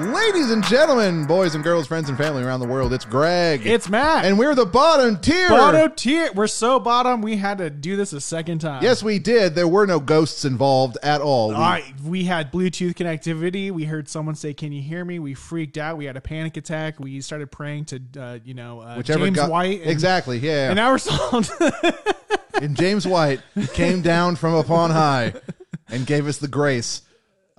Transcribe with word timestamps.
Ladies 0.00 0.50
and 0.50 0.64
gentlemen, 0.64 1.26
boys 1.26 1.54
and 1.54 1.62
girls, 1.62 1.86
friends 1.86 2.08
and 2.08 2.16
family 2.16 2.42
around 2.42 2.60
the 2.60 2.66
world, 2.66 2.92
it's 2.94 3.04
Greg. 3.04 3.66
It's 3.66 3.88
Matt. 3.90 4.24
and 4.24 4.38
we're 4.38 4.54
the 4.54 4.64
bottom 4.64 5.18
tier. 5.18 5.48
bottom 5.50 5.92
tier. 5.94 6.30
We're 6.34 6.46
so 6.46 6.80
bottom. 6.80 7.20
We 7.20 7.36
had 7.36 7.58
to 7.58 7.68
do 7.68 7.96
this 7.96 8.14
a 8.14 8.20
second 8.20 8.60
time. 8.60 8.82
Yes, 8.82 9.02
we 9.02 9.18
did. 9.18 9.54
There 9.54 9.68
were 9.68 9.86
no 9.86 10.00
ghosts 10.00 10.46
involved 10.46 10.96
at 11.02 11.20
all. 11.20 11.50
We- 11.50 11.54
I, 11.56 11.94
we 12.02 12.24
had 12.24 12.50
Bluetooth 12.50 12.94
connectivity. 12.94 13.70
We 13.70 13.84
heard 13.84 14.08
someone 14.08 14.36
say, 14.36 14.54
"Can 14.54 14.72
you 14.72 14.80
hear 14.80 15.04
me?" 15.04 15.18
We 15.18 15.34
freaked 15.34 15.76
out. 15.76 15.98
We 15.98 16.06
had 16.06 16.16
a 16.16 16.20
panic 16.22 16.56
attack. 16.56 16.98
We 16.98 17.20
started 17.20 17.50
praying 17.52 17.84
to, 17.86 18.00
uh, 18.18 18.38
you 18.42 18.54
know, 18.54 18.80
uh, 18.80 18.96
whichever 18.96 19.26
James 19.26 19.36
got- 19.36 19.50
White. 19.50 19.82
And, 19.82 19.90
exactly. 19.90 20.38
Yeah. 20.38 20.68
And 20.68 20.76
now 20.76 20.92
we're 20.92 20.98
solved. 20.98 21.50
and 22.54 22.74
James 22.74 23.06
White 23.06 23.40
came 23.74 24.00
down 24.00 24.36
from 24.36 24.54
upon 24.54 24.92
high 24.92 25.34
and 25.90 26.06
gave 26.06 26.26
us 26.26 26.38
the 26.38 26.48
grace 26.48 27.02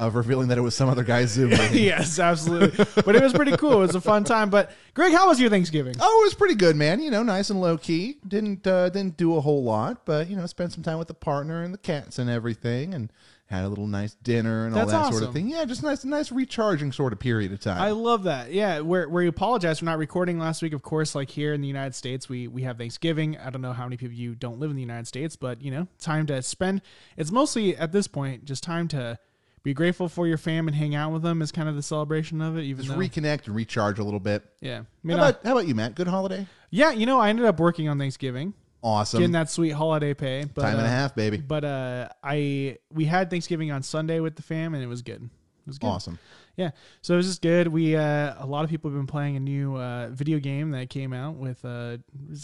of 0.02 0.16
revealing 0.16 0.48
that 0.48 0.58
it 0.58 0.62
was 0.62 0.76
some 0.76 0.90
other 0.90 1.04
guy's 1.04 1.30
Zoom 1.30 1.52
yes, 1.72 2.18
absolutely. 2.18 2.86
But 3.06 3.16
it 3.16 3.22
was 3.22 3.34
pretty 3.34 3.56
cool. 3.56 3.74
It 3.74 3.88
was 3.88 3.96
a 3.96 4.02
fun 4.02 4.24
time. 4.24 4.50
But 4.50 4.72
Greg, 4.96 5.14
how 5.14 5.30
was 5.30 5.40
your 5.40 5.50
Thanksgiving? 5.50 5.96
Oh, 6.00 6.22
it 6.22 6.26
was 6.26 6.34
pretty 6.34 6.56
good, 6.56 6.76
man. 6.76 7.02
You 7.02 7.12
know, 7.12 7.22
nice 7.22 7.52
and 7.52 7.62
low 7.62 7.78
key. 7.78 8.18
Didn't 8.28 8.66
uh, 8.66 8.90
didn't 8.90 9.16
do 9.16 9.38
a 9.38 9.42
whole 9.42 9.64
lot, 9.64 10.06
but 10.06 10.28
you 10.28 10.36
know, 10.36 10.46
spent 10.48 10.74
some 10.74 10.84
time 10.84 10.98
with 10.98 11.08
the 11.08 11.14
partner 11.14 11.64
and 11.64 11.72
the 11.74 11.78
cats 11.78 12.18
and 12.18 12.30
everything, 12.30 12.96
and 12.96 13.14
had 13.46 13.64
a 13.64 13.70
little 13.70 13.86
nice 13.86 14.16
dinner 14.16 14.66
and 14.66 14.74
all 14.74 14.86
That's 14.86 14.92
that 14.92 15.12
sort 15.12 15.24
of 15.24 15.34
thing. 15.34 15.50
Yeah, 15.50 15.66
just 15.66 15.84
nice, 15.84 16.04
nice 16.06 16.32
recharging 16.32 16.92
sort 16.92 17.14
of 17.14 17.20
period 17.20 17.52
of 17.52 17.60
time. 17.60 17.82
I 17.82 17.92
love 17.92 18.24
that. 18.24 18.52
Yeah, 18.52 18.80
where 18.80 19.08
where 19.08 19.22
you 19.22 19.30
apologize 19.30 19.80
for 19.80 19.86
not 19.86 20.00
recording 20.00 20.40
last 20.40 20.64
week. 20.64 20.74
Of 20.74 20.82
course, 20.82 21.14
like 21.14 21.30
here 21.30 21.54
in 21.54 21.62
the 21.62 21.68
United 21.68 21.94
States, 21.94 22.28
we 22.28 22.48
we 22.48 22.64
have 22.64 22.80
Thanksgiving. 22.80 23.38
I 23.38 23.52
don't 23.52 23.62
know 23.62 23.74
how 23.74 23.84
many 23.84 23.98
people 23.98 24.16
you 24.16 24.34
don't 24.34 24.60
live 24.60 24.72
in 24.72 24.78
the 24.78 24.82
United 24.82 25.06
States, 25.06 25.36
but 25.36 25.62
you 25.62 25.70
know, 25.70 25.88
time 26.00 26.26
to 26.28 26.42
spend. 26.42 26.82
It's 27.18 27.32
mostly 27.32 27.78
at 27.78 27.92
this 27.92 28.08
point 28.08 28.46
just 28.46 28.64
time 28.64 28.88
to 28.90 29.20
be 29.64 29.74
grateful 29.74 30.10
for 30.10 30.28
your 30.28 30.38
fam 30.38 30.68
and 30.68 30.76
hang 30.76 30.96
out 30.96 31.12
with 31.14 31.22
them 31.22 31.42
is 31.42 31.52
kind 31.52 31.70
of 31.70 31.76
the 31.76 31.84
celebration 31.84 32.42
of 32.42 32.58
it. 32.58 32.64
Even 32.64 32.84
just 32.86 32.96
though, 32.96 33.02
reconnect 33.02 33.46
and 33.48 33.56
recharge 33.56 34.00
a 34.00 34.04
little 34.04 34.20
bit. 34.20 34.44
yeah, 34.60 34.82
I 35.08 35.12
How 35.12 35.14
I- 35.14 35.30
about, 35.30 35.44
how 35.46 35.52
about 35.52 35.68
you, 35.68 35.76
Matt? 35.76 35.96
Good 35.96 36.08
holiday. 36.08 36.48
yeah, 36.70 36.92
you 36.92 37.06
know, 37.06 37.20
I 37.20 37.30
ended 37.30 37.46
up 37.46 37.60
working 37.60 37.88
on 37.88 38.00
Thanksgiving, 38.00 38.54
Awesome. 38.84 39.20
getting 39.20 39.34
that 39.34 39.50
sweet 39.50 39.72
holiday 39.72 40.14
pay. 40.16 40.46
But, 40.52 40.62
time 40.64 40.74
and 40.78 40.82
a 40.82 40.86
uh, 40.86 40.90
half, 40.90 41.14
baby. 41.16 41.38
But 41.38 41.64
uh, 41.64 42.10
I 42.24 42.78
we 42.92 43.06
had 43.06 43.30
Thanksgiving 43.30 43.72
on 43.72 43.84
Sunday 43.84 44.20
with 44.20 44.36
the 44.36 44.42
fam, 44.42 44.74
and 44.74 44.84
it 44.84 44.88
was 44.88 45.02
good. 45.04 45.22
It 45.24 45.68
was 45.68 45.78
good. 45.78 45.88
Awesome. 45.88 46.18
Yeah, 46.58 46.72
so 47.02 47.14
it 47.14 47.18
was 47.18 47.28
just 47.28 47.42
good. 47.42 47.68
We 47.68 47.96
uh, 47.96 48.34
a 48.40 48.46
lot 48.48 48.64
of 48.64 48.70
people 48.72 48.90
have 48.90 48.98
been 49.00 49.08
playing 49.08 49.36
a 49.36 49.40
new 49.40 49.78
uh, 49.78 50.10
video 50.10 50.40
game 50.40 50.72
that 50.72 50.90
came 50.90 51.14
out 51.14 51.36
with 51.36 51.64
uh, 51.64 51.98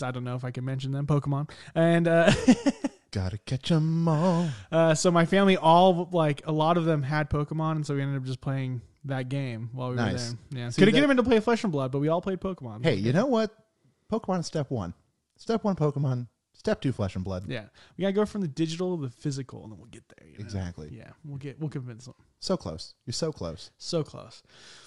I 0.03 0.11
don't 0.11 0.23
know 0.23 0.35
if 0.35 0.43
I 0.45 0.51
can 0.51 0.63
mention 0.63 0.91
them, 0.91 1.07
Pokemon, 1.07 1.49
and 1.75 2.07
uh, 2.07 2.31
Gotta 3.17 3.37
catch 3.39 3.71
'em 3.71 4.07
all. 4.07 4.49
uh, 4.71 4.93
so 4.93 5.09
my 5.11 5.25
family 5.25 5.57
all 5.57 6.07
like 6.11 6.45
a 6.45 6.51
lot 6.51 6.77
of 6.77 6.85
them 6.85 7.01
had 7.03 7.29
Pokemon, 7.29 7.77
and 7.77 7.85
so 7.85 7.95
we 7.95 8.01
ended 8.01 8.17
up 8.17 8.23
just 8.25 8.41
playing 8.41 8.81
that 9.05 9.27
game 9.29 9.69
while 9.73 9.89
we 9.89 9.95
Nice. 9.95 10.31
were 10.31 10.37
there. 10.51 10.59
Yeah, 10.59 10.69
See, 10.69 10.81
could 10.81 10.87
have 10.89 10.93
that- 10.93 10.97
get 10.97 11.01
them 11.01 11.11
into 11.11 11.23
play 11.23 11.39
Flesh 11.39 11.63
and 11.63 11.71
Blood, 11.73 11.91
but 11.91 11.99
we 11.99 12.09
all 12.09 12.21
played 12.21 12.39
Pokemon. 12.39 12.83
Hey, 12.83 12.95
you 12.95 13.13
know 13.13 13.25
what? 13.25 13.51
Pokemon 14.11 14.39
is 14.41 14.45
step 14.45 14.69
one. 14.69 14.93
Step 15.37 15.63
one, 15.63 15.75
Pokemon. 15.75 16.27
Step 16.53 16.81
two, 16.81 16.91
Flesh 16.91 17.15
and 17.15 17.23
Blood. 17.23 17.45
Yeah, 17.47 17.65
we 17.97 18.01
gotta 18.03 18.13
go 18.13 18.25
from 18.25 18.41
the 18.41 18.47
digital 18.47 18.97
to 18.97 19.03
the 19.03 19.09
physical, 19.09 19.63
and 19.63 19.71
then 19.71 19.79
we'll 19.79 19.89
get 19.89 20.03
there. 20.17 20.27
you 20.27 20.37
know? 20.37 20.43
Exactly. 20.43 20.89
Yeah, 20.95 21.11
we'll 21.23 21.37
get 21.37 21.59
we'll 21.59 21.69
convince 21.69 22.05
them. 22.05 22.15
So 22.39 22.55
close. 22.55 22.93
You're 23.05 23.13
so 23.13 23.31
close. 23.31 23.71
So 23.77 24.03
close, 24.03 24.43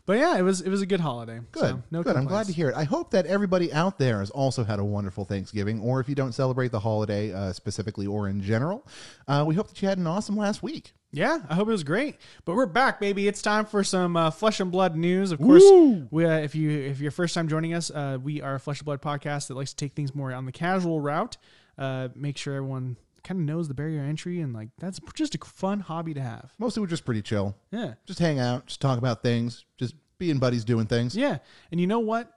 but 0.06 0.18
yeah, 0.18 0.38
it 0.38 0.42
was 0.42 0.60
it 0.60 0.68
was 0.68 0.82
a 0.82 0.86
good 0.86 1.00
holiday. 1.00 1.40
Good. 1.50 1.60
So, 1.60 1.82
no 1.90 2.02
Good. 2.02 2.16
I'm 2.16 2.26
glad 2.26 2.46
to 2.46 2.52
hear 2.52 2.68
it. 2.68 2.76
I 2.76 2.84
hope 2.84 3.10
that 3.10 3.26
everybody 3.26 3.72
out 3.72 3.98
there 3.98 4.20
has 4.20 4.30
also 4.30 4.62
had 4.62 4.78
a 4.78 4.84
wonderful 4.84 5.24
Thanksgiving, 5.24 5.80
or 5.80 6.00
if 6.00 6.08
you 6.08 6.14
don't 6.14 6.32
celebrate 6.32 6.70
the 6.70 6.80
holiday 6.80 7.32
uh, 7.32 7.52
specifically 7.52 8.06
or 8.06 8.28
in 8.28 8.40
general, 8.40 8.86
uh, 9.26 9.44
we 9.46 9.56
hope 9.56 9.68
that 9.68 9.82
you 9.82 9.88
had 9.88 9.98
an 9.98 10.06
awesome 10.06 10.36
last 10.36 10.62
week. 10.62 10.92
Yeah, 11.12 11.40
I 11.48 11.56
hope 11.56 11.66
it 11.66 11.72
was 11.72 11.82
great. 11.82 12.18
But 12.44 12.54
we're 12.54 12.66
back, 12.66 13.00
baby. 13.00 13.26
It's 13.26 13.42
time 13.42 13.66
for 13.66 13.82
some 13.82 14.16
uh, 14.16 14.30
flesh 14.30 14.60
and 14.60 14.70
blood 14.70 14.94
news. 14.94 15.32
Of 15.32 15.40
course, 15.40 15.64
we, 16.10 16.24
uh, 16.24 16.38
if 16.38 16.54
you 16.54 16.70
if 16.70 17.00
you're 17.00 17.10
first 17.10 17.34
time 17.34 17.48
joining 17.48 17.74
us, 17.74 17.90
uh, 17.90 18.18
we 18.22 18.40
are 18.40 18.54
a 18.54 18.60
flesh 18.60 18.78
and 18.78 18.84
blood 18.84 19.02
podcast 19.02 19.48
that 19.48 19.56
likes 19.56 19.70
to 19.70 19.76
take 19.76 19.94
things 19.94 20.14
more 20.14 20.32
on 20.32 20.46
the 20.46 20.52
casual 20.52 21.00
route. 21.00 21.36
Uh, 21.76 22.08
make 22.14 22.36
sure 22.36 22.54
everyone 22.54 22.96
kind 23.24 23.40
of 23.40 23.46
knows 23.46 23.68
the 23.68 23.74
barrier 23.74 24.00
entry, 24.02 24.40
and 24.40 24.52
like 24.52 24.68
that's 24.78 25.00
just 25.14 25.34
a 25.34 25.38
fun 25.44 25.80
hobby 25.80 26.14
to 26.14 26.20
have. 26.20 26.52
Mostly, 26.58 26.80
we're 26.80 26.86
just 26.86 27.04
pretty 27.04 27.22
chill. 27.22 27.56
Yeah, 27.70 27.94
Just 28.06 28.18
hang 28.18 28.38
out, 28.38 28.66
just 28.66 28.80
talk 28.80 28.98
about 28.98 29.22
things, 29.22 29.64
just 29.78 29.94
being 30.18 30.38
buddies 30.38 30.64
doing 30.64 30.86
things. 30.86 31.16
yeah. 31.16 31.38
And 31.70 31.80
you 31.80 31.86
know 31.86 32.00
what? 32.00 32.30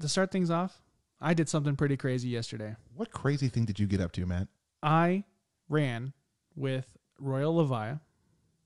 To 0.00 0.08
start 0.08 0.30
things 0.30 0.50
off, 0.50 0.82
I 1.20 1.34
did 1.34 1.48
something 1.48 1.76
pretty 1.76 1.96
crazy 1.96 2.28
yesterday. 2.28 2.76
What 2.96 3.10
crazy 3.12 3.48
thing 3.48 3.64
did 3.66 3.78
you 3.78 3.86
get 3.86 4.00
up 4.00 4.12
to, 4.12 4.24
Matt? 4.26 4.48
I 4.82 5.24
ran 5.68 6.12
with 6.56 6.86
Royal 7.18 7.54
Levia 7.54 8.00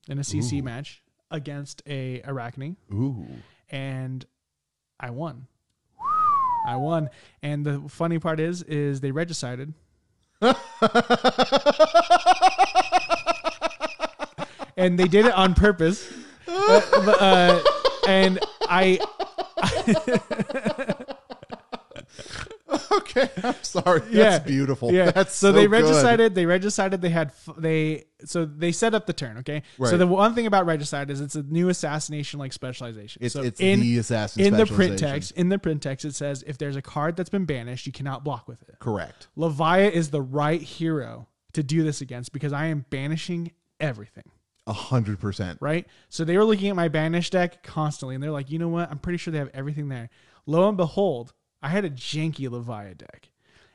in 0.09 0.19
a 0.19 0.23
CC 0.23 0.61
Ooh. 0.61 0.63
match 0.63 1.03
against 1.31 1.83
a 1.87 2.21
Arakni. 2.23 2.77
Ooh. 2.93 3.27
and 3.69 4.25
I 5.01 5.11
won. 5.11 5.47
I 6.67 6.77
won. 6.77 7.11
And 7.43 7.65
the 7.67 7.83
funny 7.89 8.19
part 8.19 8.41
is, 8.41 8.63
is 8.63 9.01
they 9.01 9.11
regicided. 9.13 9.75
and 14.77 14.99
they 14.99 15.09
did 15.09 15.25
it 15.27 15.33
on 15.33 15.55
purpose. 15.55 16.13
Uh, 16.47 16.81
uh, 17.21 17.63
and 18.07 18.39
I, 18.69 18.99
okay, 23.17 23.31
I'm 23.43 23.63
sorry. 23.63 24.01
That's 24.01 24.13
Yeah. 24.13 24.39
beautiful. 24.39 24.93
yeah. 24.93 25.11
That's 25.11 25.35
so, 25.35 25.49
so 25.49 25.53
they 25.53 25.67
regicided. 25.67 26.35
They 26.35 26.45
regicided. 26.45 27.01
They 27.01 27.09
had 27.11 27.29
f- 27.29 27.55
they. 27.59 28.05
So 28.25 28.45
they 28.45 28.73
set 28.73 28.95
up 28.95 29.07
the 29.07 29.13
turn. 29.13 29.39
Okay. 29.39 29.63
Right. 29.79 29.91
So 29.91 29.97
the 29.99 30.07
one 30.07 30.35
thing 30.35 30.47
about 30.47 30.67
regicide 30.67 31.11
is 31.11 31.21
it's 31.21 31.35
a 31.35 31.43
new 31.43 31.69
assassination 31.69 32.39
like 32.41 32.53
specialization. 32.53 33.23
It's, 33.25 33.35
so 33.35 33.43
it's 33.43 33.61
in 33.61 33.81
the 33.81 33.99
assassin 33.99 34.43
in 34.43 34.55
the 34.57 34.67
print 34.67 34.99
text, 34.99 35.33
in 35.33 35.49
the 35.51 35.59
print 35.59 35.83
text, 35.83 36.05
it 36.05 36.15
says 36.15 36.43
if 36.47 36.57
there's 36.59 36.77
a 36.77 36.83
card 36.83 37.17
that's 37.17 37.31
been 37.31 37.45
banished, 37.45 37.87
you 37.87 37.93
cannot 37.93 38.25
block 38.25 38.49
with 38.49 38.63
it. 38.63 38.77
Correct. 38.81 39.29
Levia 39.37 39.91
is 39.91 40.11
the 40.11 40.23
right 40.23 40.61
hero 40.63 41.29
to 41.53 41.63
do 41.63 41.83
this 41.85 42.01
against 42.01 42.33
because 42.33 42.53
I 42.53 42.67
am 42.67 42.85
banishing 42.91 43.53
everything, 43.79 44.25
A 44.67 44.73
hundred 44.73 45.21
percent. 45.21 45.59
right? 45.61 45.87
So 46.09 46.25
they 46.25 46.37
were 46.39 46.45
looking 46.45 46.69
at 46.71 46.77
my 46.77 46.89
banish 46.89 47.31
deck 47.31 47.63
constantly 47.63 48.15
and 48.15 48.25
they're 48.25 48.31
like, 48.31 48.51
you 48.51 48.59
know 48.59 48.69
what? 48.69 48.91
I'm 48.91 48.99
pretty 48.99 49.19
sure 49.19 49.31
they 49.33 49.39
have 49.39 49.51
everything 49.55 49.89
there. 49.89 50.09
Lo 50.47 50.67
and 50.69 50.77
behold, 50.77 51.33
I 51.65 51.69
had 51.69 51.85
a 51.85 51.91
janky 51.91 52.49
Levia 52.49 52.97
deck. 52.97 53.31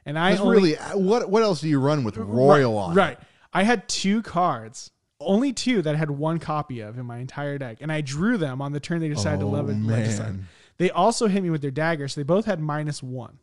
And 0.06 0.18
I 0.18 0.38
only, 0.38 0.56
really 0.56 0.78
uh, 0.78 0.98
what 0.98 1.30
what 1.30 1.44
else 1.44 1.60
do 1.62 1.68
you 1.68 1.80
run 1.80 2.04
with 2.04 2.18
Royal 2.18 2.74
right, 2.76 2.82
on? 2.82 2.96
Right. 2.96 3.18
I 3.52 3.64
had 3.64 3.90
two 3.90 4.22
cards, 4.22 4.92
only 5.20 5.52
two 5.54 5.82
that 5.82 5.96
I 5.96 5.98
had 5.98 6.12
one 6.12 6.40
copy 6.40 6.80
of 6.82 6.98
in 6.98 7.06
my 7.06 7.18
entire 7.18 7.58
deck. 7.58 7.78
And 7.82 7.92
I 7.92 8.02
drew 8.02 8.38
them 8.38 8.62
on 8.62 8.72
the 8.72 8.80
turn 8.80 9.02
they 9.02 9.10
decided 9.10 9.40
to 9.42 9.48
Oh, 9.48 9.50
love 9.50 9.70
it. 9.70 9.74
man. 9.76 10.48
They 10.78 10.90
also 10.92 11.28
hit 11.28 11.44
me 11.44 11.50
with 11.50 11.62
their 11.62 11.72
dagger, 11.72 12.08
so 12.08 12.22
they 12.22 12.24
both 12.26 12.46
had 12.46 12.60
minus 12.62 13.04
one. 13.04 13.40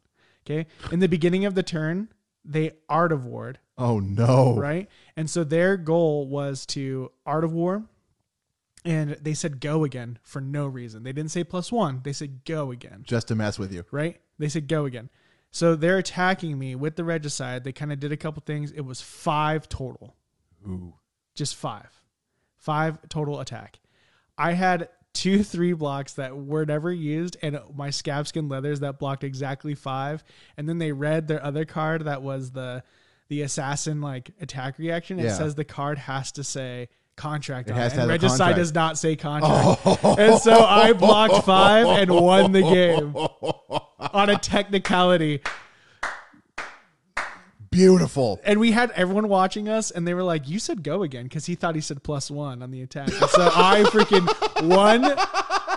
Okay. 0.47 0.67
In 0.91 1.01
the 1.01 1.09
beginning 1.09 1.45
of 1.45 1.55
the 1.55 1.63
turn, 1.63 2.09
they 2.45 2.73
art 2.89 3.13
of 3.13 3.27
war, 3.27 3.55
Oh 3.77 3.99
no. 3.99 4.55
right? 4.57 4.89
And 5.17 5.29
so 5.29 5.45
their 5.45 5.77
goal 5.77 6.29
was 6.29 6.65
to 6.67 7.11
art 7.27 7.45
of 7.45 7.53
war. 7.53 7.83
And 8.87 9.11
they 9.21 9.35
said 9.35 9.61
go 9.61 9.85
again 9.85 10.19
for 10.23 10.41
no 10.41 10.67
reason. 10.67 11.03
They 11.03 11.13
didn't 11.13 11.33
say 11.33 11.43
plus 11.45 11.71
one. 11.73 12.01
They 12.05 12.13
said 12.13 12.45
go 12.45 12.71
again 12.71 13.03
Just 13.07 13.29
to 13.29 13.35
mess 13.35 13.59
with 13.59 13.73
you. 13.73 13.85
right? 13.91 14.21
They 14.39 14.49
said 14.49 14.69
go 14.69 14.85
again. 14.85 15.11
So 15.51 15.75
they're 15.75 15.99
attacking 15.99 16.59
me 16.59 16.75
with 16.75 16.97
the 16.97 17.05
regicide. 17.05 17.65
They 17.65 17.73
kind 17.73 17.93
of 17.93 17.99
did 18.01 18.13
a 18.13 18.17
couple 18.17 18.43
things. 18.47 18.71
It 18.73 18.83
was 18.83 19.01
five 19.01 19.69
total, 19.69 20.15
Ooh. 20.67 20.95
just 21.35 21.57
five, 21.57 21.91
five 22.57 22.99
total 23.09 23.41
attack. 23.41 23.79
I 24.39 24.53
had 24.53 24.89
two 25.15 25.43
three 25.43 25.73
blocks 25.73 26.13
that 26.15 26.37
were 26.37 26.67
never 26.67 26.93
used, 26.93 27.39
and 27.43 27.59
my 27.75 27.89
scab 27.91 28.27
skin 28.27 28.49
leathers 28.49 28.81
that 28.81 28.99
blocked 28.99 29.25
exactly 29.25 29.75
five. 29.75 30.23
And 30.59 30.69
then 30.69 30.79
they 30.79 30.93
read 30.93 31.27
their 31.27 31.43
other 31.43 31.65
card 31.65 32.05
that 32.05 32.23
was 32.23 32.51
the 32.53 32.83
the 33.29 33.43
assassin 33.43 34.01
like 34.01 34.31
attack 34.41 34.79
reaction. 34.79 35.19
It 35.19 35.25
Yeah. 35.25 35.35
says 35.39 35.55
the 35.55 35.65
card 35.65 35.99
has 35.99 36.31
to 36.33 36.45
say 36.45 36.89
contract 37.17 37.69
It 37.71 37.73
on 37.73 37.79
it, 37.81 37.93
and 37.95 38.09
regicide 38.09 38.39
contract. 38.39 38.57
does 38.59 38.75
not 38.75 38.99
say 38.99 39.17
contract. 39.17 39.81
Oh. 39.87 40.17
And 40.19 40.39
so 40.39 40.53
I 40.65 40.93
blocked 40.93 41.45
five 41.47 41.87
and 41.87 42.11
won 42.11 42.53
the 42.53 42.63
game 42.63 43.17
on 44.15 44.31
a 44.31 44.39
technicality. 44.39 45.41
Beautiful. 47.71 48.41
And 48.45 48.61
we 48.61 48.71
had 48.73 48.91
everyone 48.93 49.29
watching 49.29 49.69
us, 49.69 49.91
and 49.91 50.07
they 50.07 50.15
were 50.15 50.23
like, 50.23 50.49
"You 50.49 50.59
said 50.59 50.83
go 50.83 51.03
again," 51.03 51.25
because 51.25 51.45
he 51.47 51.55
thought 51.57 51.75
he 51.75 51.81
said 51.81 52.03
plus 52.03 52.31
one 52.31 52.63
on 52.63 52.71
the 52.71 52.81
attack. 52.81 53.09
And 53.09 53.29
so 53.31 53.51
I 53.53 53.83
freaking 53.89 54.69
won 54.69 55.03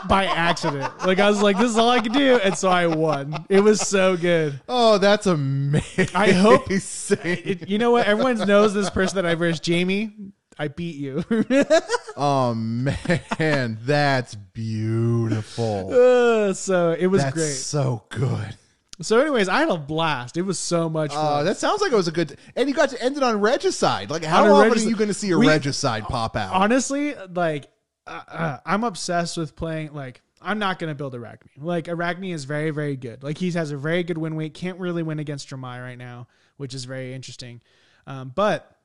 by 0.08 0.26
accident. 0.26 0.94
Like 1.06 1.20
I 1.20 1.30
was 1.30 1.42
like, 1.42 1.58
"This 1.58 1.72
is 1.72 1.78
all 1.78 1.90
I 1.90 2.00
can 2.00 2.14
do," 2.14 2.36
and 2.42 2.56
so 2.58 2.70
I 2.70 2.88
won. 2.88 3.46
It 3.50 3.60
was 3.62 3.82
so 3.82 4.16
good. 4.16 4.62
Oh, 4.70 4.98
that's 4.98 5.26
amazing. 5.26 6.10
I 6.16 6.32
hope- 6.32 6.70
It, 6.72 7.68
you 7.68 7.80
know 7.80 7.92
what? 7.92 8.06
Everyone 8.06 8.38
knows 8.48 8.74
this 8.74 8.90
person 8.90 9.16
that 9.16 9.26
I 9.26 9.36
versed, 9.36 9.64
Jamie. 9.64 10.14
I 10.60 10.68
beat 10.68 10.96
you. 10.98 11.24
oh 12.18 12.54
man, 12.54 13.78
that's 13.86 14.36
beautiful. 14.36 15.90
Uh, 15.94 16.54
so 16.54 16.92
it 16.92 17.08
was 17.08 17.22
That's 17.24 17.34
great. 17.34 17.54
so 17.54 18.04
good. 18.10 18.58
So, 19.02 19.22
anyways, 19.22 19.48
I 19.48 19.60
had 19.62 19.70
a 19.70 19.78
blast. 19.78 20.36
It 20.36 20.42
was 20.42 20.60
so 20.60 20.90
much 20.90 21.12
Uh, 21.12 21.16
fun. 21.16 21.46
that 21.46 21.56
sounds 21.56 21.80
like 21.80 21.94
it 21.94 21.96
was 21.96 22.10
a 22.10 22.12
good, 22.12 22.38
and 22.58 22.68
you 22.68 22.76
got 22.76 22.90
to 22.90 23.02
end 23.02 23.16
it 23.16 23.24
on 23.24 23.40
regicide. 23.40 24.10
Like, 24.10 24.26
how 24.26 24.54
often 24.54 24.74
are 24.74 24.76
you 24.82 24.98
going 24.98 25.08
to 25.08 25.14
see 25.14 25.32
a 25.32 25.38
We- 25.38 25.48
regicide 25.48 26.04
pop 26.04 26.36
out? 26.36 26.54
honestly, 26.54 27.16
like 27.34 27.70
uh, 28.06 28.22
uh, 28.28 28.58
I'm 28.66 28.84
obsessed 28.84 29.38
with 29.38 29.56
playing. 29.56 29.94
Like 29.94 30.22
I'm 30.42 30.60
not 30.60 30.80
gonna 30.80 30.96
build 30.96 31.14
Arakni. 31.14 31.48
Like 31.58 31.86
Arakni 31.86 32.34
is 32.34 32.44
very, 32.44 32.72
very 32.72 32.98
good. 32.98 33.24
Like 33.24 33.38
he 33.38 33.50
has 33.52 33.72
a 33.72 33.78
very 33.78 34.04
good 34.04 34.18
win 34.18 34.36
weight. 34.36 34.54
Can't 34.54 34.80
really 34.80 35.04
win 35.04 35.20
against 35.20 35.48
Dromai 35.50 35.82
right 35.82 35.98
now, 35.98 36.28
which 36.58 36.74
is 36.74 36.84
very 36.84 37.14
interesting. 37.14 37.62
Um, 38.06 38.34
but 38.36 38.76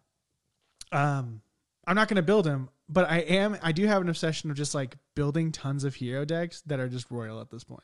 um, 0.93 1.41
I'm 1.87 1.97
not 1.97 2.09
gonna 2.09 2.23
build 2.23 2.47
him. 2.47 2.69
But 2.89 3.11
I 3.11 3.19
am. 3.21 3.57
I 3.63 3.73
do 3.73 3.87
have 3.87 4.03
an 4.03 4.09
obsession 4.11 4.51
of 4.51 4.57
just 4.57 4.75
like 4.75 4.97
building 5.15 5.53
tons 5.53 5.85
of 5.85 5.95
hero 5.95 6.25
decks 6.27 6.61
that 6.67 6.79
are 6.81 6.89
just 6.89 7.11
royal 7.11 7.41
at 7.41 7.51
this 7.51 7.65
point. 7.65 7.83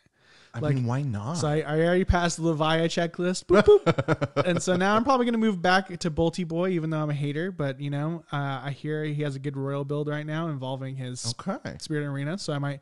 I 0.52 0.58
Like- 0.58 0.74
mean, 0.74 0.84
why 0.84 1.02
not? 1.02 1.34
So 1.34 1.48
I, 1.48 1.60
I 1.60 1.80
already 1.80 2.04
passed 2.04 2.36
the 2.36 2.42
Levia 2.42 2.84
checklist. 2.86 3.46
Boop, 3.46 3.62
boop. 3.64 4.44
and 4.46 4.62
so 4.62 4.76
now 4.76 4.94
I'm 4.96 5.04
probably 5.04 5.24
going 5.26 5.32
to 5.34 5.38
move 5.38 5.62
back 5.62 5.96
to 5.98 6.10
Bolty 6.10 6.46
Boy, 6.46 6.70
even 6.70 6.90
though 6.90 6.98
I'm 7.00 7.08
a 7.10 7.14
hater. 7.14 7.50
But, 7.52 7.80
you 7.80 7.88
know, 7.90 8.24
uh, 8.32 8.60
I 8.64 8.70
hear 8.72 9.04
he 9.04 9.22
has 9.22 9.36
a 9.36 9.38
good 9.38 9.56
royal 9.56 9.84
build 9.84 10.08
right 10.08 10.26
now 10.26 10.48
involving 10.48 10.96
his 10.96 11.34
okay, 11.40 11.76
Spirit 11.78 12.04
Arena. 12.06 12.36
So 12.36 12.52
I 12.52 12.58
might 12.58 12.80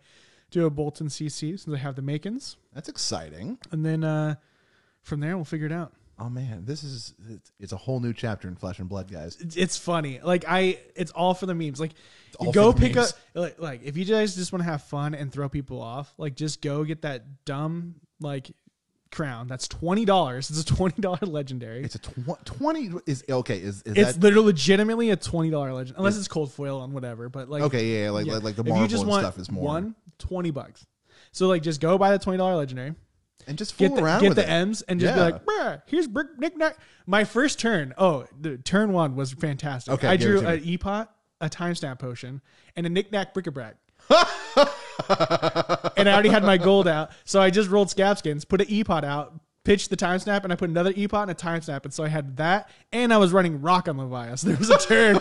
do 0.51 0.67
a 0.67 0.71
Boltyn 0.71 1.09
CC 1.09 1.59
since 1.61 1.69
I 1.69 1.77
have 1.79 1.95
the 1.95 2.03
makings. 2.03 2.57
that's 2.75 2.89
exciting. 2.89 3.59
And 3.71 3.85
then 3.85 4.03
uh, 4.03 4.37
from 5.03 5.21
there, 5.21 5.37
we'll 5.37 5.45
figure 5.45 5.67
it 5.67 5.73
out. 5.73 5.93
Oh 6.21 6.29
man, 6.29 6.65
this 6.65 6.83
is 6.83 7.15
it's, 7.29 7.53
it's 7.61 7.73
a 7.73 7.77
whole 7.77 8.01
new 8.01 8.13
chapter 8.13 8.49
in 8.49 8.57
Flesh 8.57 8.81
and 8.81 8.89
Blood, 8.89 9.11
guys. 9.11 9.37
It's, 9.41 9.57
it's 9.57 9.79
funny. 9.79 10.21
Like, 10.23 10.45
I, 10.49 10.81
it's 10.97 11.13
all 11.13 11.33
for 11.33 11.47
the 11.47 11.55
memes. 11.55 11.79
Like, 11.79 11.93
all 12.41 12.47
you 12.49 12.53
for 12.53 12.55
go 12.55 12.73
pick 12.73 12.97
memes. 12.97 13.13
up, 13.13 13.19
like, 13.35 13.61
like, 13.61 13.83
if 13.85 13.97
you 13.97 14.05
guys 14.05 14.35
just 14.35 14.53
want 14.53 14.65
to 14.65 14.71
have 14.71 14.83
fun 14.83 15.15
and 15.15 15.33
throw 15.33 15.49
people 15.49 15.81
off, 15.81 16.13
like, 16.19 16.35
just 16.35 16.61
go 16.61 16.83
get 16.83 17.03
that 17.03 17.45
dumb, 17.45 17.97
like, 18.21 18.51
crown. 19.13 19.47
That's 19.47 19.69
$20. 19.69 20.39
It's 20.39 20.61
a 20.61 20.65
$20 20.65 21.29
legendary. 21.29 21.85
It's 21.85 21.95
a 21.95 21.99
tw- 21.99 22.45
twenty. 22.45 22.91
Is 23.07 23.25
okay? 23.29 23.59
Is 23.59 23.83
is 23.83 23.97
It's 23.97 24.13
that 24.15 24.21
literally 24.21 24.47
legitimately 24.47 25.11
a 25.11 25.17
twenty 25.17 25.51
dollar 25.51 25.73
legend, 25.73 25.97
unless 25.99 26.17
it's 26.17 26.29
cold 26.29 26.53
foil 26.53 26.81
on 26.81 26.93
whatever. 26.93 27.29
But 27.29 27.49
like, 27.49 27.63
okay? 27.63 28.03
Yeah, 28.05 28.11
like 28.11 28.27
yeah. 28.27 28.35
like, 28.35 28.43
like 28.43 28.57
the 28.57 28.63
if 28.63 28.69
Marvel 28.69 28.83
you 28.83 28.89
just 28.89 29.03
and 29.03 29.11
want 29.11 29.23
stuff 29.23 29.39
is 29.39 29.51
more 29.51 29.65
one 29.65 29.95
20 30.19 30.51
bucks. 30.51 30.87
So 31.33 31.47
like, 31.47 31.63
just 31.63 31.81
go 31.81 31.97
buy 31.97 32.11
the 32.11 32.19
twenty 32.19 32.39
dollar 32.39 32.57
legendary, 32.57 32.95
and 33.47 33.57
just 33.57 33.75
fool 33.75 33.89
get 33.89 33.97
the 33.97 34.05
around 34.05 34.21
get 34.23 34.29
with 34.31 34.37
the 34.37 34.45
it. 34.45 34.51
M's, 34.51 34.83
and 34.83 35.01
just 35.01 35.15
be 35.15 35.21
like, 35.21 35.45
Bruh, 35.45 35.83
here's 35.87 36.07
brick 36.07 36.39
knick 36.39 36.57
knack. 36.57 36.79
My 37.07 37.25
first 37.25 37.59
turn. 37.59 37.95
Oh, 37.97 38.27
the 38.39 38.59
turn 38.59 38.93
one 38.93 39.17
was 39.17 39.33
fantastic. 39.33 39.95
Okay, 39.95 40.09
I 40.09 40.17
give 40.17 40.29
it 40.29 40.33
drew 40.33 40.41
to 40.43 40.49
an 40.49 40.65
E-pot, 40.65 41.15
a 41.41 41.49
timesnap 41.49 41.99
potion, 41.99 42.43
and 42.77 42.87
a 42.87 42.89
knick 42.89 43.11
knack 43.13 43.35
bric 43.35 43.47
a 43.47 43.51
brac. 43.51 43.77
and 44.11 46.09
I 46.09 46.13
already 46.13 46.31
had 46.31 46.43
my 46.43 46.57
gold 46.57 46.89
out, 46.89 47.11
so 47.25 47.41
I 47.41 47.51
just 47.51 47.69
rolled 47.71 47.91
scab 47.91 48.19
skins, 48.19 48.45
put 48.45 48.61
an 48.61 48.69
E-pot 48.71 49.05
out, 49.05 49.39
pitched 49.65 49.91
the 49.91 49.97
time 49.97 50.19
snap, 50.19 50.45
and 50.45 50.53
I 50.53 50.57
put 50.57 50.71
another 50.71 50.93
E-pot 50.97 51.23
and 51.23 51.31
a 51.31 51.35
time 51.35 51.61
snap, 51.61 51.85
and 51.85 51.93
so 51.93 52.03
I 52.05 52.09
had 52.09 52.39
that, 52.39 52.71
and 52.93 53.13
I 53.13 53.19
was 53.19 53.33
running 53.33 53.61
rock 53.61 53.87
on 53.87 53.97
Levias. 53.99 54.45
There 54.49 54.57
was 54.57 54.71
a 54.71 54.79
turn, 54.79 55.19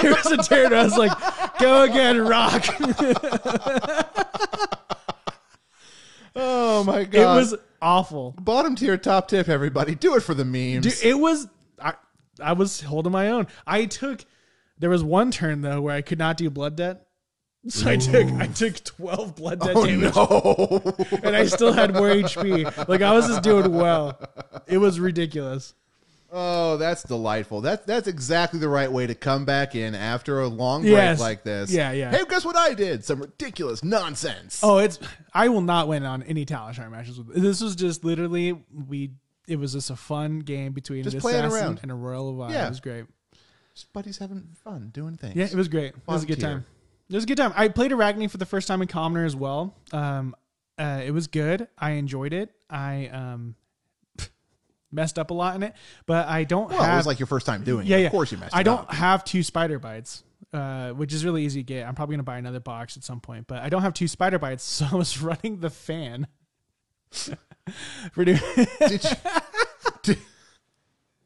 there 0.00 0.14
was 0.14 0.26
a 0.26 0.36
turn. 0.36 0.70
Where 0.70 0.80
I 0.80 0.84
was 0.84 0.96
like, 0.96 1.58
"Go 1.58 1.82
again, 1.82 2.20
rock." 2.20 2.64
Oh 6.38 6.84
my 6.84 7.04
god. 7.04 7.14
it 7.14 7.40
was 7.40 7.54
awful. 7.82 8.34
bottom 8.40 8.76
tier, 8.76 8.96
top 8.96 9.28
tip. 9.28 9.48
Everybody, 9.48 9.94
do 9.94 10.14
it 10.14 10.20
for 10.20 10.34
the 10.34 10.44
memes. 10.44 10.86
Dude, 10.86 11.04
it 11.04 11.18
was 11.18 11.48
I 11.80 11.94
I 12.40 12.52
was 12.52 12.80
holding 12.80 13.12
my 13.12 13.28
own. 13.30 13.48
I 13.66 13.86
took 13.86 14.24
there 14.78 14.90
was 14.90 15.02
one 15.02 15.30
turn 15.30 15.62
though 15.62 15.80
where 15.80 15.94
I 15.94 16.02
could 16.02 16.18
not 16.18 16.36
do 16.36 16.48
blood 16.50 16.76
debt. 16.76 17.04
So 17.66 17.90
I 17.90 17.96
took 17.96 18.28
I 18.34 18.46
took 18.46 18.82
twelve 18.84 19.34
blood 19.34 19.60
debt 19.60 19.72
oh 19.74 19.84
damage 19.84 20.14
no! 20.14 21.18
and 21.22 21.36
I 21.36 21.46
still 21.46 21.72
had 21.72 21.92
more 21.92 22.08
HP. 22.08 22.88
Like 22.88 23.02
I 23.02 23.12
was 23.12 23.26
just 23.26 23.42
doing 23.42 23.74
well. 23.74 24.20
It 24.66 24.78
was 24.78 25.00
ridiculous. 25.00 25.74
Oh, 26.30 26.76
that's 26.76 27.02
delightful. 27.04 27.62
That's 27.62 27.84
that's 27.86 28.06
exactly 28.06 28.60
the 28.60 28.68
right 28.68 28.90
way 28.92 29.06
to 29.06 29.14
come 29.14 29.44
back 29.46 29.74
in 29.74 29.94
after 29.94 30.40
a 30.40 30.48
long 30.48 30.82
break 30.82 30.92
Yes. 30.92 31.20
like 31.20 31.42
this. 31.42 31.70
Yeah, 31.72 31.92
yeah. 31.92 32.10
Hey, 32.10 32.22
guess 32.28 32.44
what 32.44 32.56
I 32.56 32.74
did? 32.74 33.04
Some 33.04 33.20
ridiculous 33.20 33.82
nonsense. 33.82 34.60
Oh, 34.62 34.76
it's 34.78 34.98
I 35.32 35.48
will 35.48 35.62
not 35.62 35.88
win 35.88 36.04
on 36.04 36.22
any 36.24 36.44
Talishar 36.44 36.90
matches 36.90 37.18
with 37.18 37.34
this 37.34 37.62
was 37.62 37.74
just 37.76 38.04
literally 38.04 38.52
we 38.88 39.12
it 39.46 39.56
was 39.56 39.72
just 39.72 39.88
a 39.88 39.96
fun 39.96 40.40
game 40.40 40.72
between 40.72 41.02
Just 41.04 41.14
an 41.14 41.20
playing 41.22 41.44
assassin 41.46 41.64
around. 41.66 41.80
and 41.82 41.90
a 41.90 41.94
royal 41.94 42.34
Levi. 42.36 42.52
Yeah. 42.52 42.66
It 42.66 42.68
was 42.68 42.80
great. 42.80 43.06
Just 43.74 43.90
buddies 43.94 44.18
having 44.18 44.48
fun 44.62 44.90
doing 44.92 45.16
things. 45.16 45.34
Yeah, 45.36 45.46
it 45.46 45.54
was 45.54 45.68
great. 45.68 45.94
It 45.94 45.96
was 46.06 46.24
a 46.24 46.26
good 46.26 46.38
Volunteer. 46.40 46.60
time. 46.60 46.66
It 47.08 47.14
was 47.14 47.24
a 47.24 47.26
good 47.26 47.38
time. 47.38 47.54
I 47.56 47.68
played 47.68 47.90
Arakni 47.92 48.30
for 48.30 48.36
the 48.36 48.44
first 48.44 48.68
time 48.68 48.82
in 48.82 48.88
Commoner 48.88 49.24
as 49.24 49.34
well. 49.34 49.74
Um, 49.92 50.34
uh, 50.76 51.00
it 51.02 51.12
was 51.12 51.26
good. 51.26 51.68
I 51.78 51.92
enjoyed 51.92 52.34
it. 52.34 52.50
I 52.68 53.06
um, 53.06 53.54
messed 54.90 55.18
up 55.18 55.30
a 55.30 55.34
lot 55.34 55.54
in 55.56 55.62
it, 55.62 55.74
but 56.06 56.26
I 56.28 56.44
don't 56.44 56.70
Well, 56.70 56.82
have. 56.82 56.94
it 56.94 56.96
was 56.96 57.06
like 57.06 57.18
your 57.18 57.26
first 57.26 57.46
time 57.46 57.62
doing 57.64 57.86
yeah, 57.86 57.96
it. 57.96 58.00
yeah. 58.00 58.06
Of 58.06 58.12
course 58.12 58.32
you 58.32 58.38
messed 58.38 58.54
up. 58.54 58.58
I 58.58 58.62
don't 58.62 58.80
up. 58.80 58.94
have 58.94 59.24
two 59.24 59.42
spider 59.42 59.78
bites, 59.78 60.22
uh, 60.52 60.90
which 60.90 61.12
is 61.12 61.24
really 61.24 61.44
easy 61.44 61.60
to 61.60 61.64
get. 61.64 61.86
I'm 61.86 61.94
probably 61.94 62.14
gonna 62.14 62.22
buy 62.22 62.38
another 62.38 62.60
box 62.60 62.96
at 62.96 63.04
some 63.04 63.20
point, 63.20 63.46
but 63.46 63.62
I 63.62 63.68
don't 63.68 63.82
have 63.82 63.94
two 63.94 64.08
spider 64.08 64.38
bites, 64.38 64.64
so 64.68 64.86
I 64.90 64.94
was 64.94 65.20
running 65.20 65.60
the 65.60 65.70
fan. 65.70 66.26
For 68.12 68.24
doing, 68.24 68.38
Did 68.80 69.04
you, 69.04 69.10
did, 70.02 70.18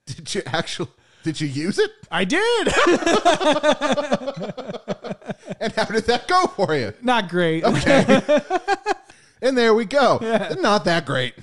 did 0.06 0.34
you 0.34 0.42
actually 0.46 0.88
did 1.22 1.40
you 1.40 1.46
use 1.46 1.78
it? 1.78 1.90
I 2.10 2.24
did 2.24 2.66
And 5.60 5.72
how 5.74 5.84
did 5.84 6.04
that 6.06 6.24
go 6.26 6.46
for 6.48 6.74
you? 6.74 6.92
not 7.02 7.28
great, 7.28 7.62
Okay. 7.64 8.20
And 9.40 9.56
there 9.58 9.74
we 9.74 9.84
go. 9.84 10.18
Not 10.60 10.84
that 10.84 11.04
great. 11.04 11.34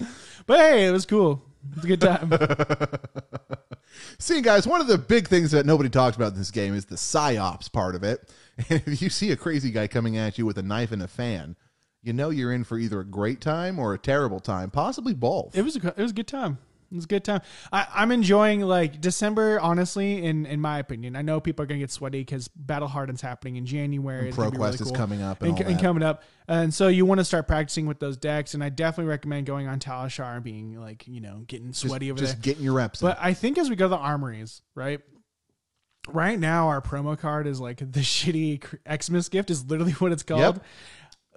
but 0.45 0.60
hey, 0.60 0.88
it 0.88 0.92
was 0.92 1.06
cool. 1.06 1.44
It 1.71 1.75
was 1.75 1.86
a 1.86 1.88
good 1.88 2.01
time. 2.01 2.31
See, 4.19 4.42
guys, 4.42 4.68
one 4.68 4.81
of 4.81 4.88
the 4.88 4.98
big 4.98 5.27
things 5.27 5.51
that 5.51 5.66
nobody 5.66 5.89
talks 5.89 6.16
about 6.16 6.33
in 6.33 6.38
this 6.38 6.51
game 6.51 6.75
is 6.75 6.86
the 6.86 6.95
psyops 6.95 7.71
part 7.71 7.95
of 7.95 8.04
it. 8.04 8.30
And 8.69 8.83
if 8.86 9.01
you 9.01 9.10
see 9.10 9.31
a 9.31 9.38
crazy 9.38 9.71
guy 9.71 9.88
coming 9.88 10.18
at 10.18 10.38
you 10.38 10.45
with 10.45 10.57
a 10.57 10.62
knife 10.62 10.92
and 10.92 11.01
a 11.01 11.07
fan, 11.07 11.56
you 12.04 12.12
know 12.12 12.30
you're 12.30 12.51
in 12.51 12.66
for 12.66 12.77
either 12.77 13.00
a 13.00 13.06
great 13.06 13.39
time 13.39 13.80
or 13.80 13.94
a 13.94 13.98
terrible 13.98 14.42
time, 14.42 14.69
possibly 14.69 15.13
both. 15.13 15.57
It 15.57 15.62
was 15.62 15.77
a, 15.77 15.88
it 15.88 15.98
was 15.98 16.12
a 16.12 16.13
good 16.13 16.27
time. 16.27 16.57
It 16.91 16.95
was 16.95 17.06
a 17.06 17.07
good 17.07 17.24
time. 17.24 17.41
I, 17.71 17.88
I'm 17.94 18.12
enjoying 18.12 18.62
like 18.62 19.00
December. 19.00 19.59
Honestly, 19.59 20.24
in 20.24 20.45
in 20.45 20.59
my 20.59 20.80
opinion, 20.80 21.15
I 21.15 21.21
know 21.21 21.39
people 21.39 21.63
are 21.63 21.65
gonna 21.68 21.80
get 21.80 21.91
sweaty 21.91 22.21
because 22.21 22.47
Battle 22.47 22.88
Harden's 22.88 23.21
happening 23.21 23.57
in 23.57 23.65
January. 23.65 24.30
It's 24.30 24.38
ProQuest 24.38 24.59
really 24.59 24.91
is 24.91 24.91
coming 24.91 25.21
up 25.21 25.41
and 25.41 25.59
and, 25.59 25.71
and 25.71 25.80
coming 25.80 26.03
up, 26.03 26.24
and 26.47 26.74
so 26.74 26.88
you 26.88 27.06
want 27.06 27.19
to 27.19 27.25
start 27.25 27.47
practicing 27.47 27.86
with 27.86 28.00
those 28.00 28.18
decks. 28.18 28.53
And 28.53 28.63
I 28.63 28.69
definitely 28.69 29.09
recommend 29.09 29.45
going 29.45 29.68
on 29.68 29.80
Talishar 29.80 30.36
and 30.36 30.44
being 30.44 30.80
like 30.80 31.07
you 31.07 31.21
know 31.21 31.44
getting 31.47 31.68
just 31.68 31.81
sweaty 31.81 32.09
over 32.09 32.19
just 32.19 32.36
there. 32.36 32.41
getting 32.41 32.63
your 32.63 32.74
reps. 32.74 33.01
in. 33.01 33.07
But 33.07 33.18
I 33.21 33.33
think 33.33 33.57
as 33.57 33.69
we 33.69 33.75
go 33.75 33.85
to 33.85 33.89
the 33.89 33.97
armories, 33.97 34.62
right? 34.74 35.01
Right 36.07 36.39
now, 36.39 36.69
our 36.69 36.81
promo 36.81 37.19
card 37.19 37.45
is 37.45 37.59
like 37.59 37.78
the 37.78 37.85
shitty 37.99 38.63
Xmas 39.04 39.30
gift 39.30 39.52
is 39.52 39.66
literally 39.66 39.92
what 39.94 40.11
it's 40.11 40.23
called. 40.23 40.56
Yep. 40.56 40.63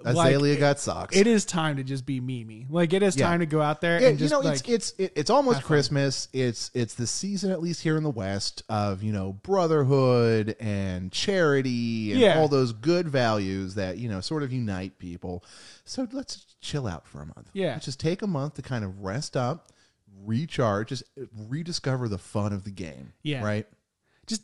Like, 0.04 0.28
Azalea 0.35 0.56
got 0.59 0.78
socks. 0.80 1.16
it 1.16 1.26
is 1.26 1.44
time 1.44 1.76
to 1.76 1.85
just 1.85 2.04
be 2.06 2.21
Mimi. 2.21 2.66
Like 2.71 2.92
it 2.92 3.02
is 3.02 3.16
Yeah. 3.16 3.26
time 3.26 3.40
to 3.40 3.47
go 3.47 3.61
out 3.62 3.80
there 3.80 4.00
Yeah, 4.00 4.09
and 4.09 4.18
just 4.18 4.32
you 4.32 4.38
know, 4.38 4.44
like 4.44 4.68
it's 4.68 4.94
it's 4.99 5.12
it's 5.16 5.30
almost 5.30 5.56
have 5.56 5.62
fun. 5.64 5.68
Christmas. 5.68 6.28
It's 6.32 6.71
it's 6.75 6.94
the 6.94 7.06
season, 7.06 7.50
at 7.50 7.61
least 7.62 7.82
here 7.82 7.97
in 7.97 8.02
the 8.02 8.11
West, 8.11 8.62
of 8.68 9.02
you 9.02 9.12
know 9.12 9.32
brotherhood 9.32 10.56
and 10.61 11.11
charity 11.12 12.12
and 12.12 12.21
Yeah. 12.21 12.38
all 12.38 12.49
those 12.49 12.73
good 12.73 13.09
values 13.09 13.75
that 13.75 13.99
you 13.99 14.09
know 14.09 14.21
sort 14.21 14.42
of 14.42 14.52
unite 14.52 14.99
people. 14.99 15.44
So 15.85 16.06
let's 16.12 16.47
chill 16.61 16.87
out 16.87 17.06
for 17.06 17.23
a 17.23 17.26
month. 17.26 17.50
Yeah. 17.52 17.73
let's 17.73 17.85
just 17.87 18.00
take 18.00 18.23
a 18.23 18.26
month 18.26 18.54
to 18.54 18.62
kind 18.62 18.85
of 18.85 19.00
rest 19.02 19.37
up, 19.37 19.73
recharge, 20.25 20.88
just 20.88 21.04
rediscover 21.49 22.09
the 22.09 22.18
fun 22.18 22.52
of 22.52 22.64
the 22.64 22.71
game. 22.71 23.12
Yeah. 23.23 23.42
right. 23.44 23.66
just 24.26 24.42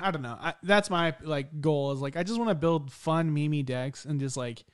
I 0.00 0.10
don't 0.10 0.22
know. 0.22 0.36
I, 0.40 0.54
that's 0.62 0.90
my 0.90 1.14
like 1.22 1.60
goal 1.60 1.92
is 1.92 2.00
like 2.00 2.16
I 2.16 2.22
just 2.22 2.38
want 2.38 2.50
to 2.50 2.54
build 2.54 2.92
fun 2.92 3.34
Mimi 3.34 3.62
decks 3.62 4.04
and 4.04 4.20
just 4.20 4.36
like 4.36 4.64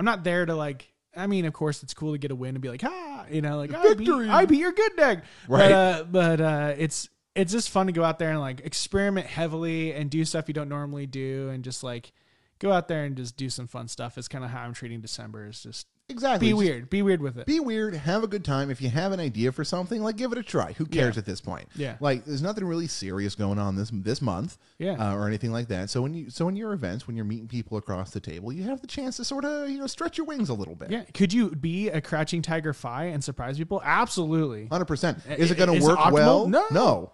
I'm 0.00 0.06
not 0.06 0.24
there 0.24 0.46
to 0.46 0.54
like. 0.54 0.90
I 1.14 1.26
mean, 1.26 1.44
of 1.44 1.52
course, 1.52 1.82
it's 1.82 1.92
cool 1.92 2.12
to 2.12 2.18
get 2.18 2.30
a 2.30 2.34
win 2.34 2.54
and 2.54 2.62
be 2.62 2.70
like, 2.70 2.82
ah, 2.82 3.26
you 3.30 3.42
know, 3.42 3.58
like 3.58 3.74
I 3.74 3.82
beat, 3.82 3.98
Victory. 3.98 4.30
I 4.30 4.46
beat 4.46 4.60
your 4.60 4.72
good 4.72 4.96
deck, 4.96 5.24
Right. 5.46 5.68
But, 5.68 5.72
uh, 5.72 6.04
but 6.04 6.40
uh, 6.40 6.74
it's 6.78 7.10
it's 7.34 7.52
just 7.52 7.68
fun 7.68 7.84
to 7.86 7.92
go 7.92 8.02
out 8.02 8.18
there 8.18 8.30
and 8.30 8.40
like 8.40 8.60
experiment 8.60 9.26
heavily 9.26 9.92
and 9.92 10.08
do 10.08 10.24
stuff 10.24 10.48
you 10.48 10.54
don't 10.54 10.70
normally 10.70 11.04
do 11.04 11.50
and 11.50 11.62
just 11.62 11.84
like 11.84 12.12
go 12.60 12.70
out 12.72 12.86
there 12.86 13.02
and 13.04 13.16
just 13.16 13.36
do 13.36 13.50
some 13.50 13.66
fun 13.66 13.88
stuff. 13.88 14.16
Is 14.16 14.28
kind 14.28 14.44
of 14.44 14.50
how 14.50 14.60
I'm 14.62 14.72
treating 14.74 15.00
December. 15.00 15.48
Is 15.48 15.62
just 15.62 15.88
Exactly. 16.08 16.48
be 16.48 16.52
weird, 16.54 16.90
be 16.90 17.02
weird 17.02 17.22
with 17.22 17.38
it. 17.38 17.46
Be 17.46 17.60
weird, 17.60 17.94
have 17.94 18.24
a 18.24 18.26
good 18.26 18.44
time. 18.44 18.68
If 18.68 18.82
you 18.82 18.90
have 18.90 19.12
an 19.12 19.20
idea 19.20 19.52
for 19.52 19.62
something, 19.62 20.02
like 20.02 20.16
give 20.16 20.32
it 20.32 20.38
a 20.38 20.42
try. 20.42 20.72
Who 20.72 20.84
cares 20.84 21.14
Yeah. 21.14 21.20
at 21.20 21.24
this 21.24 21.40
point? 21.40 21.68
Yeah. 21.76 21.96
Like 22.00 22.24
there's 22.24 22.42
nothing 22.42 22.64
really 22.64 22.88
serious 22.88 23.36
going 23.36 23.60
on 23.60 23.76
this 23.76 23.90
this 23.92 24.20
month. 24.20 24.58
Yeah. 24.78 24.94
Uh, 24.94 25.14
or 25.14 25.28
anything 25.28 25.52
like 25.52 25.68
that. 25.68 25.88
So 25.88 26.02
when 26.02 26.14
you 26.14 26.28
so 26.28 26.48
in 26.48 26.56
your 26.56 26.72
events, 26.72 27.06
when 27.06 27.14
you're 27.14 27.24
meeting 27.24 27.46
people 27.46 27.76
across 27.78 28.10
the 28.10 28.18
table, 28.18 28.52
you 28.52 28.64
have 28.64 28.80
the 28.80 28.88
chance 28.88 29.18
to 29.18 29.24
sort 29.24 29.44
of, 29.44 29.70
you 29.70 29.78
know, 29.78 29.86
stretch 29.86 30.18
your 30.18 30.26
wings 30.26 30.48
a 30.48 30.54
little 30.54 30.74
bit. 30.74 30.90
yeah, 30.90 31.04
could 31.14 31.32
you 31.32 31.50
be 31.50 31.88
a 31.90 32.00
crouching 32.00 32.42
tiger 32.42 32.72
fi 32.72 33.04
and 33.04 33.22
surprise 33.22 33.56
people? 33.56 33.80
Absolutely. 33.84 34.66
Hundred 34.66 34.86
percent. 34.86 35.18
Is 35.38 35.52
it 35.52 35.58
gonna 35.58 35.74
Is 35.74 35.84
it 35.84 35.86
work 35.88 36.10
well? 36.10 36.48
No. 36.48 36.66
No. 36.72 37.12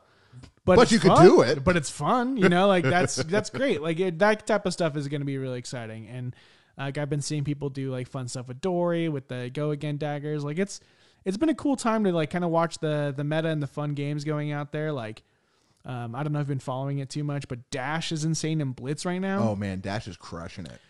But, 0.64 0.76
But 0.76 0.90
you 0.90 0.98
could 0.98 1.14
do 1.16 1.42
it. 1.42 1.62
But 1.62 1.76
it's 1.76 1.90
fun, 1.90 2.36
you 2.36 2.48
know. 2.48 2.66
Like 2.66 2.84
that's 2.84 3.16
that's 3.24 3.50
great. 3.50 3.80
Like 3.80 4.00
it, 4.00 4.18
that 4.18 4.46
type 4.46 4.66
of 4.66 4.72
stuff 4.72 4.96
is 4.96 5.08
going 5.08 5.20
to 5.20 5.26
be 5.26 5.38
really 5.38 5.58
exciting. 5.58 6.08
And 6.08 6.34
like 6.76 6.98
I've 6.98 7.08
been 7.08 7.22
seeing 7.22 7.44
people 7.44 7.70
do 7.70 7.90
like 7.90 8.08
fun 8.08 8.28
stuff 8.28 8.48
with 8.48 8.60
Dory 8.60 9.08
with 9.08 9.28
the 9.28 9.50
go 9.52 9.70
again 9.70 9.96
daggers. 9.96 10.44
Like 10.44 10.58
it's 10.58 10.80
it's 11.24 11.36
been 11.36 11.48
a 11.48 11.54
cool 11.54 11.76
time 11.76 12.04
to 12.04 12.12
like 12.12 12.30
kind 12.30 12.44
of 12.44 12.50
watch 12.50 12.78
the 12.78 13.14
the 13.16 13.24
meta 13.24 13.48
and 13.48 13.62
the 13.62 13.66
fun 13.66 13.94
games 13.94 14.24
going 14.24 14.52
out 14.52 14.72
there. 14.72 14.92
Like 14.92 15.22
um, 15.84 16.16
I 16.16 16.24
don't 16.24 16.32
know 16.32 16.40
if 16.40 16.44
you've 16.44 16.48
been 16.48 16.58
following 16.58 16.98
it 16.98 17.10
too 17.10 17.22
much, 17.22 17.46
but 17.46 17.70
Dash 17.70 18.10
is 18.10 18.24
insane 18.24 18.60
in 18.60 18.72
Blitz 18.72 19.06
right 19.06 19.20
now. 19.20 19.50
Oh 19.50 19.56
man, 19.56 19.80
Dash 19.80 20.08
is 20.08 20.16
crushing 20.16 20.66
it. 20.66 20.80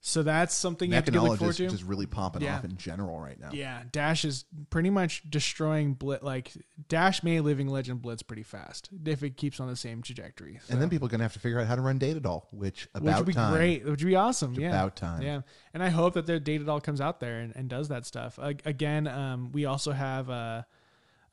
So 0.00 0.22
that's 0.22 0.54
something 0.54 0.88
you 0.90 0.94
have 0.94 1.06
to 1.06 1.20
look 1.20 1.38
forward 1.38 1.56
to. 1.56 1.68
just 1.68 1.82
really 1.82 2.06
popping 2.06 2.42
Yeah. 2.42 2.56
off 2.58 2.64
in 2.64 2.76
general 2.76 3.18
right 3.18 3.38
now. 3.38 3.50
Yeah, 3.52 3.82
Dash 3.90 4.24
is 4.24 4.44
pretty 4.70 4.90
much 4.90 5.28
destroying 5.28 5.94
Blitz. 5.94 6.22
Like 6.22 6.52
Dash 6.88 7.24
may 7.24 7.40
living 7.40 7.66
legend 7.66 8.00
Blitz 8.00 8.22
pretty 8.22 8.44
fast 8.44 8.90
if 9.04 9.24
it 9.24 9.36
keeps 9.36 9.58
on 9.58 9.66
the 9.66 9.74
same 9.74 10.00
trajectory. 10.00 10.60
So. 10.64 10.72
And 10.72 10.80
then 10.80 10.88
people 10.88 11.06
are 11.06 11.10
going 11.10 11.18
to 11.18 11.24
have 11.24 11.32
to 11.32 11.40
figure 11.40 11.58
out 11.58 11.66
how 11.66 11.74
to 11.74 11.82
run 11.82 11.98
Data 11.98 12.20
Doll, 12.20 12.46
which 12.52 12.88
which 12.92 13.02
about 13.02 13.18
would 13.18 13.26
be 13.26 13.32
time. 13.32 13.52
great. 13.54 13.80
Which 13.84 14.00
would 14.02 14.06
be 14.08 14.14
awesome. 14.14 14.54
yeah, 14.54 14.68
About 14.68 14.94
time. 14.94 15.22
Yeah, 15.22 15.40
and 15.74 15.82
I 15.82 15.88
hope 15.88 16.14
that 16.14 16.26
their 16.26 16.38
data 16.38 16.62
doll 16.64 16.80
comes 16.80 17.00
out 17.00 17.18
there 17.18 17.40
and, 17.40 17.54
and 17.56 17.68
does 17.68 17.88
that 17.88 18.06
stuff. 18.06 18.38
Uh, 18.40 18.52
again, 18.64 19.08
um, 19.08 19.50
we 19.50 19.64
also 19.64 19.90
have 19.90 20.30
uh, 20.30 20.62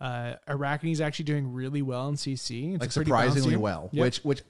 uh, 0.02 0.34
Arakni's 0.50 1.02
actually 1.02 1.26
doing 1.26 1.54
really 1.54 1.82
well 1.84 2.10
in 2.10 2.16
CC. 2.16 2.74
It's 2.74 2.82
like 2.82 2.92
surprisingly 2.92 3.56
bouncy- 3.56 3.60
well. 3.60 3.90
Yep. 3.92 4.02
Which 4.02 4.18
which 4.24 4.42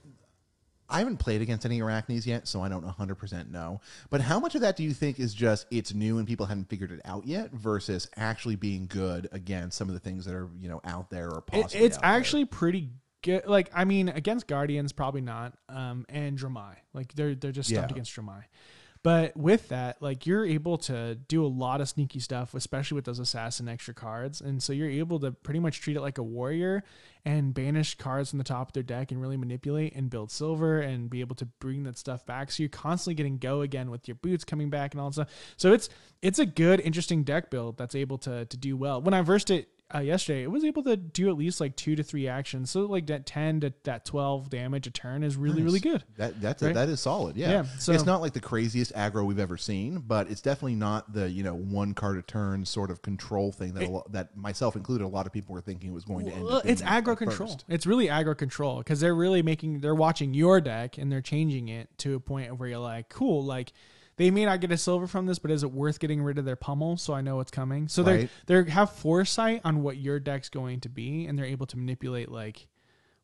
I 0.90 1.00
haven't 1.00 1.18
played 1.18 1.42
against 1.42 1.66
any 1.66 1.80
Araknis 1.80 2.26
yet, 2.26 2.48
so 2.48 2.62
I 2.62 2.70
don't 2.70 2.86
100% 2.86 3.50
know. 3.50 3.82
But 4.10 4.22
how 4.22 4.40
much 4.40 4.56
of 4.56 4.62
that 4.62 4.76
do 4.76 4.84
you 4.84 4.94
think 4.94 5.20
is 5.20 5.34
just 5.34 5.66
it's 5.72 5.94
new 5.94 6.18
and 6.20 6.28
people 6.28 6.46
haven't 6.46 6.70
figured 6.70 6.92
it 6.92 7.02
out 7.06 7.26
yet 7.26 7.52
versus 7.52 8.08
actually 8.16 8.56
being 8.56 8.86
good 8.88 9.28
against 9.32 9.78
some 9.78 9.88
of 9.88 9.94
the 9.96 10.00
things 10.00 10.26
that 10.26 10.36
are, 10.36 10.50
you 10.60 10.70
know, 10.70 10.82
out 10.86 11.10
there 11.10 11.30
or 11.32 11.44
It, 11.54 11.74
it's 11.76 11.98
out 11.98 12.02
there? 12.04 12.12
actually 12.12 12.46
pretty 12.46 12.90
good. 13.24 13.48
Like 13.48 13.72
I 13.74 13.84
mean, 13.86 14.10
against 14.10 14.46
Guardians, 14.48 14.92
probably 14.92 15.22
not. 15.22 15.58
Um, 15.70 16.06
and 16.10 16.38
Dromai, 16.38 16.76
like 16.94 17.14
they're 17.16 17.34
they're 17.34 17.52
just 17.52 17.70
stumped 17.70 17.90
Yeah. 17.90 17.96
against 17.96 18.16
Dromai. 18.16 18.44
But 19.06 19.38
with 19.38 19.70
that, 19.70 20.02
like 20.02 20.26
you're 20.26 20.48
able 20.48 20.80
to 20.80 21.14
do 21.14 21.46
a 21.46 21.48
lot 21.48 21.80
of 21.80 21.88
sneaky 21.88 22.20
stuff, 22.20 22.56
especially 22.56 22.96
with 22.96 23.06
those 23.06 23.20
assassin 23.20 23.70
extra 23.70 23.94
cards, 23.94 24.42
and 24.42 24.64
so 24.64 24.74
you're 24.74 24.90
able 24.90 25.20
to 25.20 25.32
pretty 25.32 25.60
much 25.60 25.80
treat 25.80 25.96
it 25.96 26.02
like 26.02 26.18
a 26.18 26.24
warrior 26.24 26.84
and 27.24 27.54
banish 27.54 27.94
cards 28.00 28.32
from 28.32 28.40
the 28.40 28.44
top 28.44 28.70
of 28.70 28.74
their 28.74 28.82
deck 28.82 29.12
and 29.12 29.22
really 29.22 29.38
manipulate 29.38 29.94
and 29.94 30.10
build 30.10 30.32
silver 30.32 30.80
and 30.80 31.08
be 31.12 31.20
able 31.20 31.36
to 31.36 31.46
bring 31.46 31.84
that 31.84 32.00
stuff 32.00 32.26
back. 32.26 32.50
So 32.50 32.64
you're 32.64 32.70
constantly 32.72 33.14
getting 33.14 33.38
go 33.38 33.62
again 33.62 33.92
with 33.92 34.08
your 34.08 34.16
boots 34.16 34.44
coming 34.44 34.72
back 34.72 34.96
and 34.96 35.02
all 35.02 35.12
that 35.12 35.14
stuff. 35.14 35.54
So 35.56 35.72
it's 35.72 35.88
it's 36.24 36.40
a 36.40 36.46
good, 36.48 36.80
interesting 36.80 37.24
deck 37.24 37.52
build 37.52 37.78
that's 37.78 37.94
able 37.94 38.18
to 38.18 38.46
to 38.46 38.58
do 38.58 38.76
well. 38.76 39.04
When 39.04 39.14
I 39.14 39.22
versed 39.22 39.52
it 39.52 39.70
uh, 39.94 40.00
yesterday, 40.00 40.42
it 40.42 40.50
was 40.50 40.64
able 40.64 40.82
to 40.84 40.98
do 40.98 41.30
at 41.30 41.38
least 41.38 41.62
like 41.62 41.76
two 41.76 41.96
to 41.96 42.02
three 42.02 42.28
actions. 42.28 42.72
So 42.72 42.82
like 42.88 43.06
that 43.08 43.26
ten 43.28 43.60
to 43.62 43.72
that 43.84 44.04
twelve 44.04 44.50
damage 44.50 44.88
a 44.88 44.92
turn 44.92 45.22
is 45.24 45.36
really 45.36 45.62
really 45.62 45.80
good. 45.80 46.04
That 46.18 46.42
that's 46.42 46.64
Right? 46.64 46.74
that 46.74 46.90
is 46.90 47.00
solid. 47.00 47.38
Yeah. 47.38 47.52
Yeah, 47.52 47.64
so- 47.78 47.92
it's 47.94 48.06
not 48.06 48.20
like 48.20 48.34
the 48.34 48.40
craziest 48.40 48.94
aggro 48.96 49.24
we've 49.26 49.38
ever 49.40 49.58
seen, 49.58 50.00
but 50.00 50.30
it's 50.32 50.42
definitely 50.42 50.76
not 50.76 51.14
the 51.14 51.30
you 51.30 51.44
know 51.44 51.54
one 51.56 51.94
card 51.94 52.18
a 52.18 52.24
turn 52.24 52.66
sort 52.66 52.90
of 52.90 53.04
control 53.04 53.52
thing 53.52 53.74
that 53.76 53.84
a 53.84 53.90
lo- 53.92 54.08
that 54.10 54.36
myself 54.36 54.76
included. 54.76 55.06
A 55.06 55.08
lot 55.08 55.28
of 55.28 55.32
people 55.34 55.54
were 55.54 55.62
thinking 55.62 55.92
it 55.92 55.94
was 55.94 56.04
going 56.06 56.26
to 56.26 56.32
end. 56.32 56.44
Well, 56.46 56.62
it's 56.66 56.82
aggro 56.82 57.16
control. 57.16 57.50
first. 57.50 57.66
It's 57.68 57.86
really 57.86 58.08
aggro 58.08 58.36
control 58.36 58.80
because 58.80 59.00
they're 59.00 59.16
really 59.16 59.44
making 59.44 59.82
they're 59.82 59.94
watching 59.94 60.34
your 60.34 60.62
deck 60.62 60.98
and 60.98 61.12
they're 61.12 61.22
changing 61.22 61.68
it 61.68 61.90
to 62.00 62.16
a 62.16 62.20
point 62.20 62.58
where 62.58 62.70
you're 62.70 62.80
like, 62.80 63.10
cool, 63.10 63.44
like 63.44 63.72
they 64.18 64.32
may 64.32 64.46
not 64.46 64.62
get 64.62 64.72
a 64.72 64.78
silver 64.78 65.08
from 65.08 65.26
this, 65.26 65.40
but 65.40 65.52
is 65.52 65.64
it 65.64 65.72
worth 65.72 66.00
getting 66.00 66.22
rid 66.22 66.38
of 66.38 66.46
their 66.46 66.56
pummel 66.56 66.98
so 66.98 67.14
I 67.14 67.22
know 67.22 67.36
what's 67.38 67.52
coming? 67.52 67.88
So 67.88 68.04
Right. 68.04 68.30
they 68.48 68.62
they 68.64 68.70
have 68.72 68.92
foresight 68.92 69.62
on 69.64 69.84
what 69.84 69.98
your 69.98 70.20
deck's 70.20 70.50
going 70.50 70.80
to 70.82 70.90
be, 70.90 71.26
and 71.26 71.38
they're 71.38 71.46
able 71.46 71.66
to 71.68 71.78
manipulate 71.78 72.30
like 72.32 72.68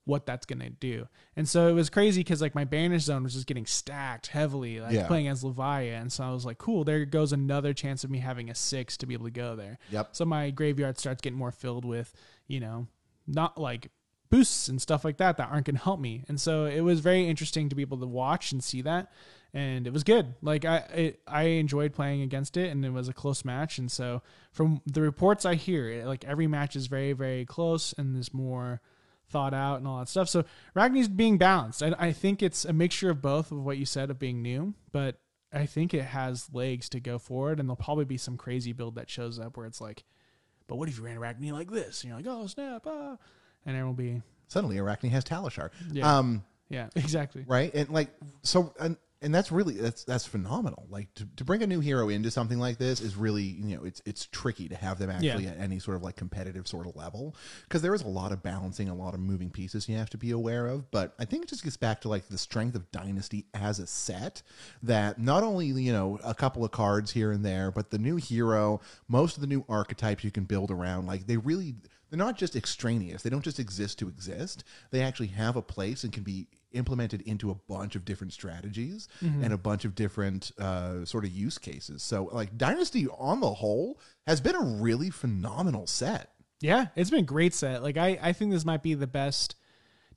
what 0.04 0.26
that's 0.26 0.48
gonna 0.48 0.70
do. 0.70 1.08
And 1.36 1.48
so 1.48 1.68
it 1.68 1.74
was 1.74 1.90
crazy 1.92 2.22
because 2.22 2.42
like 2.42 2.56
my 2.56 2.66
banish 2.66 3.04
zone 3.04 3.24
was 3.24 3.34
just 3.36 3.46
getting 3.46 3.68
stacked 3.68 4.28
heavily, 4.28 4.82
like 4.82 4.94
Yeah. 4.94 5.06
playing 5.08 5.28
as 5.28 5.44
Levia, 5.44 6.02
and 6.02 6.12
so 6.12 6.24
I 6.24 6.32
was 6.32 6.44
like, 6.46 6.58
cool, 6.58 6.84
there 6.84 7.06
goes 7.06 7.32
another 7.32 7.72
chance 7.74 8.04
of 8.04 8.10
me 8.10 8.18
having 8.18 8.50
a 8.50 8.56
six 8.56 8.98
to 8.98 9.06
be 9.06 9.14
able 9.14 9.26
to 9.26 9.32
go 9.32 9.56
there. 9.56 9.78
Yep. 9.92 10.10
So 10.16 10.26
my 10.26 10.50
graveyard 10.50 10.98
starts 10.98 11.22
getting 11.22 11.38
more 11.38 11.52
filled 11.52 11.86
with, 11.86 12.14
you 12.48 12.60
know, 12.60 12.88
not 13.28 13.60
like 13.60 13.92
boosts 14.32 14.68
and 14.70 14.82
stuff 14.82 15.06
like 15.06 15.18
that 15.18 15.38
that 15.38 15.50
aren't 15.52 15.66
going 15.68 15.76
to 15.76 15.84
help 15.84 16.00
me. 16.00 16.24
And 16.28 16.42
so 16.42 16.66
it 16.66 16.82
was 16.82 17.00
very 17.02 17.28
interesting 17.28 17.70
to 17.70 17.76
be 17.76 17.82
able 17.84 18.00
to 18.00 18.08
watch 18.08 18.52
and 18.52 18.64
see 18.64 18.82
that. 18.82 19.12
And 19.54 19.86
it 19.86 19.92
was 19.92 20.04
good. 20.04 20.34
Like 20.42 20.64
I, 20.64 20.78
it, 20.78 21.22
I 21.28 21.44
enjoyed 21.44 21.94
playing 21.94 22.22
against 22.22 22.56
it, 22.56 22.72
and 22.72 22.86
it 22.86 22.92
was 22.92 23.10
a 23.10 23.14
close 23.14 23.44
match. 23.44 23.78
And 23.78 23.92
so, 23.92 24.22
from 24.54 24.82
the 24.86 25.02
reports 25.02 25.46
I 25.46 25.56
hear, 25.56 25.90
it, 25.90 26.06
like 26.06 26.24
every 26.24 26.48
match 26.48 26.76
is 26.78 26.88
very, 26.88 27.12
very 27.12 27.46
close, 27.46 27.94
and 27.98 28.16
there's 28.16 28.34
more 28.34 28.80
thought 29.32 29.54
out 29.54 29.78
and 29.78 29.88
all 29.88 30.00
that 30.00 30.10
stuff. 30.10 30.30
So 30.30 30.44
Ragni's 30.76 31.08
being 31.08 31.38
balanced. 31.38 31.82
I, 31.82 31.94
I 31.98 32.12
think 32.12 32.44
it's 32.44 32.66
a 32.66 32.74
mixture 32.74 33.10
of 33.10 33.22
both 33.22 33.52
of 33.52 33.64
what 33.64 33.78
you 33.78 33.86
said 33.86 34.10
of 34.12 34.20
being 34.20 34.42
new, 34.42 34.74
but 34.92 35.20
I 35.54 35.66
think 35.66 35.94
it 35.94 36.04
has 36.04 36.50
legs 36.54 36.90
to 36.90 37.00
go 37.00 37.18
forward, 37.18 37.60
and 37.60 37.68
there'll 37.68 37.78
probably 37.78 38.06
be 38.06 38.18
some 38.18 38.38
crazy 38.38 38.74
build 38.74 38.96
that 38.96 39.10
shows 39.10 39.40
up 39.40 39.58
where 39.58 39.66
it's 39.66 39.82
like, 39.82 40.04
but 40.68 40.78
what 40.78 40.88
if 40.88 40.98
you 40.98 41.04
ran 41.04 41.18
Arakni 41.18 41.52
like 41.52 41.72
this? 41.72 42.04
And 42.04 42.10
you're 42.10 42.18
like, 42.18 42.28
oh 42.28 42.48
snap, 42.48 42.84
ah. 42.86 43.18
and 43.66 43.76
it 43.76 43.84
will 43.84 43.94
be, 43.94 44.22
Suddenly, 44.48 44.78
Arakni 44.78 45.10
has 45.12 45.24
Talishar. 45.24 45.70
Yeah. 45.92 46.18
Um, 46.18 46.44
yeah, 46.70 46.90
exactly. 46.96 47.44
right 47.48 47.74
and 47.74 47.90
like 47.90 48.10
so 48.44 48.74
and 48.80 48.98
and 49.22 49.34
that's 49.34 49.52
really 49.52 49.76
that's 49.76 50.04
that's 50.04 50.26
phenomenal 50.26 50.88
like 50.90 51.14
to, 51.14 51.28
to 51.36 51.44
bring 51.44 51.62
a 51.62 51.68
new 51.68 51.80
hero 51.80 52.10
into 52.10 52.32
something 52.32 52.58
like 52.60 52.78
this 52.78 53.02
is 53.02 53.16
really 53.16 53.44
you 53.44 53.78
know 53.78 53.84
it's 53.84 54.02
it's 54.06 54.26
tricky 54.28 54.68
to 54.68 54.76
have 54.76 54.98
them 54.98 55.10
actually 55.10 55.44
Yeah. 55.46 55.52
at 55.52 55.60
any 55.60 55.80
sort 55.80 55.98
of 55.98 56.04
like 56.04 56.16
competitive 56.16 56.68
sort 56.68 56.88
of 56.88 56.96
level 56.96 57.36
because 57.64 57.82
there 57.82 57.94
is 57.94 58.02
a 58.02 58.08
lot 58.08 58.32
of 58.32 58.42
balancing 58.42 58.90
a 58.90 58.96
lot 58.96 59.14
of 59.14 59.20
moving 59.20 59.50
pieces 59.50 59.88
you 59.88 59.96
have 59.98 60.10
to 60.10 60.18
be 60.18 60.32
aware 60.32 60.66
of 60.68 60.90
but 60.92 61.14
i 61.20 61.26
think 61.26 61.44
it 61.44 61.50
just 61.50 61.64
gets 61.64 61.78
back 61.78 62.02
to 62.02 62.10
like 62.10 62.28
the 62.30 62.38
strength 62.38 62.76
of 62.76 62.92
dynasty 62.92 63.46
as 63.54 63.80
a 63.80 63.88
set 63.88 64.42
that 64.82 65.20
not 65.20 65.44
only 65.44 65.68
you 65.68 65.94
know 65.94 66.20
a 66.24 66.34
couple 66.34 66.66
of 66.66 66.72
cards 66.72 67.12
here 67.12 67.32
and 67.32 67.46
there 67.46 67.70
but 67.72 67.92
the 67.92 68.00
new 68.00 68.16
hero 68.16 68.82
most 69.08 69.38
of 69.38 69.42
the 69.42 69.48
new 69.48 69.64
archetypes 69.70 70.24
you 70.24 70.32
can 70.32 70.46
build 70.46 70.72
around 70.72 71.06
like 71.06 71.28
they 71.28 71.38
really 71.38 71.76
they're 72.10 72.18
not 72.18 72.38
just 72.38 72.58
extraneous. 72.58 73.24
They 73.24 73.30
don't 73.30 73.42
just 73.42 73.58
exist 73.58 73.98
to 74.00 74.10
exist. 74.10 74.66
They 74.90 75.02
actually 75.02 75.28
have 75.28 75.56
a 75.56 75.62
place 75.62 76.04
and 76.04 76.12
can 76.12 76.24
be 76.24 76.48
implemented 76.74 77.22
into 77.22 77.52
a 77.52 77.56
bunch 77.56 77.96
of 77.96 78.06
different 78.06 78.34
strategies 78.34 79.08
and 79.22 79.52
a 79.54 79.58
bunch 79.58 79.86
of 79.86 79.96
different 79.96 80.52
uh, 80.60 81.04
sort 81.06 81.26
of 81.26 81.32
use 81.32 81.58
cases. 81.58 82.04
So, 82.04 82.30
like 82.32 82.58
Dynasty 82.58 83.08
on 83.08 83.40
the 83.42 83.54
whole 83.54 84.00
has 84.28 84.42
been 84.42 84.56
a 84.56 84.62
really 84.64 85.10
phenomenal 85.10 85.88
set. 85.88 86.32
Yeah, 86.62 86.88
it's 86.96 87.10
been 87.10 87.20
a 87.20 87.24
great 87.24 87.54
set. 87.54 87.82
Like 87.84 87.98
I, 87.98 88.20
I 88.22 88.34
think 88.34 88.52
this 88.52 88.66
might 88.66 88.84
be 88.84 88.94
the 88.94 89.08
best, 89.08 89.56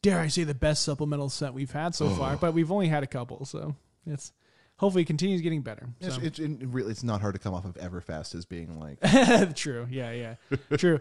dare 0.02 0.20
I 0.20 0.28
say, 0.28 0.44
the 0.44 0.54
best 0.54 0.82
supplemental 0.82 1.30
set 1.30 1.54
we've 1.54 1.70
had 1.72 1.94
so 1.94 2.08
far. 2.10 2.36
But 2.36 2.52
we've 2.54 2.70
only 2.70 2.88
had 2.88 3.02
a 3.02 3.06
couple, 3.06 3.44
so 3.46 3.74
it's 4.06 4.32
hopefully 4.76 5.02
it 5.02 5.06
continues 5.06 5.40
getting 5.40 5.62
better. 5.62 5.88
It's, 6.00 6.16
So. 6.16 6.20
it's, 6.22 6.38
it 6.38 6.50
really, 6.64 6.90
it's 6.90 7.02
not 7.02 7.20
hard 7.20 7.34
to 7.34 7.38
come 7.40 7.54
off 7.54 7.64
of 7.64 7.74
Everfest 7.76 8.34
as 8.34 8.44
being 8.44 8.78
like 8.78 8.98
True. 9.56 9.86
Yeah, 9.90 10.10
yeah. 10.12 10.34
True. 10.76 11.00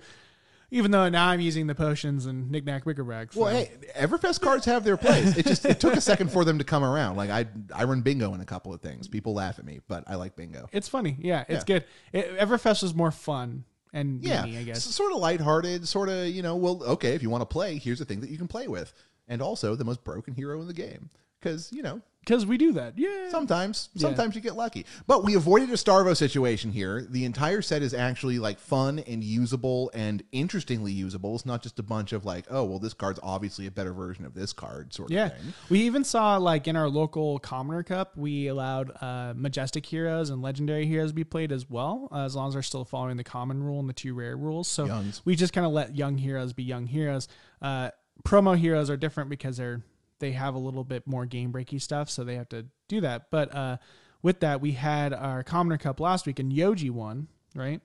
Even 0.73 0.89
though 0.89 1.07
now 1.07 1.27
I'm 1.29 1.39
using 1.39 1.67
the 1.67 1.75
potions 1.75 2.25
and 2.25 2.49
knickknack 2.49 2.83
wickerback. 2.85 3.31
So. 3.31 3.41
Well, 3.41 3.53
hey, 3.53 3.71
Everfest 3.95 4.41
cards 4.41 4.65
have 4.65 4.83
their 4.83 4.97
place. 4.97 5.37
It 5.37 5.45
just 5.45 5.63
it 5.65 5.79
took 5.79 5.93
a 5.93 6.01
second 6.01 6.31
for 6.31 6.43
them 6.43 6.57
to 6.57 6.63
come 6.63 6.83
around. 6.83 7.15
Like 7.15 7.29
I 7.29 7.45
I 7.73 7.83
run 7.83 8.01
bingo 8.01 8.33
in 8.33 8.41
a 8.41 8.45
couple 8.45 8.73
of 8.73 8.81
things. 8.81 9.07
People 9.07 9.35
laugh 9.35 9.59
at 9.59 9.65
me, 9.65 9.81
but 9.87 10.03
I 10.07 10.15
like 10.15 10.35
bingo. 10.35 10.67
It's 10.71 10.87
funny. 10.87 11.15
Yeah, 11.19 11.45
it's 11.47 11.63
Yeah. 11.67 11.79
good. 11.79 11.85
It, 12.11 12.39
Everfest 12.39 12.81
was 12.81 12.95
more 12.95 13.11
fun 13.11 13.65
and 13.93 14.23
Yeah, 14.23 14.41
I 14.43 14.63
guess. 14.63 14.83
Sort 14.83 15.11
of 15.11 15.19
lighthearted, 15.19 15.87
sort 15.87 16.09
of 16.09 16.27
you 16.27 16.41
know. 16.41 16.55
Well, 16.55 16.81
okay, 16.83 17.13
if 17.13 17.21
you 17.21 17.29
want 17.29 17.41
to 17.41 17.45
play, 17.45 17.77
here's 17.77 18.01
a 18.01 18.05
thing 18.05 18.21
that 18.21 18.31
you 18.31 18.39
can 18.39 18.47
play 18.47 18.67
with, 18.67 18.93
and 19.27 19.43
also 19.43 19.75
the 19.75 19.85
most 19.85 20.03
broken 20.03 20.33
hero 20.33 20.59
in 20.59 20.67
the 20.67 20.73
game 20.73 21.11
because 21.39 21.71
you 21.71 21.83
know 21.83 22.01
Because 22.25 22.45
we 22.45 22.57
do 22.57 22.71
that. 22.73 22.97
Yeah. 22.97 23.29
sometimes 23.29 23.89
sometimes 23.95 24.33
you 24.35 24.41
get 24.41 24.55
lucky. 24.55 24.85
But 25.07 25.23
we 25.25 25.35
avoided 25.35 25.69
a 25.71 25.73
Starvo 25.73 26.15
situation 26.15 26.71
here. 26.71 27.05
The 27.09 27.25
entire 27.25 27.61
set 27.61 27.81
is 27.81 27.93
actually 27.93 28.39
like 28.39 28.59
fun 28.59 28.99
and 28.99 29.23
usable 29.23 29.91
and 29.93 30.23
interestingly 30.31 30.91
usable. 30.93 31.35
It's 31.35 31.45
not 31.45 31.61
just 31.61 31.79
a 31.79 31.83
bunch 31.83 32.13
of 32.13 32.23
like, 32.23 32.45
oh 32.49 32.63
well, 32.63 32.79
this 32.79 32.93
card's 32.93 33.19
obviously 33.21 33.67
a 33.67 33.71
better 33.71 33.91
version 33.93 34.25
of 34.25 34.33
this 34.33 34.53
card 34.53 34.93
sort 34.93 35.11
Yeah, 35.11 35.25
of 35.27 35.31
thing. 35.33 35.53
we 35.69 35.81
even 35.81 36.03
saw 36.03 36.37
like 36.37 36.67
in 36.67 36.75
our 36.75 36.87
local 36.89 37.39
Commoner 37.39 37.83
Cup, 37.83 38.15
we 38.15 38.47
allowed 38.47 38.91
uh, 39.01 39.33
majestic 39.35 39.85
heroes 39.85 40.29
and 40.29 40.41
legendary 40.41 40.85
heroes 40.85 41.09
to 41.09 41.15
be 41.15 41.23
played 41.25 41.51
as 41.51 41.69
well, 41.69 42.07
uh, 42.11 42.19
as 42.25 42.35
long 42.35 42.47
as 42.47 42.53
they're 42.53 42.61
still 42.63 42.85
following 42.85 43.17
the 43.17 43.23
common 43.23 43.61
rule 43.61 43.79
and 43.79 43.89
the 43.89 43.93
two 43.93 44.13
rare 44.13 44.37
rules. 44.37 44.67
So 44.67 44.85
Youngs. 44.85 45.21
we 45.25 45.35
just 45.35 45.51
kind 45.53 45.65
of 45.67 45.73
let 45.73 45.95
young 45.95 46.17
heroes 46.17 46.53
be 46.53 46.63
young 46.63 46.87
heroes. 46.87 47.27
Uh, 47.61 47.89
promo 48.23 48.57
heroes 48.57 48.89
are 48.89 48.95
different 48.97 49.29
because 49.29 49.57
they're 49.57 49.81
they 50.19 50.31
have 50.31 50.55
a 50.55 50.59
little 50.59 50.83
bit 50.83 51.05
more 51.07 51.25
game 51.25 51.51
breaky 51.51 51.81
stuff, 51.81 52.09
so 52.09 52.23
they 52.23 52.35
have 52.35 52.49
to 52.49 52.65
do 52.87 53.01
that. 53.01 53.29
But 53.31 53.53
uh, 53.55 53.77
with 54.21 54.39
that, 54.41 54.61
we 54.61 54.73
had 54.73 55.13
our 55.13 55.43
Commoner 55.43 55.77
Cup 55.77 55.99
last 55.99 56.25
week, 56.25 56.39
and 56.39 56.51
Yoji 56.51 56.89
won, 56.91 57.27
right? 57.55 57.81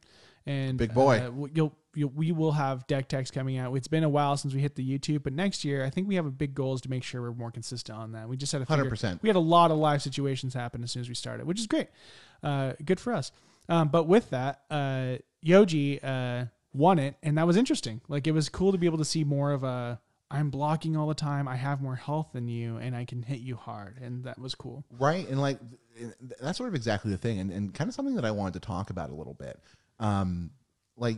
And 0.47 0.79
Big 0.79 0.95
boy. 0.95 1.19
uh, 1.19 1.47
you'll, 1.53 1.77
you'll 1.95 2.13
we 2.15 2.33
will 2.33 2.53
have 2.53 2.87
deck 2.87 3.09
techs 3.09 3.31
coming 3.31 3.59
out. 3.59 3.75
It's 3.77 3.89
been 3.89 4.05
a 4.05 4.09
while 4.09 4.37
since 4.37 4.55
we 4.55 4.61
hit 4.61 4.77
the 4.77 4.99
YouTube, 4.99 5.23
but 5.23 5.33
next 5.35 5.65
year 5.65 5.85
I 5.85 5.91
think 5.91 6.09
we 6.09 6.15
have 6.15 6.25
a 6.27 6.31
big 6.31 6.55
goal 6.55 6.75
is 6.75 6.81
to 6.83 6.91
make 6.91 7.03
sure 7.03 7.21
we're 7.21 7.33
more 7.33 7.51
consistent 7.51 7.99
on 7.99 8.13
that. 8.13 8.29
We 8.29 8.37
just 8.37 8.53
had 8.53 8.63
a 8.63 8.67
100%. 8.67 9.21
We 9.23 9.29
had 9.29 9.37
a 9.37 9.41
lot 9.41 9.71
of 9.71 9.77
live 9.77 10.01
situations 10.01 10.55
happen 10.55 10.83
as 10.83 10.93
soon 10.93 11.03
as 11.03 11.09
we 11.09 11.15
started, 11.15 11.47
which 11.47 11.61
is 11.61 11.67
great. 11.67 11.89
Uh, 12.43 12.73
good 12.85 12.99
for 12.99 13.13
us. 13.13 13.31
Um, 13.69 13.89
but 13.89 14.05
with 14.05 14.31
that, 14.31 14.63
uh, 14.71 15.17
Yoji 15.45 16.03
uh, 16.03 16.47
won 16.73 16.99
it, 16.99 17.17
and 17.23 17.37
that 17.37 17.47
was 17.47 17.57
interesting. 17.59 18.01
Like 18.09 18.27
it 18.27 18.33
was 18.33 18.49
cool 18.49 18.73
to 18.73 18.79
be 18.79 18.87
able 18.87 18.99
to 18.99 19.05
see 19.05 19.25
more 19.25 19.53
of 19.53 19.65
a. 19.65 20.01
I'm 20.31 20.51
blocking 20.51 20.97
all 20.97 21.09
the 21.09 21.15
time. 21.15 21.49
I 21.49 21.57
have 21.57 21.81
more 21.81 21.97
health 21.97 22.29
than 22.35 22.49
you, 22.49 22.77
and 22.77 22.95
I 22.95 23.05
can 23.07 23.23
hit 23.23 23.41
you 23.41 23.57
hard, 23.57 23.99
and 24.01 24.25
that 24.25 24.39
was 24.39 24.55
cool. 24.55 24.85
right 24.99 25.29
and 25.29 25.41
like 25.41 25.59
that's 26.41 26.59
sort 26.59 26.69
of 26.69 26.75
exactly 26.75 27.11
the 27.11 27.19
thing 27.19 27.41
and, 27.41 27.51
and 27.51 27.75
kind 27.75 27.89
of 27.89 27.95
something 27.95 28.15
that 28.15 28.25
i 28.25 28.31
wanted 28.31 28.55
to 28.55 28.61
talk 28.61 28.91
about 28.91 29.11
a 29.11 29.15
little 29.15 29.35
bit 29.35 29.59
um 29.99 30.51
like 30.97 31.17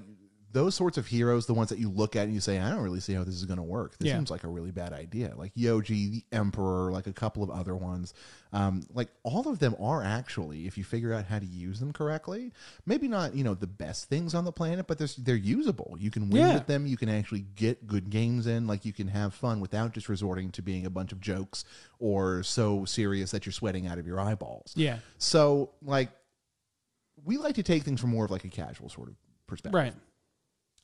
those 0.52 0.74
sorts 0.74 0.98
of 0.98 1.06
heroes, 1.06 1.46
the 1.46 1.54
ones 1.54 1.68
that 1.70 1.78
you 1.78 1.88
look 1.88 2.16
at 2.16 2.24
and 2.24 2.34
you 2.34 2.40
say, 2.40 2.58
I 2.58 2.70
don't 2.70 2.82
really 2.82 2.98
see 2.98 3.14
how 3.14 3.22
this 3.22 3.34
is 3.36 3.44
going 3.44 3.58
to 3.58 3.62
work. 3.62 3.96
This 3.98 4.08
Yeah. 4.08 4.16
seems 4.16 4.30
like 4.32 4.42
a 4.42 4.48
really 4.48 4.72
bad 4.72 4.92
idea. 4.92 5.32
Like 5.36 5.54
Yoji, 5.54 6.10
the 6.10 6.24
Emperor, 6.32 6.90
like 6.90 7.06
a 7.06 7.12
couple 7.12 7.42
of 7.44 7.50
other 7.50 7.76
ones. 7.76 8.14
Um, 8.52 8.82
like 8.92 9.10
all 9.22 9.46
of 9.48 9.60
them 9.60 9.76
are 9.78 10.02
actually, 10.02 10.66
if 10.66 10.76
you 10.76 10.82
figure 10.82 11.12
out 11.14 11.26
how 11.26 11.38
to 11.38 11.46
use 11.46 11.78
them 11.78 11.92
correctly, 11.92 12.52
maybe 12.84 13.06
not 13.06 13.34
you 13.36 13.44
know 13.44 13.54
the 13.54 13.68
best 13.68 14.06
things 14.08 14.34
on 14.34 14.44
the 14.44 14.50
planet, 14.50 14.88
but 14.88 14.98
they're 14.98 15.08
they're 15.18 15.36
usable. 15.36 15.96
You 16.00 16.10
can 16.10 16.30
win 16.30 16.42
Yeah. 16.42 16.54
with 16.54 16.66
them. 16.66 16.84
You 16.86 16.96
can 16.96 17.08
actually 17.08 17.42
get 17.54 17.86
good 17.86 18.10
games 18.10 18.48
in. 18.48 18.66
Like 18.66 18.84
you 18.84 18.92
can 18.92 19.06
have 19.08 19.32
fun 19.34 19.60
without 19.60 19.92
just 19.92 20.08
resorting 20.08 20.50
to 20.52 20.62
being 20.62 20.84
a 20.84 20.90
bunch 20.90 21.12
of 21.12 21.20
jokes 21.20 21.64
or 22.00 22.42
so 22.42 22.84
serious 22.84 23.30
that 23.30 23.46
you're 23.46 23.52
sweating 23.52 23.86
out 23.86 23.98
of 23.98 24.06
your 24.06 24.18
eyeballs. 24.18 24.72
Yeah. 24.74 24.98
So 25.18 25.70
like 25.80 26.10
we 27.24 27.36
like 27.36 27.54
to 27.54 27.62
take 27.62 27.82
things 27.84 28.00
from 28.00 28.10
more 28.10 28.24
of 28.24 28.30
like 28.30 28.44
a 28.44 28.48
casual 28.48 28.88
sort 28.88 29.08
of 29.08 29.14
perspective 29.46 29.74
Right. 29.74 29.94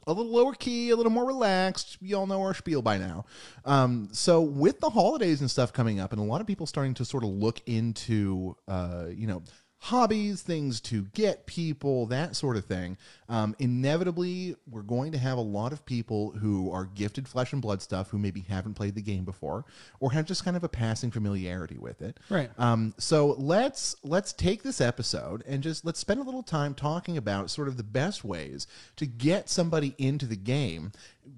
A 0.07 0.13
little 0.13 0.33
lower 0.33 0.55
key, 0.55 0.91
a 0.91 0.97
little 0.97 1.11
more 1.11 1.27
relaxed. 1.27 1.99
You 2.01 2.17
all 2.17 2.27
know 2.27 2.41
our 2.43 2.55
spiel 2.55 2.83
by 2.83 2.99
now. 2.99 3.25
Um, 3.65 4.09
so 4.13 4.41
with 4.41 4.81
the 4.81 4.91
holidays 4.91 5.41
and 5.41 5.51
stuff 5.51 5.73
coming 5.73 5.99
up, 5.99 6.13
and 6.13 6.21
a 6.21 6.25
lot 6.25 6.41
of 6.41 6.47
people 6.47 6.67
starting 6.67 6.95
to 6.95 7.05
sort 7.05 7.25
of 7.25 7.31
look 7.31 7.61
into, 7.67 8.57
uh, 8.69 9.07
you 9.13 9.27
know, 9.27 9.43
hobbies, 9.87 10.43
things 10.43 10.81
to 10.81 11.05
get 11.15 11.47
people, 11.47 12.07
that 12.07 12.35
sort 12.35 12.57
of 12.57 12.65
thing. 12.65 12.99
Um, 13.29 13.55
inevitably, 13.61 14.57
we're 14.69 14.83
going 14.83 15.13
to 15.13 15.19
have 15.19 15.39
a 15.39 15.43
lot 15.43 15.73
of 15.73 15.87
people 15.87 16.33
who 16.33 16.73
are 16.73 16.87
gifted 16.87 17.29
flesh 17.29 17.53
and 17.53 17.63
blood 17.63 17.81
stuff 17.81 18.11
who 18.11 18.19
maybe 18.19 18.41
haven't 18.41 18.75
played 18.75 18.97
the 18.97 19.03
game 19.03 19.25
before 19.25 19.65
or 20.01 20.11
have 20.11 20.25
just 20.25 20.45
kind 20.45 20.57
of 20.57 20.65
a 20.65 20.69
passing 20.69 21.13
familiarity 21.13 21.79
with 21.79 22.03
it. 22.03 22.19
Right. 22.29 22.51
Um, 22.59 22.95
so 22.99 23.37
let's 23.39 23.95
let's 24.03 24.33
take 24.33 24.65
this 24.65 24.81
episode 24.81 25.45
and 25.47 25.63
just 25.63 25.85
let's 25.85 26.01
spend 26.01 26.19
a 26.19 26.25
little 26.25 26.43
time 26.43 26.75
talking 26.75 27.17
about 27.17 27.49
sort 27.51 27.69
of 27.69 27.77
the 27.77 27.85
best 27.85 28.25
ways 28.25 28.67
to 28.97 29.07
get 29.07 29.49
somebody 29.49 29.95
into 29.99 30.27
the 30.27 30.37
game 30.37 30.91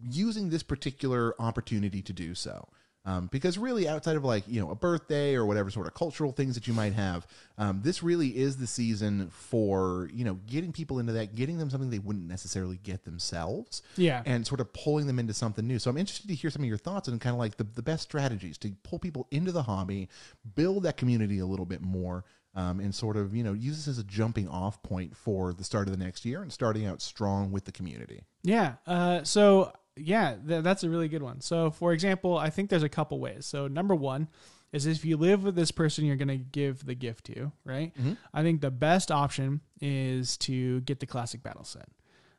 using 0.02 0.48
this 0.48 0.62
particular 0.62 1.34
opportunity 1.38 2.00
to 2.00 2.14
do 2.14 2.34
so. 2.34 2.66
Um, 3.04 3.28
because 3.32 3.56
really, 3.56 3.88
outside 3.88 4.16
of 4.16 4.24
like 4.24 4.44
you 4.46 4.60
know 4.60 4.70
a 4.70 4.74
birthday 4.74 5.34
or 5.34 5.46
whatever 5.46 5.70
sort 5.70 5.86
of 5.86 5.94
cultural 5.94 6.30
things 6.30 6.54
that 6.56 6.66
you 6.66 6.74
might 6.74 6.92
have, 6.92 7.26
um, 7.56 7.80
this 7.82 8.02
really 8.02 8.36
is 8.36 8.58
the 8.58 8.66
season 8.66 9.30
for 9.30 10.10
you 10.12 10.24
know 10.24 10.34
getting 10.46 10.72
people 10.72 10.98
into 10.98 11.12
that, 11.14 11.34
getting 11.34 11.56
them 11.58 11.70
something 11.70 11.88
they 11.88 12.00
wouldn't 12.00 12.26
necessarily 12.28 12.78
get 12.82 13.04
themselves 13.04 13.80
Yeah. 13.96 14.22
and 14.26 14.46
sort 14.46 14.60
of 14.60 14.72
pulling 14.74 15.06
them 15.06 15.18
into 15.18 15.32
something 15.32 15.66
new. 15.66 15.78
So 15.78 15.90
I'm 15.90 15.96
interested 15.96 16.28
to 16.28 16.34
hear 16.34 16.50
some 16.50 16.62
of 16.62 16.68
your 16.68 16.76
thoughts 16.76 17.08
and 17.08 17.18
kind 17.20 17.32
of 17.34 17.38
like 17.38 17.56
the, 17.56 17.64
the 17.64 17.82
best 17.82 18.02
strategies 18.02 18.58
to 18.58 18.72
pull 18.82 18.98
people 18.98 19.26
into 19.30 19.52
the 19.52 19.62
hobby, 19.62 20.08
build 20.54 20.82
that 20.82 20.96
community 20.98 21.38
a 21.38 21.46
little 21.46 21.66
bit 21.66 21.80
more, 21.80 22.24
um, 22.54 22.78
and 22.80 22.94
sort 22.94 23.16
of, 23.16 23.34
you 23.34 23.42
know, 23.44 23.52
use 23.54 23.76
this 23.76 23.88
as 23.88 23.98
a 23.98 24.04
jumping 24.04 24.48
off 24.48 24.82
point 24.82 25.16
for 25.16 25.52
the 25.54 25.64
start 25.64 25.86
of 25.88 25.96
the 25.96 26.04
next 26.04 26.24
year 26.26 26.42
and 26.42 26.52
starting 26.52 26.84
out 26.84 27.00
strong 27.00 27.52
with 27.52 27.64
the 27.64 27.72
community. 27.72 28.22
Yeah. 28.42 28.74
Uh, 28.86 29.22
so 29.22 29.72
yeah, 30.00 30.36
th- 30.46 30.62
that's 30.64 30.84
a 30.84 30.90
really 30.90 31.08
good 31.08 31.22
one. 31.22 31.40
So 31.40 31.70
for 31.70 31.92
example, 31.92 32.36
I 32.36 32.50
think 32.50 32.70
there's 32.70 32.82
a 32.82 32.88
couple 32.88 33.18
ways. 33.20 33.46
So 33.46 33.68
number 33.68 33.94
one 33.94 34.28
is 34.72 34.86
if 34.86 35.04
you 35.04 35.16
live 35.16 35.44
with 35.44 35.54
this 35.54 35.70
person 35.70 36.04
you're 36.04 36.16
going 36.16 36.28
to 36.28 36.36
give 36.36 36.84
the 36.84 36.94
gift 36.94 37.24
to, 37.26 37.52
right? 37.64 37.92
I 38.34 38.42
think 38.42 38.60
the 38.60 38.70
best 38.70 39.10
option 39.10 39.60
is 39.80 40.36
to 40.38 40.80
get 40.82 41.00
the 41.00 41.06
classic 41.06 41.42
battle 41.42 41.64
set. 41.64 41.88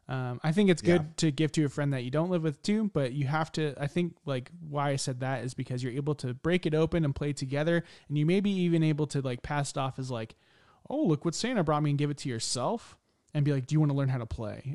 Um, 0.08 0.40
I 0.44 0.52
think 0.52 0.70
it's 0.72 0.82
good 0.82 1.02
Yeah. 1.02 1.08
to 1.18 1.32
give 1.32 1.52
to 1.54 1.66
a 1.66 1.70
friend 1.70 1.94
that 1.94 2.04
you 2.04 2.10
don't 2.12 2.30
live 2.32 2.42
with 2.42 2.62
too, 2.64 2.90
but 2.94 3.14
you 3.14 3.28
have 3.28 3.52
to. 3.54 3.76
I 3.80 3.86
think 3.88 4.16
like 4.26 4.50
why 4.68 4.90
I 4.90 4.96
said 4.96 5.20
that 5.20 5.44
is 5.44 5.54
because 5.54 5.84
you're 5.84 5.94
able 5.94 6.16
to 6.16 6.34
break 6.34 6.66
it 6.66 6.74
open 6.74 7.06
and 7.06 7.14
play 7.16 7.32
together, 7.34 7.84
and 8.08 8.18
you 8.18 8.26
may 8.26 8.40
be 8.40 8.50
even 8.52 8.82
able 8.84 9.06
to 9.08 9.22
like 9.22 9.44
pass 9.44 9.70
it 9.72 9.78
off 9.78 10.00
as 10.00 10.10
like, 10.10 10.34
oh 10.90 11.04
look 11.04 11.26
what 11.26 11.36
Santa 11.36 11.64
brought 11.64 11.84
me, 11.84 11.92
and 11.92 12.00
give 12.00 12.10
it 12.10 12.18
to 12.20 12.30
yourself, 12.30 12.98
and 13.36 13.46
be 13.46 13.54
like, 13.54 13.68
do 13.68 13.74
you 13.76 13.80
want 13.80 13.92
to 13.92 13.98
learn 13.98 14.10
how 14.10 14.18
to 14.18 14.26
play? 14.26 14.74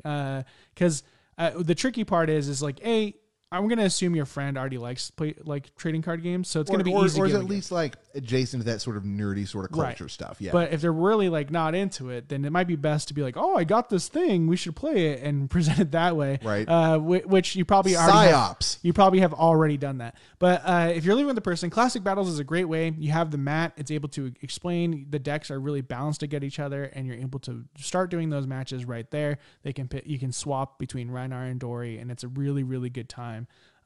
Because 0.73 1.03
uh, 1.03 1.05
Uh, 1.37 1.51
the 1.55 1.75
tricky 1.75 2.03
part 2.03 2.29
is 2.29 2.47
is 2.47 2.61
like 2.61 2.79
a. 2.85 3.15
I'm 3.51 3.67
gonna 3.67 3.83
assume 3.83 4.15
your 4.15 4.25
friend 4.25 4.57
already 4.57 4.77
likes 4.79 5.11
play 5.11 5.35
like 5.43 5.73
trading 5.75 6.01
card 6.01 6.23
games, 6.23 6.49
so 6.49 6.59
it's 6.59 6.69
Or, 6.69 6.73
gonna 6.73 6.83
be 6.83 6.93
or, 6.93 7.05
easy. 7.05 7.19
or 7.21 7.25
to 7.27 7.31
is 7.31 7.37
at 7.37 7.45
least 7.45 7.71
like 7.71 7.95
adjacent 8.15 8.63
to 8.63 8.69
that 8.71 8.81
sort 8.81 8.97
of 8.97 9.03
nerdy 9.03 9.47
sort 9.47 9.71
of 9.71 9.77
Right. 9.77 9.95
culture 9.95 10.09
stuff. 10.09 10.37
Yeah. 10.41 10.51
But 10.51 10.73
if 10.73 10.81
they're 10.81 10.91
really 10.91 11.29
like 11.29 11.51
not 11.51 11.75
into 11.75 12.09
it, 12.09 12.27
then 12.27 12.43
it 12.43 12.51
might 12.51 12.67
be 12.67 12.75
best 12.75 13.07
to 13.09 13.13
be 13.13 13.21
like, 13.21 13.37
"Oh, 13.37 13.55
I 13.55 13.63
got 13.63 13.89
this 13.89 14.07
thing. 14.09 14.47
We 14.47 14.57
should 14.57 14.75
play 14.75 15.11
it," 15.13 15.21
and 15.23 15.47
present 15.55 15.79
it 15.79 15.91
that 15.91 16.17
way. 16.17 16.39
Right. 16.43 16.67
Uh, 16.67 16.97
which 16.99 17.55
you 17.55 17.65
probably 17.65 17.95
already 17.95 18.29
have- 18.31 18.57
Psyops. 18.57 18.79
you 18.81 18.93
probably 18.93 19.19
have 19.19 19.33
already 19.33 19.77
done 19.77 19.99
that. 19.99 20.15
But 20.39 20.61
uh, 20.65 20.91
if 20.93 21.05
you're 21.05 21.15
living 21.15 21.27
with 21.27 21.35
the 21.35 21.41
person, 21.41 21.69
Classic 21.69 22.03
Battles 22.03 22.27
is 22.29 22.39
a 22.39 22.43
great 22.43 22.65
way. 22.65 22.93
You 22.97 23.11
have 23.11 23.29
the 23.31 23.37
mat; 23.37 23.73
it's 23.77 23.91
able 23.91 24.09
to 24.09 24.33
explain. 24.41 25.05
The 25.11 25.19
decks 25.19 25.51
are 25.51 25.59
really 25.59 25.81
balanced 25.81 26.23
against 26.23 26.43
each 26.45 26.59
other, 26.59 26.85
and 26.85 27.05
you're 27.07 27.15
able 27.15 27.39
to 27.41 27.63
start 27.77 28.09
doing 28.09 28.31
those 28.31 28.47
matches 28.47 28.85
right 28.85 29.09
there. 29.11 29.37
They 29.63 29.71
can 29.71 29.87
you 30.05 30.17
can 30.19 30.31
swap 30.31 30.79
between 30.79 31.09
Rhinar 31.09 31.49
and 31.49 31.59
Dory, 31.59 31.99
and 31.99 32.09
it's 32.11 32.23
a 32.23 32.27
really 32.27 32.63
really 32.63 32.89
good 32.89 33.07
time. 33.07 33.34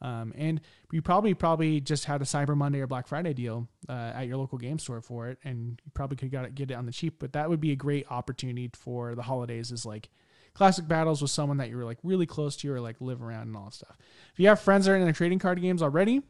Um, 0.01 0.33
and 0.38 0.62
you 0.91 1.01
probably 1.01 1.33
probably 1.33 1.81
just 1.81 2.05
had 2.05 2.21
a 2.21 2.25
Cyber 2.25 2.55
Monday 2.55 2.79
or 2.79 2.88
Black 2.88 3.07
Friday 3.07 3.33
deal 3.33 3.67
uh, 3.89 4.13
at 4.15 4.27
your 4.27 4.38
local 4.38 4.57
game 4.57 4.79
store 4.79 5.01
for 5.01 5.27
it, 5.27 5.39
and 5.43 5.81
you 5.83 5.91
probably 5.93 6.15
could 6.15 6.31
got 6.31 6.45
it, 6.45 6.55
get 6.55 6.71
it 6.71 6.75
on 6.75 6.85
the 6.85 6.91
cheap. 6.91 7.15
But 7.19 7.33
that 7.33 7.49
would 7.49 7.59
be 7.59 7.71
a 7.71 7.75
great 7.75 8.05
opportunity 8.09 8.69
for 8.73 9.13
the 9.15 9.23
holidays. 9.23 9.71
Is 9.71 9.85
like 9.85 10.09
classic 10.53 10.88
battles 10.88 11.21
with 11.21 11.31
someone 11.31 11.57
that 11.57 11.69
you're 11.69 11.85
like 11.85 11.99
really 12.03 12.25
close 12.25 12.55
to 12.57 12.71
or 12.71 12.79
like 12.79 12.95
live 13.01 13.21
around 13.21 13.43
and 13.43 13.57
all 13.57 13.65
that 13.65 13.73
stuff. 13.73 13.97
If 14.33 14.39
you 14.39 14.47
have 14.47 14.59
friends 14.59 14.85
that 14.85 14.93
are 14.93 14.95
in 14.95 15.05
the 15.05 15.13
trading 15.13 15.39
card 15.39 15.62
games 15.62 15.81
already, 15.81 16.21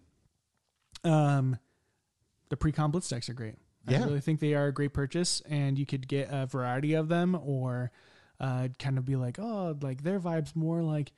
um, 1.04 1.58
the 2.50 2.58
pre-com 2.58 2.92
blitz 2.92 3.10
decks 3.10 3.30
are 3.30 3.34
great. 3.34 3.56
Yeah. 3.88 4.02
I 4.02 4.06
really 4.06 4.20
think 4.20 4.40
they 4.40 4.56
are 4.56 4.68
a 4.68 4.74
great 4.74 4.94
purchase, 4.94 5.42
and 5.48 5.78
you 5.78 5.86
could 5.86 6.08
get 6.08 6.28
a 6.32 6.46
variety 6.46 6.94
of 6.96 7.08
them, 7.08 7.40
or 7.44 7.92
uh, 8.40 8.70
kind 8.78 8.98
of 8.98 9.06
be 9.06 9.16
like, 9.16 9.40
oh, 9.40 9.78
like 9.82 10.04
their 10.04 10.20
vibes 10.20 10.56
more 10.56 10.82
like 10.82 11.12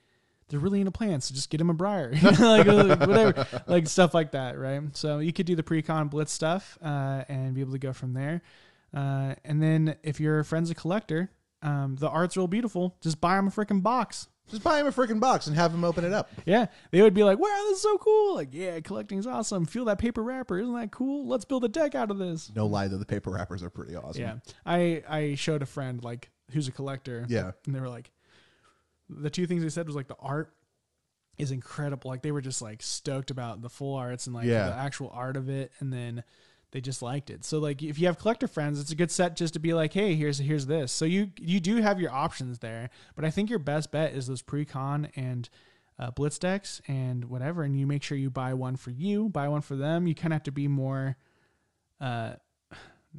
they're 0.48 0.60
really 0.60 0.80
into 0.80 0.90
plants, 0.90 1.26
so 1.26 1.34
just 1.34 1.50
get 1.50 1.58
them 1.58 1.70
a 1.70 1.74
briar, 1.74 2.12
like 2.22 2.66
whatever, 2.66 3.46
like 3.66 3.88
stuff 3.88 4.14
like 4.14 4.32
that, 4.32 4.58
right? 4.58 4.82
So 4.94 5.18
you 5.18 5.32
could 5.32 5.46
do 5.46 5.56
the 5.56 5.62
pre-con 5.62 6.08
blitz 6.08 6.32
stuff 6.32 6.76
uh, 6.82 7.24
and 7.28 7.54
be 7.54 7.60
able 7.60 7.72
to 7.72 7.78
go 7.78 7.92
from 7.92 8.12
there. 8.14 8.42
Uh, 8.94 9.34
and 9.44 9.62
then 9.62 9.96
if 10.02 10.20
your 10.20 10.44
friend's 10.44 10.70
a 10.70 10.74
collector, 10.74 11.30
um, 11.62 11.96
the 11.96 12.08
art's 12.08 12.36
real 12.36 12.48
beautiful. 12.48 12.96
Just 13.00 13.20
buy 13.20 13.36
them 13.36 13.48
a 13.48 13.50
freaking 13.50 13.82
box. 13.82 14.28
Just 14.50 14.64
buy 14.64 14.80
him 14.80 14.86
a 14.86 14.92
freaking 14.92 15.20
box 15.20 15.46
and 15.46 15.56
have 15.56 15.72
him 15.72 15.84
open 15.84 16.04
it 16.04 16.12
up. 16.12 16.28
Yeah, 16.44 16.66
they 16.90 17.00
would 17.00 17.14
be 17.14 17.22
like, 17.22 17.38
"Wow, 17.38 17.46
this 17.68 17.76
is 17.76 17.82
so 17.82 17.96
cool!" 17.98 18.34
Like, 18.34 18.48
yeah, 18.52 18.80
collecting's 18.80 19.26
awesome. 19.26 19.64
Feel 19.64 19.84
that 19.86 19.98
paper 19.98 20.22
wrapper? 20.22 20.58
Isn't 20.58 20.74
that 20.74 20.90
cool? 20.90 21.26
Let's 21.26 21.44
build 21.44 21.64
a 21.64 21.68
deck 21.68 21.94
out 21.94 22.10
of 22.10 22.18
this. 22.18 22.50
No 22.54 22.66
lie, 22.66 22.88
though, 22.88 22.98
the 22.98 23.06
paper 23.06 23.30
wrappers 23.30 23.62
are 23.62 23.70
pretty 23.70 23.94
awesome. 23.94 24.20
Yeah, 24.20 24.34
I 24.66 25.02
I 25.08 25.34
showed 25.36 25.62
a 25.62 25.66
friend 25.66 26.02
like 26.02 26.30
who's 26.50 26.68
a 26.68 26.72
collector. 26.72 27.24
Yeah. 27.28 27.52
and 27.66 27.74
they 27.74 27.80
were 27.80 27.88
like, 27.88 28.10
the 29.16 29.30
two 29.30 29.46
things 29.46 29.62
they 29.62 29.68
said 29.68 29.86
was 29.86 29.96
like 29.96 30.08
the 30.08 30.16
art 30.20 30.52
is 31.38 31.50
incredible. 31.50 32.10
Like 32.10 32.22
they 32.22 32.32
were 32.32 32.40
just 32.40 32.60
like 32.62 32.82
stoked 32.82 33.30
about 33.30 33.62
the 33.62 33.70
full 33.70 33.94
arts 33.96 34.26
and 34.26 34.34
like 34.34 34.46
Yeah. 34.46 34.66
the 34.68 34.74
actual 34.76 35.10
art 35.14 35.36
of 35.36 35.48
it, 35.48 35.72
and 35.80 35.92
then 35.92 36.24
they 36.72 36.80
just 36.80 37.02
liked 37.02 37.28
it. 37.30 37.44
So 37.44 37.58
like 37.58 37.82
if 37.82 37.98
you 37.98 38.06
have 38.06 38.18
collector 38.18 38.46
friends, 38.48 38.80
it's 38.80 38.90
a 38.92 38.94
good 38.96 39.10
set 39.10 39.36
just 39.36 39.54
to 39.54 39.60
be 39.60 39.74
like, 39.74 39.92
hey, 39.92 40.14
here's 40.14 40.38
here's 40.38 40.66
this. 40.66 40.92
So 40.92 41.04
you 41.04 41.30
you 41.38 41.60
do 41.60 41.76
have 41.76 42.00
your 42.00 42.10
options 42.12 42.58
there, 42.60 42.90
but 43.14 43.24
I 43.24 43.30
think 43.30 43.50
your 43.50 43.58
best 43.58 43.90
bet 43.92 44.14
is 44.14 44.26
those 44.26 44.42
pre-con 44.42 45.08
and 45.16 45.48
uh, 45.98 46.10
blitz 46.10 46.38
decks 46.38 46.80
and 46.88 47.26
whatever, 47.26 47.62
and 47.62 47.78
you 47.78 47.86
make 47.86 48.02
sure 48.02 48.16
you 48.16 48.30
buy 48.30 48.54
one 48.54 48.76
for 48.76 48.90
you, 48.90 49.28
buy 49.28 49.48
one 49.48 49.60
for 49.60 49.76
them. 49.76 50.06
You 50.06 50.14
kind 50.14 50.32
of 50.32 50.36
have 50.36 50.42
to 50.44 50.52
be 50.52 50.66
more. 50.68 51.16
Uh, 52.00 52.34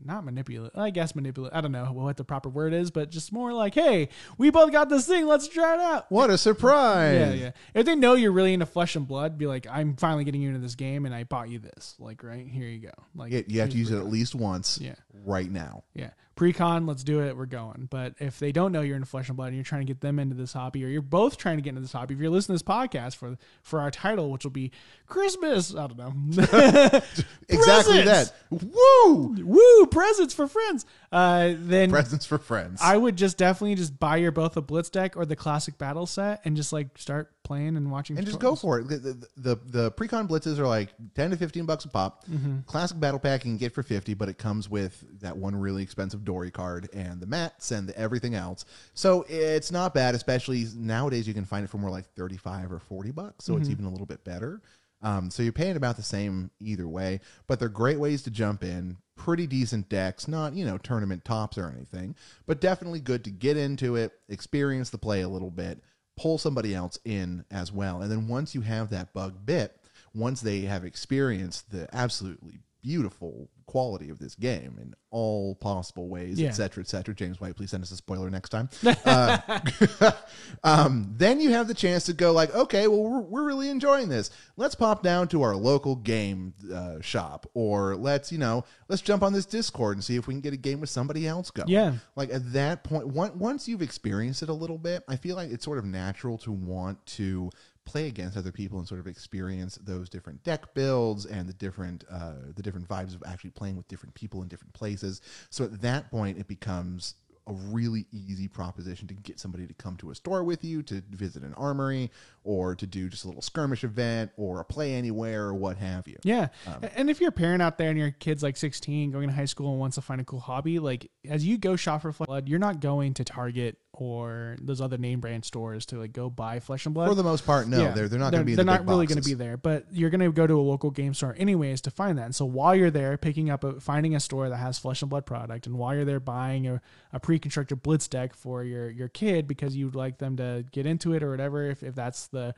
not 0.05 0.23
manipulate. 0.25 0.71
I 0.75 0.89
guess 0.89 1.15
manipulate. 1.15 1.53
I 1.53 1.61
don't 1.61 1.71
know 1.71 1.85
what 1.91 2.17
the 2.17 2.23
proper 2.23 2.49
word 2.49 2.73
is, 2.73 2.91
but 2.91 3.09
just 3.09 3.31
more 3.31 3.53
like, 3.53 3.73
hey, 3.73 4.09
we 4.37 4.49
both 4.49 4.71
got 4.71 4.89
this 4.89 5.05
thing. 5.07 5.27
Let's 5.27 5.47
try 5.47 5.73
it 5.75 5.79
out. 5.79 6.11
What 6.11 6.29
a 6.29 6.37
surprise! 6.37 7.17
Yeah, 7.19 7.33
yeah. 7.33 7.51
If 7.73 7.85
they 7.85 7.95
know 7.95 8.13
you're 8.13 8.31
really 8.31 8.53
into 8.53 8.65
flesh 8.65 8.95
and 8.95 9.07
blood, 9.07 9.37
be 9.37 9.47
like, 9.47 9.67
I'm 9.69 9.95
finally 9.95 10.23
getting 10.23 10.41
you 10.41 10.49
into 10.49 10.61
this 10.61 10.75
game, 10.75 11.05
and 11.05 11.13
I 11.13 11.23
bought 11.23 11.49
you 11.49 11.59
this. 11.59 11.95
Like, 11.99 12.23
right 12.23 12.47
here 12.47 12.67
you 12.67 12.79
go. 12.79 12.91
Like, 13.15 13.31
You- 13.31 13.43
You 13.47 13.59
have 13.61 13.69
to 13.69 13.77
use 13.77 13.91
it 13.91 13.97
at 13.97 14.07
least 14.07 14.35
once 14.35 14.79
Yeah. 14.81 14.95
right 15.25 15.49
now. 15.49 15.83
yeah. 15.93 16.11
Pre-con, 16.35 16.87
let's 16.87 17.03
do 17.03 17.21
it. 17.21 17.37
We're 17.37 17.45
going. 17.45 17.87
But 17.91 18.15
if 18.19 18.39
they 18.39 18.51
don't 18.51 18.71
know 18.71 18.81
you're 18.81 18.95
into 18.95 19.07
flesh 19.07 19.27
and 19.27 19.37
blood 19.37 19.47
and 19.47 19.55
you're 19.55 19.63
trying 19.63 19.81
to 19.81 19.87
get 19.87 20.01
them 20.01 20.17
into 20.17 20.35
this 20.35 20.53
hobby, 20.53 20.83
or 20.83 20.87
you're 20.87 21.01
both 21.01 21.37
trying 21.37 21.57
to 21.57 21.61
get 21.61 21.69
into 21.69 21.81
this 21.81 21.91
hobby, 21.91 22.15
if 22.15 22.19
you're 22.19 22.31
listening 22.31 22.57
to 22.57 22.63
this 22.63 22.75
podcast 22.75 23.15
for 23.15 23.37
for 23.61 23.79
our 23.79 23.91
title, 23.91 24.31
which 24.31 24.43
will 24.43 24.51
be 24.51 24.71
Christmas, 25.07 25.75
I 25.75 25.87
don't 25.87 25.97
know. 25.97 27.01
Exactly 27.49 28.01
that. 28.01 28.33
Woo! 28.49 29.35
Woo, 29.43 29.85
presents 29.87 30.33
for 30.33 30.47
friends. 30.47 30.85
Uh, 31.11 31.53
then 31.57 31.91
Presents 31.91 32.25
for 32.25 32.37
friends. 32.39 32.79
I 32.81 32.97
would 32.97 33.15
just 33.15 33.37
definitely 33.37 33.75
just 33.75 33.99
buy 33.99 34.17
your 34.17 34.31
both 34.31 34.57
a 34.57 34.61
blitz 34.61 34.89
deck 34.89 35.15
or 35.15 35.25
the 35.25 35.35
classic 35.35 35.77
battle 35.77 36.07
set 36.07 36.41
and 36.45 36.55
just 36.55 36.73
like 36.73 36.97
start 36.97 37.31
playing 37.43 37.77
and 37.77 37.91
watching 37.91 38.17
and 38.17 38.25
just 38.25 38.39
go 38.39 38.55
for 38.55 38.79
it. 38.79 38.87
The, 38.87 38.97
the, 38.97 39.27
the, 39.37 39.55
the 39.65 39.91
pre-con 39.91 40.27
blitzes 40.27 40.59
are 40.59 40.67
like 40.67 40.89
10 41.15 41.31
to 41.31 41.37
15 41.37 41.65
bucks 41.65 41.85
a 41.85 41.89
pop. 41.89 42.25
Mm-hmm. 42.27 42.59
Classic 42.65 42.99
battle 42.99 43.19
pack 43.19 43.43
you 43.45 43.51
can 43.51 43.57
get 43.57 43.73
for 43.73 43.83
50, 43.83 44.13
but 44.13 44.29
it 44.29 44.37
comes 44.37 44.69
with 44.69 45.03
that 45.21 45.35
one 45.37 45.55
really 45.55 45.83
expensive 45.83 46.23
Dory 46.23 46.51
card 46.51 46.89
and 46.93 47.19
the 47.21 47.27
mats 47.27 47.71
and 47.71 47.87
the 47.89 47.97
everything 47.97 48.35
else. 48.35 48.65
So 48.93 49.25
it's 49.27 49.71
not 49.71 49.93
bad, 49.93 50.15
especially 50.15 50.65
nowadays 50.75 51.27
you 51.27 51.33
can 51.33 51.45
find 51.45 51.63
it 51.63 51.69
for 51.69 51.77
more 51.77 51.89
like 51.91 52.05
35 52.15 52.71
or 52.71 52.79
40 52.79 53.11
bucks. 53.11 53.45
So 53.45 53.55
it's 53.57 53.63
Mm-hmm. 53.63 53.71
even 53.71 53.85
a 53.85 53.89
little 53.89 54.05
bit 54.07 54.23
better. 54.23 54.61
Um, 55.01 55.29
so 55.29 55.43
you're 55.43 55.51
paying 55.51 55.75
about 55.75 55.97
the 55.97 56.01
same 56.03 56.49
either 56.61 56.87
way, 56.87 57.19
but 57.45 57.59
they're 57.59 57.67
great 57.67 57.99
ways 57.99 58.23
to 58.23 58.31
jump 58.31 58.63
in. 58.63 58.95
Pretty 59.17 59.47
decent 59.47 59.89
decks, 59.89 60.29
not, 60.29 60.53
you 60.53 60.63
know, 60.65 60.77
tournament 60.77 61.25
tops 61.25 61.57
or 61.57 61.69
anything, 61.69 62.15
but 62.45 62.61
definitely 62.61 63.01
good 63.01 63.25
to 63.25 63.29
get 63.29 63.57
into 63.57 63.97
it, 63.97 64.13
experience 64.29 64.89
the 64.91 64.97
play 64.97 65.19
a 65.21 65.27
little 65.27 65.51
bit, 65.51 65.81
pull 66.15 66.37
somebody 66.37 66.75
else 66.75 66.99
in 67.05 67.45
as 67.49 67.71
well. 67.71 68.01
And 68.01 68.11
then 68.11 68.27
once 68.27 68.53
you 68.53 68.61
have 68.61 68.89
that 68.89 69.13
bug 69.13 69.45
bit, 69.45 69.77
once 70.13 70.41
they 70.41 70.61
have 70.61 70.85
experienced 70.85 71.71
the 71.71 71.87
absolutely 71.93 72.59
beautiful 72.83 73.49
quality 73.65 74.09
of 74.09 74.19
this 74.19 74.35
game 74.35 74.77
in 74.79 74.93
all 75.09 75.55
possible 75.55 76.09
ways, 76.09 76.39
Yeah. 76.39 76.49
et 76.49 76.51
cetera, 76.51 76.83
et 76.83 76.87
cetera. 76.87 77.15
James 77.15 77.39
White, 77.39 77.55
please 77.55 77.71
send 77.71 77.81
us 77.81 77.91
a 77.91 77.95
spoiler 77.95 78.29
next 78.29 78.49
time. 78.49 78.69
Uh, 79.05 80.11
um, 80.63 81.13
then 81.17 81.39
you 81.39 81.51
have 81.51 81.67
the 81.67 81.73
chance 81.73 82.05
to 82.05 82.13
go 82.13 82.31
like, 82.31 82.53
okay, 82.55 82.87
well, 82.87 83.03
we're, 83.03 83.19
we're 83.21 83.43
really 83.43 83.69
enjoying 83.69 84.09
this. 84.09 84.29
Let's 84.57 84.75
pop 84.75 85.01
down 85.03 85.27
to 85.29 85.41
our 85.43 85.55
local 85.55 85.95
game 85.95 86.53
uh, 86.73 86.99
shop, 87.01 87.45
or 87.53 87.95
let's, 87.95 88.31
you 88.31 88.37
know, 88.37 88.65
let's 88.89 89.01
jump 89.01 89.23
on 89.23 89.33
this 89.33 89.45
Discord 89.45 89.97
and 89.97 90.03
see 90.03 90.15
if 90.15 90.27
we 90.27 90.33
can 90.33 90.41
get 90.41 90.53
a 90.53 90.57
game 90.57 90.79
with 90.79 90.89
somebody 90.89 91.27
else 91.27 91.51
going. 91.51 91.69
Yeah. 91.69 91.93
Like 92.15 92.31
at 92.31 92.53
that 92.53 92.83
point, 92.83 93.15
on- 93.15 93.37
once 93.39 93.67
you've 93.67 93.81
experienced 93.81 94.43
it 94.43 94.49
a 94.49 94.53
little 94.53 94.77
bit, 94.77 95.03
I 95.07 95.15
feel 95.15 95.35
like 95.35 95.51
it's 95.51 95.65
sort 95.65 95.77
of 95.77 95.85
natural 95.85 96.37
to 96.39 96.51
want 96.51 97.03
to 97.07 97.49
play 97.85 98.07
against 98.07 98.37
other 98.37 98.51
people 98.51 98.79
and 98.79 98.87
sort 98.87 98.99
of 98.99 99.07
experience 99.07 99.77
those 99.83 100.09
different 100.09 100.43
deck 100.43 100.73
builds 100.73 101.25
and 101.25 101.47
the 101.47 101.53
different 101.53 102.03
uh, 102.09 102.33
the 102.55 102.63
different 102.63 102.87
vibes 102.87 103.15
of 103.15 103.23
actually 103.25 103.51
playing 103.51 103.75
with 103.75 103.87
different 103.87 104.13
people 104.15 104.41
in 104.41 104.47
different 104.47 104.73
places. 104.73 105.21
So 105.49 105.63
at 105.65 105.81
that 105.81 106.09
point, 106.09 106.37
it 106.37 106.47
becomes 106.47 107.15
a 107.47 107.53
really 107.53 108.05
easy 108.11 108.47
proposition 108.47 109.07
to 109.09 109.13
get 109.13 109.39
somebody 109.39 109.67
to 109.67 109.73
come 109.73 109.97
to 109.97 110.11
a 110.11 110.15
store 110.15 110.43
with 110.43 110.63
you 110.63 110.81
to 110.83 111.03
visit 111.11 111.43
an 111.43 111.53
armory 111.55 112.09
or 112.45 112.73
to 112.75 112.87
do 112.87 113.09
just 113.09 113.25
a 113.25 113.27
little 113.27 113.41
skirmish 113.41 113.83
event 113.83 114.31
or 114.37 114.59
a 114.61 114.65
play 114.65 114.93
anywhere 114.93 115.43
or 115.45 115.53
what 115.53 115.77
have 115.77 116.07
you. 116.07 116.15
Yeah. 116.23 116.47
Um, 116.65 116.85
and 116.95 117.09
if 117.09 117.19
you're 117.19 117.29
a 117.29 117.33
parent 117.33 117.61
out 117.61 117.77
there 117.77 117.89
and 117.89 117.97
your 117.99 118.11
kid's 118.11 118.43
like 118.43 118.55
16, 118.55 119.11
going 119.11 119.27
to 119.27 119.35
high 119.35 119.45
school 119.45 119.71
and 119.71 119.79
wants 119.79 119.95
to 119.95 120.01
find 120.01 120.21
a 120.21 120.23
cool 120.23 120.39
hobby, 120.39 120.79
like 120.79 121.09
as 121.29 121.45
you 121.45 121.57
go 121.57 121.75
shop 121.75 122.01
for 122.01 122.11
Flesh 122.13 122.25
and 122.25 122.27
Blood, 122.27 122.49
you're 122.49 122.59
not 122.59 122.79
going 122.79 123.13
to 123.15 123.23
Target 123.25 123.77
or 123.95 124.55
those 124.59 124.81
other 124.81 124.97
name 124.97 125.19
brand 125.19 125.45
stores 125.45 125.85
to 125.85 125.99
like 125.99 126.11
go 126.13 126.27
buy 126.29 126.59
Flesh 126.59 126.85
and 126.85 126.95
Blood. 126.95 127.09
For 127.09 127.15
the 127.15 127.23
most 127.23 127.45
part, 127.45 127.67
no, 127.67 127.79
Yeah. 127.79 127.91
they're 127.91 128.07
they're 128.07 128.19
not 128.19 128.31
going 128.31 128.41
to 128.41 128.45
be. 128.45 128.55
They're 128.55 128.65
the 128.65 128.71
not 128.71 128.87
really 128.87 129.05
going 129.05 129.21
to 129.21 129.27
be 129.27 129.35
there, 129.35 129.55
but 129.55 129.85
you're 129.91 130.09
going 130.09 130.21
to 130.21 130.31
go 130.31 130.47
to 130.47 130.53
a 130.59 130.61
local 130.61 130.89
game 130.89 131.13
store 131.13 131.35
anyways 131.37 131.81
to 131.81 131.91
find 131.91 132.17
that. 132.17 132.25
And 132.25 132.35
so 132.35 132.45
while 132.45 132.75
you're 132.75 132.89
there, 132.89 133.17
picking 133.17 133.49
up 133.51 133.63
a 133.63 133.79
finding 133.79 134.15
a 134.15 134.19
store 134.19 134.49
that 134.49 134.57
has 134.57 134.79
Flesh 134.79 135.01
and 135.03 135.09
Blood 135.11 135.25
product, 135.27 135.67
and 135.67 135.77
while 135.77 135.93
you're 135.93 136.05
there 136.05 136.19
buying 136.19 136.67
a, 136.67 136.81
a 137.11 137.19
pre-constructed 137.33 137.81
Blitz 137.81 138.07
deck 138.07 138.35
for 138.35 138.63
your 138.63 138.91
your 138.91 139.07
kid 139.07 139.47
because 139.47 139.75
you'd 139.75 139.95
like 139.95 140.19
them 140.19 140.37
to 140.37 140.63
get 140.71 140.85
into 140.85 141.13
it 141.13 141.23
or 141.23 141.31
whatever, 141.31 141.67
if 141.67 141.81
if 141.81 141.95
that's 141.95 142.27
the 142.27 142.53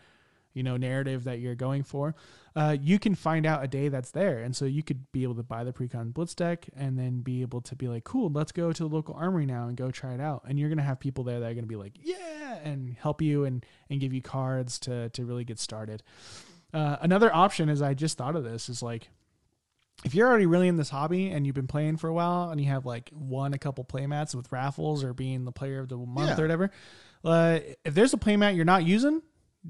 you 0.53 0.63
know 0.63 0.75
narrative 0.75 1.23
that 1.23 1.39
you're 1.39 1.55
going 1.55 1.81
for, 1.81 2.13
uh, 2.57 2.75
you 2.81 2.99
can 2.99 3.15
find 3.15 3.45
out 3.45 3.63
a 3.63 3.69
day 3.69 3.87
that's 3.87 4.11
there, 4.11 4.39
and 4.39 4.53
so 4.53 4.65
you 4.65 4.83
could 4.83 5.09
be 5.13 5.23
able 5.23 5.35
to 5.35 5.43
buy 5.43 5.63
the 5.63 5.71
pre-con 5.71 6.11
Blitz 6.11 6.35
deck 6.35 6.67
and 6.75 6.99
then 6.99 7.21
be 7.21 7.41
able 7.41 7.61
to 7.61 7.73
be 7.73 7.87
like, 7.87 8.03
cool, 8.03 8.29
let's 8.29 8.51
go 8.51 8.73
to 8.73 8.83
the 8.83 8.89
local 8.93 9.15
armory 9.15 9.45
now 9.45 9.69
and 9.69 9.77
go 9.77 9.91
try 9.91 10.13
it 10.13 10.19
out. 10.19 10.43
And 10.45 10.59
you're 10.59 10.67
gonna 10.67 10.81
have 10.81 10.99
people 10.99 11.23
there 11.23 11.39
that 11.39 11.49
are 11.49 11.53
gonna 11.53 11.67
be 11.67 11.77
like, 11.77 11.93
yeah, 12.03 12.57
and 12.61 12.97
help 12.99 13.21
you 13.21 13.45
and 13.45 13.65
and 13.89 14.01
give 14.01 14.11
you 14.11 14.21
cards 14.21 14.77
to 14.79 15.07
to 15.11 15.23
really 15.23 15.45
get 15.45 15.57
started. 15.57 16.03
Uh, 16.73 16.97
another 16.99 17.33
option 17.33 17.69
is 17.69 17.81
I 17.81 17.93
just 17.93 18.17
thought 18.17 18.35
of 18.35 18.43
this 18.43 18.67
is 18.67 18.83
like 18.83 19.07
if 20.05 20.15
you're 20.15 20.27
already 20.27 20.45
really 20.45 20.67
in 20.69 20.77
this 20.77 20.89
hobby 20.89 21.29
and 21.31 21.45
you've 21.45 21.55
been 21.55 21.67
playing 21.67 21.97
for 21.97 22.07
a 22.07 22.13
while 22.13 22.49
and 22.51 22.61
you 22.61 22.67
have 22.69 22.85
like 22.85 23.09
won 23.13 23.53
a 23.53 23.57
couple 23.57 23.83
playmats 23.83 24.33
with 24.35 24.51
raffles 24.51 25.03
or 25.03 25.13
being 25.13 25.43
the 25.43 25.51
player 25.51 25.79
of 25.79 25.89
the 25.89 25.97
month 25.97 26.29
Yeah. 26.29 26.39
or 26.39 26.41
whatever, 26.43 26.71
uh, 27.23 27.59
if 27.83 27.93
there's 27.95 28.13
a 28.13 28.17
playmat 28.17 28.55
you're 28.55 28.65
not 28.65 28.85
using, 28.85 29.21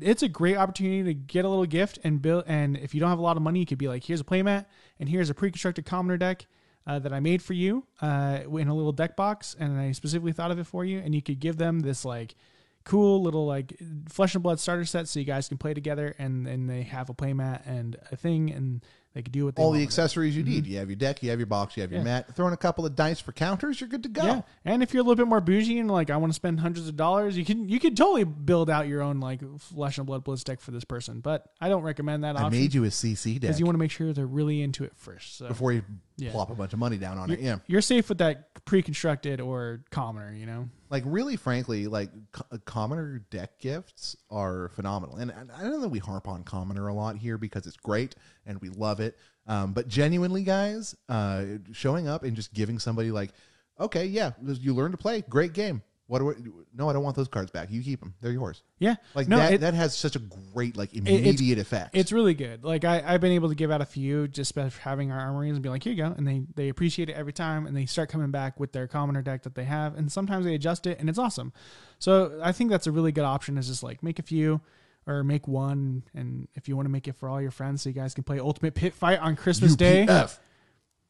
it's 0.01 0.21
a 0.23 0.27
great 0.27 0.57
opportunity 0.57 1.03
to 1.03 1.13
get 1.13 1.45
a 1.45 1.49
little 1.49 1.65
gift 1.65 1.99
and 2.03 2.21
build. 2.21 2.43
And 2.47 2.75
if 2.77 2.93
you 2.93 2.99
don't 2.99 3.09
have 3.09 3.19
a 3.19 3.23
lot 3.23 3.37
of 3.37 3.43
money, 3.43 3.61
you 3.61 3.65
could 3.65 3.77
be 3.77 3.87
like, 3.87 4.03
here's 4.03 4.19
a 4.19 4.25
playmat 4.25 4.65
and 4.99 5.07
here's 5.07 5.29
a 5.29 5.33
pre-constructed 5.33 5.85
commoner 5.85 6.17
deck. 6.17 6.45
Uh, 6.87 6.99
that 6.99 7.11
I 7.11 7.19
made 7.19 7.41
for 7.41 7.53
you 7.53 7.83
uh, 7.99 8.41
in 8.59 8.67
a 8.67 8.75
little 8.75 8.91
deck 8.91 9.15
box, 9.15 9.55
and 9.59 9.75
I 9.79 9.91
specifically 9.93 10.33
thought 10.33 10.51
of 10.51 10.59
it 10.59 10.67
for 10.67 10.85
you. 10.85 10.99
And 10.99 11.15
you 11.15 11.21
could 11.23 11.39
give 11.39 11.57
them 11.57 11.79
this 11.79 12.05
like 12.05 12.35
cool 12.83 13.23
little 13.23 13.47
like 13.47 13.75
flesh 14.07 14.35
and 14.35 14.43
blood 14.43 14.59
starter 14.59 14.85
set, 14.85 15.07
so 15.07 15.19
you 15.19 15.25
guys 15.25 15.47
can 15.47 15.57
play 15.57 15.73
together, 15.73 16.13
and 16.19 16.45
and 16.45 16.69
they 16.69 16.83
have 16.83 17.09
a 17.09 17.15
playmat 17.15 17.65
and 17.65 17.95
a 18.11 18.15
thing, 18.15 18.51
and 18.51 18.85
they 19.15 19.21
can 19.23 19.31
do 19.31 19.45
what 19.45 19.55
they 19.55 19.63
all 19.63 19.71
the 19.71 19.81
accessories 19.81 20.35
you 20.37 20.43
need. 20.43 20.67
You 20.67 20.77
have 20.77 20.89
your 20.89 20.97
deck, 20.97 21.23
you 21.23 21.29
have 21.31 21.39
your 21.39 21.45
box, 21.47 21.75
you 21.77 21.81
have 21.81 21.91
your 21.91 22.01
Mm-hmm. 22.01 22.07
Yeah. 22.07 22.13
mat. 22.15 22.35
Throw 22.35 22.45
in 22.47 22.53
a 22.53 22.57
couple 22.57 22.85
of 22.85 22.95
dice 22.95 23.19
for 23.21 23.31
counters, 23.31 23.79
you're 23.79 23.87
good 23.87 24.03
to 24.03 24.09
go. 24.09 24.23
Yeah, 24.23 24.41
and 24.65 24.83
if 24.83 24.93
you're 24.93 24.99
a 25.01 25.03
little 25.03 25.15
bit 25.15 25.27
more 25.27 25.39
bougie 25.41 25.79
and 25.79 25.89
like 25.89 26.09
I 26.11 26.17
want 26.17 26.31
to 26.31 26.35
spend 26.35 26.59
hundreds 26.59 26.87
of 26.89 26.95
dollars, 26.97 27.37
you 27.37 27.45
can 27.45 27.67
you 27.69 27.79
can 27.79 27.95
totally 27.95 28.25
build 28.25 28.69
out 28.69 28.87
your 28.87 29.01
own 29.01 29.19
like 29.21 29.39
flesh 29.59 29.97
and 29.97 30.05
blood 30.05 30.23
blitz 30.25 30.43
deck 30.43 30.59
for 30.59 30.71
this 30.71 30.83
person. 30.83 31.21
But 31.21 31.49
I 31.61 31.69
don't 31.69 31.81
recommend 31.83 32.25
that 32.25 32.37
I 32.37 32.43
option 32.43 32.59
made 32.61 32.73
you 32.73 32.83
a 32.83 32.87
CC 32.89 33.33
deck 33.35 33.41
because 33.41 33.59
you 33.59 33.65
want 33.65 33.75
to 33.75 33.79
make 33.79 33.91
sure 33.91 34.11
they're 34.13 34.27
really 34.27 34.61
into 34.61 34.83
it 34.83 34.91
first. 34.97 35.37
So 35.37 35.47
before 35.47 35.71
you 35.71 35.81
Yeah. 36.17 36.31
plop 36.31 36.49
a 36.49 36.55
bunch 36.55 36.73
of 36.73 36.79
money 36.79 36.97
down 36.97 37.17
on 37.17 37.29
it. 37.29 37.39
Yeah. 37.39 37.57
you're 37.67 37.81
safe 37.81 38.07
with 38.09 38.19
that 38.19 38.63
pre-constructed 38.65 39.41
or 39.41 39.83
commoner. 39.89 40.33
You 40.33 40.45
know. 40.45 40.69
Like 40.89 41.03
really, 41.05 41.35
frankly, 41.35 41.87
like 41.87 42.09
co- 42.31 42.57
commoner 42.65 43.19
deck 43.29 43.59
gifts 43.59 44.15
are 44.29 44.69
phenomenal, 44.69 45.17
and 45.17 45.31
and 45.31 45.51
I 45.51 45.61
don't 45.61 45.71
know 45.71 45.81
that 45.81 45.89
we 45.89 45.99
harp 45.99 46.27
on 46.27 46.43
commoner 46.43 46.87
a 46.87 46.93
lot 46.93 47.17
here 47.17 47.37
because 47.37 47.65
it's 47.67 47.77
great 47.77 48.15
and 48.45 48.59
we 48.61 48.69
love 48.69 48.99
it. 48.99 49.17
Um, 49.47 49.73
but 49.73 49.87
genuinely, 49.87 50.43
guys, 50.43 50.95
uh, 51.09 51.45
showing 51.71 52.07
up 52.07 52.23
and 52.23 52.35
just 52.35 52.53
giving 52.53 52.79
somebody 52.79 53.11
like, 53.11 53.31
okay, 53.79 54.05
yeah, 54.05 54.31
you 54.43 54.73
learn 54.73 54.91
to 54.91 54.97
play, 54.97 55.21
great 55.29 55.53
game. 55.53 55.81
What 56.07 56.19
do 56.19 56.25
we, 56.25 56.33
no, 56.73 56.87
I 56.87 56.93
don't 56.93 57.03
want 57.03 57.15
those 57.15 57.27
cards 57.27 57.49
back. 57.49 57.71
You 57.71 57.81
keep 57.81 57.99
them; 57.99 58.13
they're 58.21 58.31
yours. 58.31 58.61
Yeah. 58.77 58.95
Like 59.15 59.27
no, 59.27 59.37
that. 59.37 59.53
it- 59.53 59.61
that 59.61 59.73
has 59.73 59.95
such 59.97 60.15
a 60.15 60.19
great 60.19 60.77
like 60.77 60.93
it's- 60.95 61.07
immediate 61.19 61.57
effect. 61.57 61.95
It's 61.95 62.11
really 62.11 62.35
good. 62.35 62.63
Like 62.63 62.85
I, 62.85 63.03
I've 63.05 63.21
been 63.21 63.31
able 63.31 63.49
to 63.49 63.55
give 63.55 63.71
out 63.71 63.81
a 63.81 63.85
few 63.85 64.27
just 64.27 64.53
by 64.53 64.69
having 64.81 65.11
our 65.11 65.19
armories 65.19 65.53
and 65.53 65.63
be 65.63 65.69
like, 65.69 65.83
here 65.83 65.93
you 65.93 66.03
go, 66.03 66.13
and 66.15 66.27
they 66.27 66.43
they 66.55 66.69
appreciate 66.69 67.09
it 67.09 67.13
every 67.13 67.33
time, 67.33 67.65
and 67.65 67.75
they 67.75 67.87
start 67.87 68.09
coming 68.09 68.29
back 68.29 68.59
with 68.59 68.71
their 68.71 68.87
commoner 68.87 69.23
deck 69.23 69.43
that 69.43 69.55
they 69.55 69.63
have, 69.63 69.97
and 69.97 70.11
sometimes 70.11 70.45
they 70.45 70.53
adjust 70.53 70.85
it, 70.85 70.99
and 70.99 71.09
it's 71.09 71.17
awesome. 71.19 71.51
So 71.97 72.39
I 72.43 72.51
think 72.51 72.69
that's 72.69 72.85
a 72.87 72.91
really 72.91 73.11
good 73.11 73.23
option. 73.25 73.57
Is 73.57 73.67
just 73.67 73.81
like 73.83 74.03
make 74.03 74.19
a 74.19 74.23
few. 74.23 74.61
Or 75.07 75.23
make 75.23 75.47
one, 75.47 76.01
and 76.15 76.47
if 76.55 76.67
you 76.67 76.75
want 76.75 76.87
to 76.87 76.91
make 76.91 77.07
it 77.07 77.15
for 77.15 77.29
all 77.29 77.39
your 77.39 77.51
friends, 77.51 77.83
so 77.83 77.89
you 77.89 77.93
guys 77.93 78.15
can 78.15 78.23
play 78.23 78.39
Ultimate 78.39 78.73
Pit 78.73 78.91
Fight 78.95 79.19
on 79.19 79.35
Christmas 79.35 79.75
Day, 79.75 80.03
UPF. 80.09 80.39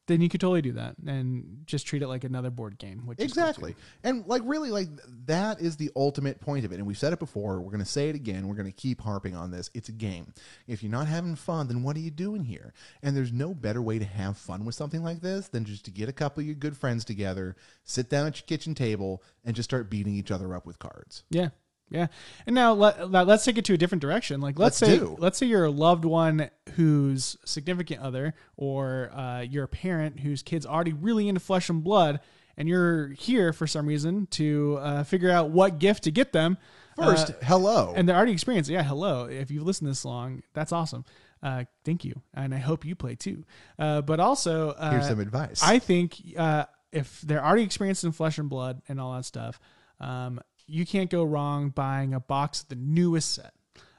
Then 0.06 0.20
you 0.20 0.28
could 0.28 0.40
totally 0.40 0.62
do 0.62 0.72
that 0.72 0.94
and 1.06 1.62
just 1.66 1.86
treat 1.86 2.02
it 2.02 2.08
like 2.08 2.24
another 2.24 2.50
board 2.50 2.78
game. 2.78 3.06
Which 3.06 3.20
Exactly. 3.20 3.74
And 4.04 4.26
like 4.26 4.42
really 4.44 4.70
like 4.70 4.88
that 5.26 5.60
is 5.60 5.76
the 5.76 5.90
ultimate 5.96 6.40
point 6.40 6.64
of 6.64 6.72
it. 6.72 6.76
And 6.76 6.86
we've 6.86 6.98
said 6.98 7.12
it 7.12 7.18
before, 7.18 7.60
we're 7.60 7.70
going 7.70 7.80
to 7.80 7.84
say 7.84 8.08
it 8.08 8.14
again, 8.14 8.46
we're 8.46 8.54
going 8.54 8.66
to 8.66 8.72
keep 8.72 9.00
harping 9.00 9.34
on 9.34 9.50
this. 9.50 9.70
It's 9.74 9.88
a 9.88 9.92
game. 9.92 10.32
If 10.68 10.82
you're 10.82 10.92
not 10.92 11.08
having 11.08 11.34
fun, 11.34 11.66
then 11.66 11.82
what 11.82 11.96
are 11.96 12.00
you 12.00 12.10
doing 12.10 12.44
here? 12.44 12.72
And 13.02 13.16
there's 13.16 13.32
no 13.32 13.52
better 13.52 13.82
way 13.82 13.98
to 13.98 14.04
have 14.04 14.38
fun 14.38 14.64
with 14.64 14.74
something 14.74 15.02
like 15.02 15.20
this 15.20 15.48
than 15.48 15.64
just 15.64 15.84
to 15.86 15.90
get 15.90 16.08
a 16.08 16.12
couple 16.12 16.40
of 16.40 16.46
your 16.46 16.54
good 16.54 16.76
friends 16.76 17.04
together, 17.04 17.56
sit 17.82 18.08
down 18.08 18.26
at 18.26 18.36
your 18.36 18.46
kitchen 18.46 18.74
table 18.74 19.22
and 19.44 19.56
just 19.56 19.68
start 19.68 19.90
beating 19.90 20.14
each 20.14 20.30
other 20.30 20.54
up 20.54 20.66
with 20.66 20.78
cards. 20.78 21.24
Yeah. 21.30 21.48
Yeah. 21.88 22.08
And 22.46 22.54
now 22.54 22.72
let, 22.72 23.10
let, 23.10 23.28
us 23.28 23.44
take 23.44 23.58
it 23.58 23.64
to 23.66 23.74
a 23.74 23.76
different 23.76 24.02
direction. 24.02 24.40
Like 24.40 24.58
let's, 24.58 24.80
Let's 24.82 24.92
say 24.92 24.98
do. 24.98 25.16
let's 25.18 25.38
say 25.38 25.46
you're 25.46 25.64
a 25.64 25.70
loved 25.70 26.04
one 26.04 26.50
whose 26.74 27.36
significant 27.44 28.00
other 28.00 28.34
or 28.56 29.10
uh, 29.14 29.40
you're 29.42 29.64
a 29.64 29.68
parent 29.68 30.20
whose 30.20 30.42
kid's 30.42 30.66
already 30.66 30.92
really 30.92 31.28
into 31.28 31.40
flesh 31.40 31.68
and 31.68 31.84
blood 31.84 32.20
and 32.56 32.68
you're 32.68 33.08
here 33.10 33.52
for 33.52 33.66
some 33.66 33.86
reason 33.86 34.26
to 34.32 34.78
uh, 34.80 35.04
figure 35.04 35.30
out 35.30 35.50
what 35.50 35.78
gift 35.78 36.04
to 36.04 36.10
get 36.10 36.32
them. 36.32 36.56
First, 36.96 37.30
Uh, 37.30 37.34
hello. 37.42 37.92
and 37.94 38.08
they're 38.08 38.16
already 38.16 38.32
experienced. 38.32 38.70
Yeah, 38.70 38.82
hello. 38.82 39.26
If 39.26 39.50
you've 39.50 39.64
listened 39.64 39.90
this 39.90 40.04
long, 40.04 40.42
that's 40.54 40.72
awesome. 40.72 41.04
Uh, 41.42 41.64
thank 41.84 42.04
you, 42.04 42.22
and 42.32 42.54
I 42.54 42.58
hope 42.58 42.86
you 42.86 42.94
play 42.96 43.14
too. 43.14 43.44
Uh, 43.78 44.00
but 44.00 44.18
also, 44.20 44.70
uh, 44.70 44.90
Here's 44.92 45.06
some 45.06 45.20
advice. 45.20 45.62
I 45.62 45.78
think 45.78 46.16
uh, 46.36 46.64
if 46.92 47.20
they're 47.20 47.44
already 47.44 47.62
experienced 47.64 48.04
in 48.04 48.12
flesh 48.12 48.38
and 48.38 48.48
blood 48.48 48.80
and 48.88 48.98
all 48.98 49.12
that 49.14 49.26
stuff, 49.26 49.60
um, 50.00 50.40
you 50.66 50.86
can't 50.86 51.10
go 51.10 51.24
wrong 51.24 51.70
buying 51.70 52.14
a 52.14 52.20
box 52.20 52.62
of 52.62 52.68
the 52.68 52.76
newest 52.76 53.34
set. 53.34 53.52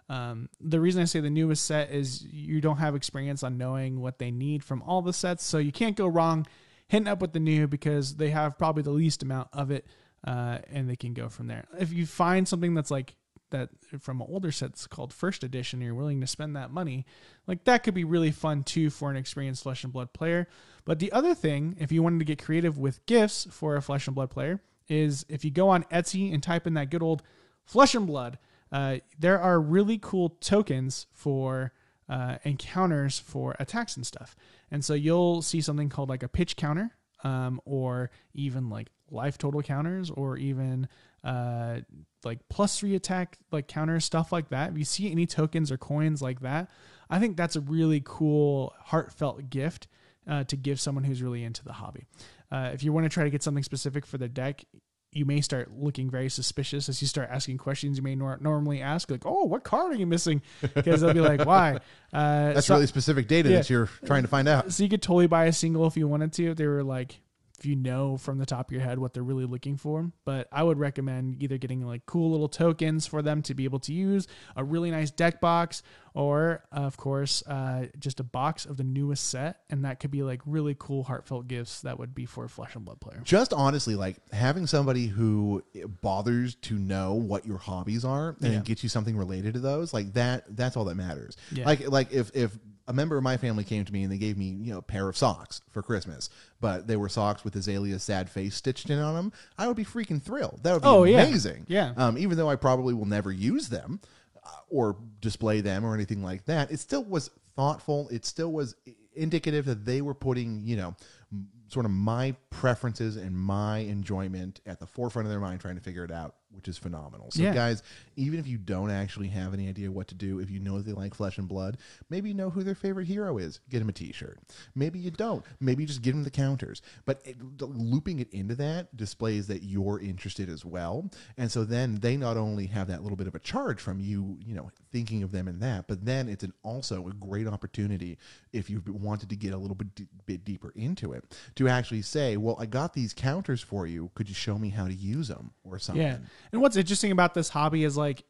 Um, 0.10 0.49
the 0.62 0.80
reason 0.80 1.01
I 1.01 1.06
say 1.06 1.19
the 1.19 1.30
newest 1.30 1.65
set 1.65 1.91
is 1.91 2.23
you 2.23 2.62
don't 2.62 2.77
have 2.77 2.95
experience 2.95 3.43
on 3.43 3.58
knowing 3.58 3.99
what 3.99 4.19
they 4.19 4.32
need 4.32 4.63
from 4.63 4.82
all 4.84 5.01
the 5.01 5.13
sets, 5.13 5.43
so 5.43 5.58
you 5.58 5.71
can't 5.71 5.95
go 5.97 6.08
wrong 6.08 6.45
hitting 6.88 7.08
up 7.08 7.19
with 7.19 7.34
the 7.34 7.39
new 7.39 7.67
because 7.67 8.15
they 8.15 8.30
have 8.30 8.58
probably 8.58 8.84
the 8.84 8.91
least 8.91 9.21
amount 9.23 9.49
of 9.51 9.71
it, 9.71 9.86
uh, 10.25 10.60
and 10.71 10.89
they 10.89 10.95
can 10.95 11.13
go 11.13 11.27
from 11.27 11.47
there. 11.47 11.65
If 11.77 11.91
you 11.91 12.06
find 12.06 12.47
something 12.47 12.73
that's 12.73 12.91
like 12.91 13.15
that 13.49 13.69
from 13.99 14.21
an 14.21 14.27
older 14.30 14.51
set 14.51 14.71
sets 14.71 14.88
called 14.88 15.13
first 15.13 15.43
edition, 15.43 15.82
you're 15.82 15.95
willing 15.95 16.21
to 16.21 16.27
spend 16.27 16.56
that 16.56 16.71
money, 16.71 17.06
like 17.45 17.65
that 17.65 17.84
could 17.84 17.93
be 17.93 18.06
really 18.06 18.32
fun 18.32 18.63
too 18.63 18.89
for 18.89 19.12
an 19.12 19.17
experienced 19.17 19.63
flesh 19.63 19.84
and 19.84 19.91
blood 19.91 20.13
player. 20.13 20.47
But 20.86 20.99
the 20.99 21.12
other 21.12 21.34
thing, 21.34 21.75
if 21.80 21.91
you 21.91 22.01
wanted 22.01 22.19
to 22.19 22.25
get 22.25 22.41
creative 22.41 22.77
with 22.77 23.06
gifts 23.06 23.47
for 23.51 23.75
a 23.75 23.82
flesh 23.82 24.08
and 24.08 24.15
blood 24.15 24.30
player, 24.30 24.62
is 24.88 25.26
if 25.30 25.43
you 25.45 25.52
go 25.52 25.69
on 25.69 25.84
Etsy 25.86 26.34
and 26.34 26.41
type 26.41 26.67
in 26.67 26.73
that 26.76 26.89
good 26.89 27.04
old 27.04 27.23
flesh 27.65 27.95
and 27.95 28.08
blood, 28.08 28.38
uh, 28.71 28.97
there 29.17 29.39
are 29.39 29.60
really 29.60 29.97
cool 29.97 30.30
tokens 30.41 31.08
for 31.13 31.73
uh, 32.10 32.38
encounters 32.43 33.19
for 33.19 33.56
attacks 33.60 33.95
and 33.95 34.06
stuff. 34.06 34.36
And 34.71 34.84
so 34.84 34.93
you'll 34.93 35.41
see 35.41 35.62
something 35.62 35.89
called 35.89 36.10
like 36.10 36.23
a 36.23 36.28
pitch 36.28 36.56
counter, 36.56 36.91
um, 37.23 37.62
or 37.65 38.12
even 38.34 38.69
like 38.69 38.89
life 39.10 39.38
total 39.38 39.62
counters, 39.62 40.10
or 40.12 40.38
even 40.38 40.88
uh, 41.23 41.80
like 42.23 42.39
plus 42.50 42.80
three 42.80 42.95
attack 42.95 43.38
like 43.52 43.67
counters, 43.67 44.06
stuff 44.06 44.32
like 44.32 44.50
that. 44.50 44.71
If 44.71 44.78
you 44.78 44.86
see 44.86 45.12
any 45.12 45.26
tokens 45.26 45.71
or 45.71 45.78
coins 45.78 46.21
like 46.21 46.41
that, 46.41 46.69
I 47.10 47.19
think 47.19 47.38
that's 47.38 47.56
a 47.56 47.62
really 47.62 48.02
cool, 48.04 48.73
heartfelt 48.80 49.50
gift 49.50 49.88
uh, 50.28 50.43
to 50.45 50.56
give 50.56 50.80
someone 50.80 51.04
who's 51.04 51.21
really 51.21 51.43
into 51.43 51.63
the 51.63 51.73
hobby. 51.73 52.06
Uh, 52.51 52.71
if 52.73 52.83
you 52.83 52.93
want 52.93 53.05
to 53.05 53.10
try 53.10 53.23
to 53.23 53.29
get 53.29 53.43
something 53.43 53.63
specific 53.63 54.05
for 54.05 54.17
the 54.17 54.27
deck, 54.29 54.63
you 55.12 55.25
may 55.25 55.41
start 55.41 55.71
looking 55.71 56.10
very 56.10 56.29
suspicious 56.29 56.89
as 56.89 57.01
you 57.01 57.07
start 57.07 57.29
asking 57.31 57.57
questions 57.57 57.97
you 57.97 58.03
may 58.03 58.13
nor- 58.15 58.38
normally 58.41 58.81
ask, 58.81 59.10
like, 59.10 59.25
"Oh, 59.25 59.45
what 59.45 59.63
card 59.63 59.93
are 59.93 59.95
you 59.95 60.05
missing?" 60.05 60.41
Because 60.75 61.01
they'll 61.01 61.13
be 61.13 61.21
like, 61.21 61.45
"Why?" 61.45 61.75
Uh, 62.13 62.53
That's 62.53 62.67
so- 62.67 62.75
really 62.75 62.88
specific 62.88 63.27
data 63.27 63.49
yeah. 63.49 63.57
that 63.57 63.69
you're 63.69 63.89
trying 64.05 64.23
to 64.23 64.27
find 64.27 64.47
out. 64.47 64.71
so 64.71 64.83
you 64.83 64.89
could 64.89 65.01
totally 65.01 65.27
buy 65.27 65.45
a 65.45 65.53
single 65.53 65.88
if 65.88 65.97
you 65.97 66.07
wanted 66.07 66.33
to. 66.33 66.51
If 66.51 66.57
they 66.57 66.67
were 66.67 66.83
like, 66.83 67.19
if 67.60 67.65
you 67.65 67.76
know 67.76 68.17
from 68.17 68.38
the 68.38 68.46
top 68.46 68.67
of 68.70 68.72
your 68.72 68.82
head 68.82 69.00
what 69.00 69.13
they're 69.13 69.24
really 69.24 69.46
looking 69.46 69.78
for. 69.78 70.12
But 70.26 70.48
I 70.52 70.63
would 70.63 70.78
recommend 70.78 71.41
either 71.41 71.58
getting 71.58 71.82
like 71.86 72.06
cool 72.06 72.32
little 72.32 72.50
tokens 72.50 73.08
for 73.08 73.22
them 73.22 73.41
to 73.43 73.54
be 73.54 73.63
able 73.63 73.80
to 73.80 73.93
use, 73.93 74.28
a 74.56 74.63
really 74.63 74.91
nice 74.91 75.10
deck 75.12 75.41
box, 75.41 75.82
or 76.13 76.63
of 76.72 76.98
course, 76.98 77.41
uh, 77.48 77.88
just 78.00 78.20
a 78.20 78.24
box 78.24 78.65
of 78.65 78.78
the 78.78 78.84
newest 78.84 79.30
set. 79.30 79.62
And 79.70 79.86
that 79.86 80.00
could 80.00 80.12
be 80.12 80.24
like 80.24 80.41
really 80.46 80.76
cool, 80.78 81.04
heartfelt 81.04 81.48
gifts 81.48 81.82
that 81.82 81.98
would 82.00 82.13
be 82.13 82.26
for 82.26 82.43
a 82.46 82.50
Flesh 82.50 82.76
and 82.76 82.86
Blood 82.86 83.00
player. 83.00 83.22
Just 83.24 83.54
honestly, 83.54 83.96
like 83.96 84.17
having 84.32 84.67
somebody 84.67 85.08
who 85.08 85.63
bothers 86.02 86.56
to 86.56 86.76
know 86.78 87.13
what 87.15 87.46
your 87.46 87.58
hobbies 87.58 88.06
are 88.06 88.36
and 88.41 88.54
Yeah. 88.54 88.60
get 88.62 88.84
you 88.84 88.89
something 88.89 89.17
related 89.17 89.56
to 89.56 89.60
those, 89.60 89.93
like 89.93 90.13
that, 90.13 90.43
that's 90.56 90.78
all 90.78 90.86
that 90.86 90.96
matters. 90.96 91.38
Yeah. 91.52 91.65
Like, 91.65 91.89
like 91.89 92.12
if 92.12 92.32
if 92.36 92.58
a 92.88 92.93
member 92.93 93.17
of 93.17 93.23
my 93.23 93.38
family 93.38 93.63
came 93.63 93.84
to 93.86 93.91
me 93.93 94.04
and 94.04 94.12
they 94.12 94.17
gave 94.17 94.38
me, 94.38 94.45
you 94.45 94.71
know, 94.71 94.78
a 94.80 94.82
pair 94.82 95.10
of 95.10 95.17
socks 95.17 95.62
for 95.71 95.82
Christmas, 95.82 96.30
but 96.62 96.88
they 96.88 96.95
were 96.95 97.10
socks 97.10 97.43
with 97.43 97.56
Azalea's 97.56 98.04
sad 98.04 98.30
face 98.30 98.56
stitched 98.56 98.89
in 98.89 98.97
on 99.00 99.13
them, 99.15 99.34
I 99.58 99.67
would 99.67 99.76
be 99.76 99.84
freaking 99.86 100.21
thrilled. 100.21 100.62
That 100.63 100.73
would 100.73 100.82
be 100.84 100.88
Oh, 100.88 101.04
yeah. 101.04 101.23
amazing. 101.23 101.65
Yeah. 101.67 101.93
Um, 101.97 102.17
even 102.17 102.38
though 102.38 102.50
I 102.50 102.56
probably 102.56 102.93
will 102.93 103.06
never 103.06 103.32
use 103.32 103.67
them 103.69 104.00
uh, 104.43 104.50
or 104.69 104.95
display 105.21 105.62
them 105.62 105.84
or 105.86 105.93
anything 105.93 106.23
like 106.23 106.45
that, 106.45 106.71
it 106.71 106.80
still 106.80 107.04
was 107.04 107.30
thoughtful. 107.56 108.08
It 108.10 108.26
still 108.26 108.52
was 108.54 108.76
indicative 109.15 109.65
that 109.65 109.84
they 109.84 110.02
were 110.02 110.13
putting, 110.13 110.62
you 110.63 110.78
know, 110.78 110.95
m- 111.34 111.50
sort 111.69 111.86
of 111.86 111.91
my 111.91 112.36
preferences 112.52 113.17
and 113.17 113.36
my 113.36 113.80
enjoyment 113.80 114.62
at 114.65 114.80
the 114.80 114.86
forefront 114.88 115.26
of 115.26 115.32
their 115.32 115.39
mind, 115.41 115.60
trying 115.60 115.76
to 115.76 115.82
figure 115.82 116.06
it 116.06 116.12
out, 116.12 116.36
which 116.58 116.67
is 116.67 116.78
phenomenal. 116.78 117.30
So, 117.32 117.43
Yeah. 117.43 117.54
guys, 117.54 117.84
even 118.17 118.39
if 118.39 118.48
you 118.48 118.58
don't 118.58 118.89
actually 118.89 119.28
have 119.30 119.54
any 119.54 119.70
idea 119.70 119.91
what 119.91 120.08
to 120.10 120.15
do, 120.15 120.39
if 120.39 120.50
you 120.50 120.60
know 120.60 120.82
they 120.82 120.91
like 120.91 121.13
flesh 121.13 121.38
and 121.38 121.48
blood, 121.48 121.78
maybe 122.10 122.30
you 122.30 122.36
know 122.36 122.50
who 122.50 122.63
their 122.63 122.76
favorite 122.76 123.06
hero 123.08 123.38
is. 123.38 123.60
Get 123.70 123.80
them 123.80 123.89
a 123.89 123.93
T-shirt. 123.93 124.39
Maybe 124.76 124.98
you 125.00 125.12
don't. 125.12 125.46
Maybe 125.60 125.84
you 125.84 125.88
just 125.88 126.02
give 126.02 126.15
them 126.15 126.24
the 126.24 126.32
counters. 126.32 126.82
But 127.06 127.22
it, 127.26 127.38
looping 127.62 128.20
it 128.20 128.34
into 128.34 128.56
that 128.56 128.98
displays 128.98 129.48
that 129.48 129.63
you're 129.63 130.00
interested 130.00 130.50
as 130.50 130.65
well, 130.65 131.10
and 131.38 131.52
so 131.52 131.63
then 131.63 132.00
they 132.00 132.17
not 132.17 132.36
only 132.38 132.65
have 132.67 132.88
that 132.88 133.04
little 133.04 133.15
bit 133.17 133.28
of 133.28 133.36
a 133.36 133.39
charge 133.39 133.80
from 133.80 134.00
you, 134.00 134.38
you 134.43 134.56
know, 134.56 134.72
thinking 134.91 135.22
of 135.22 135.32
them 135.32 135.48
in 135.48 135.60
that, 135.60 135.88
but 135.88 136.04
then 136.06 136.28
it's 136.28 136.43
an 136.43 136.54
also 136.63 137.08
a 137.08 137.13
great 137.13 137.48
opportunity 137.48 138.17
if 138.52 138.70
you 138.70 138.82
wanted 138.88 139.30
to 139.30 139.36
get 139.36 139.54
a 139.54 139.58
little 139.58 139.76
bit 139.76 139.93
d- 139.93 140.08
bit 140.26 140.43
deeper 140.43 140.72
into 140.76 141.13
it 141.13 141.24
to 141.56 141.67
actually 141.67 142.02
say, 142.02 142.36
well, 142.38 142.58
I 142.60 142.65
got 142.65 142.93
these 142.93 143.13
counters 143.13 143.62
for 143.62 143.86
you. 143.86 144.10
Could 144.15 144.28
you 144.28 144.34
show 144.36 144.58
me 144.58 144.70
how 144.70 144.88
to 144.88 144.93
use 144.93 145.28
them 145.28 145.52
or 145.63 145.78
something? 145.78 146.02
Yeah. 146.04 146.17
And 146.51 146.62
what's 146.62 146.77
interesting 146.77 147.12
about 147.12 147.33
this 147.33 147.49
hobby 147.49 147.83
is 147.83 147.97
like, 147.97 148.23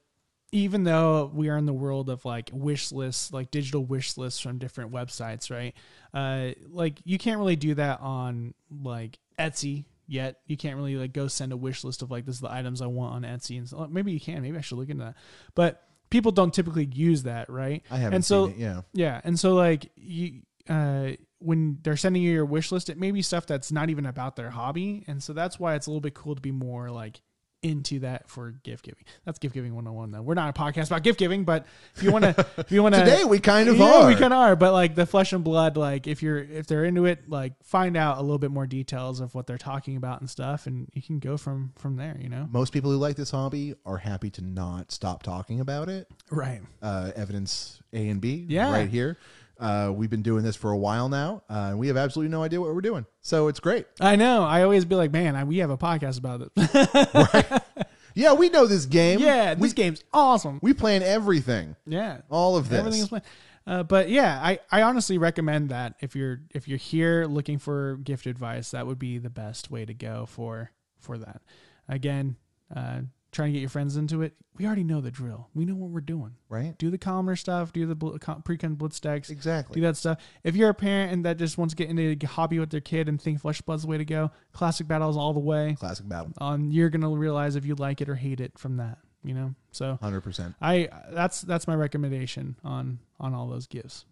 even 0.52 0.84
though 0.86 1.30
we 1.34 1.50
are 1.50 1.58
in 1.58 1.66
the 1.66 1.74
world 1.74 2.10
of 2.10 2.24
like 2.24 2.50
wish 2.54 2.92
lists, 2.92 3.34
like 3.34 3.52
digital 3.52 3.84
wish 3.84 4.18
lists 4.18 4.40
from 4.40 4.58
different 4.58 4.92
websites, 4.92 5.52
right? 5.52 5.76
Uh, 6.14 6.54
like 6.70 7.00
you 7.04 7.18
can't 7.18 7.38
really 7.38 7.58
do 7.58 7.74
that 7.76 8.00
on 8.00 8.54
like 8.72 9.20
Etsy 9.38 9.86
yet. 10.08 10.40
You 10.48 10.56
can't 10.56 10.78
really 10.78 10.96
like 10.96 11.12
go 11.12 11.28
send 11.28 11.52
a 11.52 11.58
wish 11.58 11.84
list 11.84 12.02
of 12.02 12.12
like 12.12 12.26
this 12.26 12.36
is 12.36 12.42
the 12.42 12.52
items 12.52 12.82
I 12.82 12.88
want 12.88 13.16
on 13.16 13.22
Etsy, 13.30 13.58
and 13.58 13.68
so, 13.68 13.86
maybe 13.92 14.14
you 14.14 14.20
can. 14.22 14.42
Maybe 14.42 14.58
I 14.58 14.62
should 14.62 14.78
look 14.78 14.90
into 14.90 15.04
that. 15.04 15.16
But 15.54 15.84
people 16.10 16.32
don't 16.32 16.54
typically 16.54 16.86
use 16.86 17.24
that, 17.24 17.50
right? 17.50 17.84
I 17.92 17.98
haven't 17.98 18.14
And 18.16 18.26
so 18.26 18.48
seen 18.48 18.56
it. 18.56 18.60
Yeah. 18.60 18.82
yeah, 18.94 19.22
and 19.26 19.38
so 19.38 19.54
like 19.54 19.92
you, 19.98 20.44
uh, 20.70 21.10
when 21.40 21.80
they're 21.84 21.98
sending 21.98 22.22
you 22.22 22.32
your 22.32 22.46
wish 22.46 22.72
list, 22.72 22.90
it 22.90 22.98
may 22.98 23.12
be 23.12 23.22
stuff 23.22 23.46
that's 23.46 23.72
not 23.72 23.90
even 23.90 24.06
about 24.06 24.38
their 24.38 24.50
hobby, 24.50 25.04
and 25.08 25.22
so 25.22 25.34
that's 25.34 25.60
why 25.60 25.76
it's 25.76 25.88
a 25.88 25.90
little 25.90 26.02
bit 26.02 26.14
cool 26.14 26.36
to 26.36 26.42
be 26.42 26.52
more 26.52 26.90
like 26.90 27.22
into 27.64 28.00
that 28.00 28.30
for 28.30 28.52
gift 28.64 28.86
giving. 28.86 29.04
That's 29.26 29.40
gift 29.40 29.54
giving 29.56 29.74
101 29.74 30.12
though. 30.12 30.22
We're 30.22 30.36
not 30.36 30.56
a 30.56 30.60
podcast 30.62 30.88
about 30.88 31.04
gift 31.04 31.18
giving, 31.20 31.44
but 31.44 31.66
if 31.96 32.04
you 32.04 32.12
want 32.12 32.24
to, 32.24 32.46
if 32.58 32.72
you 32.72 32.84
want 32.84 32.96
to, 32.96 33.02
Today 33.04 33.24
we 33.24 33.40
kind 33.40 33.68
of 33.68 33.78
yeah, 33.78 34.04
are. 34.04 34.08
we 34.08 34.14
kind 34.14 34.32
of 34.34 34.40
are. 34.40 34.56
But 34.56 34.74
like 34.74 34.94
the 34.96 35.06
flesh 35.06 35.34
and 35.34 35.44
blood, 35.44 35.76
like 35.78 36.08
if 36.08 36.22
you're 36.22 36.38
if 36.38 36.68
they're 36.68 36.86
into 36.86 37.06
it, 37.06 37.28
like 37.30 37.54
find 37.64 37.98
out 37.98 38.18
a 38.20 38.22
little 38.22 38.38
bit 38.38 38.52
more 38.52 38.68
details 38.68 39.20
of 39.20 39.34
what 39.34 39.48
they're 39.48 39.58
talking 39.58 39.98
about 39.98 40.22
and 40.22 40.30
stuff, 40.30 40.68
and 40.68 40.88
you 40.94 41.02
can 41.02 41.20
go 41.20 41.36
from 41.38 41.74
from 41.78 41.96
there. 41.96 42.18
You 42.22 42.30
know, 42.30 42.48
Most 42.52 42.74
people 42.74 42.92
who 42.92 42.98
like 42.98 43.16
this 43.16 43.32
hobby 43.32 43.74
are 43.86 43.98
happy 43.98 44.30
to 44.32 44.42
not 44.44 44.92
stop 44.92 45.24
talking 45.24 45.60
about 45.60 45.90
it. 45.90 46.08
right? 46.30 46.62
Uh, 46.82 47.12
evidence 47.16 47.82
A 47.94 48.10
and 48.10 48.22
B, 48.22 48.46
Yeah. 48.48 48.72
right 48.72 48.90
here. 48.90 49.18
Uh, 49.60 49.92
we've 49.96 50.10
been 50.10 50.22
doing 50.22 50.44
this 50.44 50.56
for 50.56 50.72
a 50.72 50.78
while 50.78 51.10
now, 51.10 51.42
uh, 51.50 51.70
and 51.72 51.80
we 51.80 51.88
have 51.88 51.98
absolutely 51.98 52.30
no 52.32 52.44
idea 52.44 52.62
what 52.62 52.74
we're 52.74 52.82
doing. 52.82 53.06
So 53.22 53.48
it's 53.48 53.60
great. 53.60 53.88
I 54.00 54.16
know. 54.16 54.44
I 54.44 54.64
always 54.64 54.86
be 54.86 54.96
like, 54.96 55.12
man, 55.12 55.36
I, 55.36 55.44
we 55.44 55.58
have 55.58 55.70
a 55.70 55.78
podcast 55.78 56.20
about 56.20 56.42
it. 56.56 57.64
Yeah, 58.18 58.34
we 58.34 58.50
know 58.50 58.66
this 58.66 58.88
game. 58.88 59.20
yeah, 59.20 59.54
we 59.54 59.68
this 59.68 59.74
game's 59.74 60.04
awesome. 60.12 60.58
we 60.64 60.74
plan 60.74 61.04
everything, 61.04 61.76
Yeah, 61.86 62.22
all 62.32 62.58
of 62.58 62.68
this. 62.68 62.80
Everything 62.80 63.02
is 63.02 63.10
planned. 63.10 63.26
Uh, 63.68 63.84
but 63.84 64.10
yeah, 64.10 64.40
I, 64.42 64.60
I 64.72 64.82
honestly 64.82 65.20
recommend 65.20 65.70
that 65.70 65.94
if 66.00 66.16
you're 66.16 66.42
if 66.52 66.68
you're 66.68 66.80
here 66.80 67.28
looking 67.28 67.60
for 67.60 67.98
gift 67.98 68.26
advice, 68.26 68.72
that 68.72 68.88
would 68.88 68.98
be 68.98 69.20
the 69.20 69.30
best 69.30 69.70
way 69.70 69.86
to 69.86 69.94
go 69.94 70.26
for 70.26 70.72
for 70.98 71.20
that. 71.20 71.42
Again, 71.88 72.38
uh, 72.76 73.02
trying 73.32 73.50
to 73.50 73.54
get 73.54 73.60
your 73.60 73.70
friends 73.70 73.98
into 73.98 74.22
it. 74.22 74.34
We 74.58 74.66
already 74.66 74.84
know 74.84 75.02
the 75.02 75.12
drill. 75.12 75.50
We 75.54 75.66
know 75.66 75.76
what 75.76 75.92
we're 75.92 76.02
doing. 76.02 76.36
right? 76.50 76.76
Do 76.78 76.90
the 76.90 76.98
calmer 76.98 77.36
stuff. 77.36 77.74
Do 77.74 77.86
the 77.86 77.94
bl- 77.96 78.18
com- 78.18 78.42
pre-con 78.42 78.76
blitz 78.76 79.00
decks. 79.00 79.30
Exactly. 79.30 79.76
Do 79.76 79.82
that 79.82 79.98
stuff. 79.98 80.20
If 80.44 80.56
you're 80.56 80.70
a 80.70 80.74
parent 80.74 81.12
and 81.14 81.26
that 81.26 81.38
just 81.38 81.58
wants 81.58 81.74
to 81.74 81.76
get 81.76 81.90
into 81.90 82.18
a 82.20 82.28
hobby 82.28 82.58
with 82.58 82.70
their 82.72 82.82
kid 82.82 83.08
and 83.10 83.22
think 83.22 83.42
Flesh 83.42 83.62
Blood's 83.62 83.84
the 83.84 83.88
way 83.90 83.98
to 83.98 84.06
go, 84.06 84.32
classic 84.54 84.88
battles 84.88 85.16
all 85.18 85.34
the 85.34 85.40
way. 85.40 85.76
Classic 85.80 86.08
battle, 86.08 86.32
On 86.40 86.72
you're 86.72 86.90
gonna 86.90 87.10
realize 87.10 87.56
if 87.56 87.66
you 87.66 87.76
like 87.76 88.02
it 88.02 88.10
or 88.10 88.16
hate 88.16 88.40
it 88.40 88.58
from 88.58 88.78
that. 88.78 88.98
You 89.24 89.34
know. 89.34 89.54
So 89.72 89.98
hundred 90.02 90.22
percent. 90.22 90.56
I 90.62 90.90
that's 91.12 91.42
that's 91.42 91.68
my 91.68 91.76
recommendation 91.76 92.56
on 92.64 93.00
on 93.20 93.34
all 93.36 93.48
those 93.48 93.68
gifts. 93.68 94.06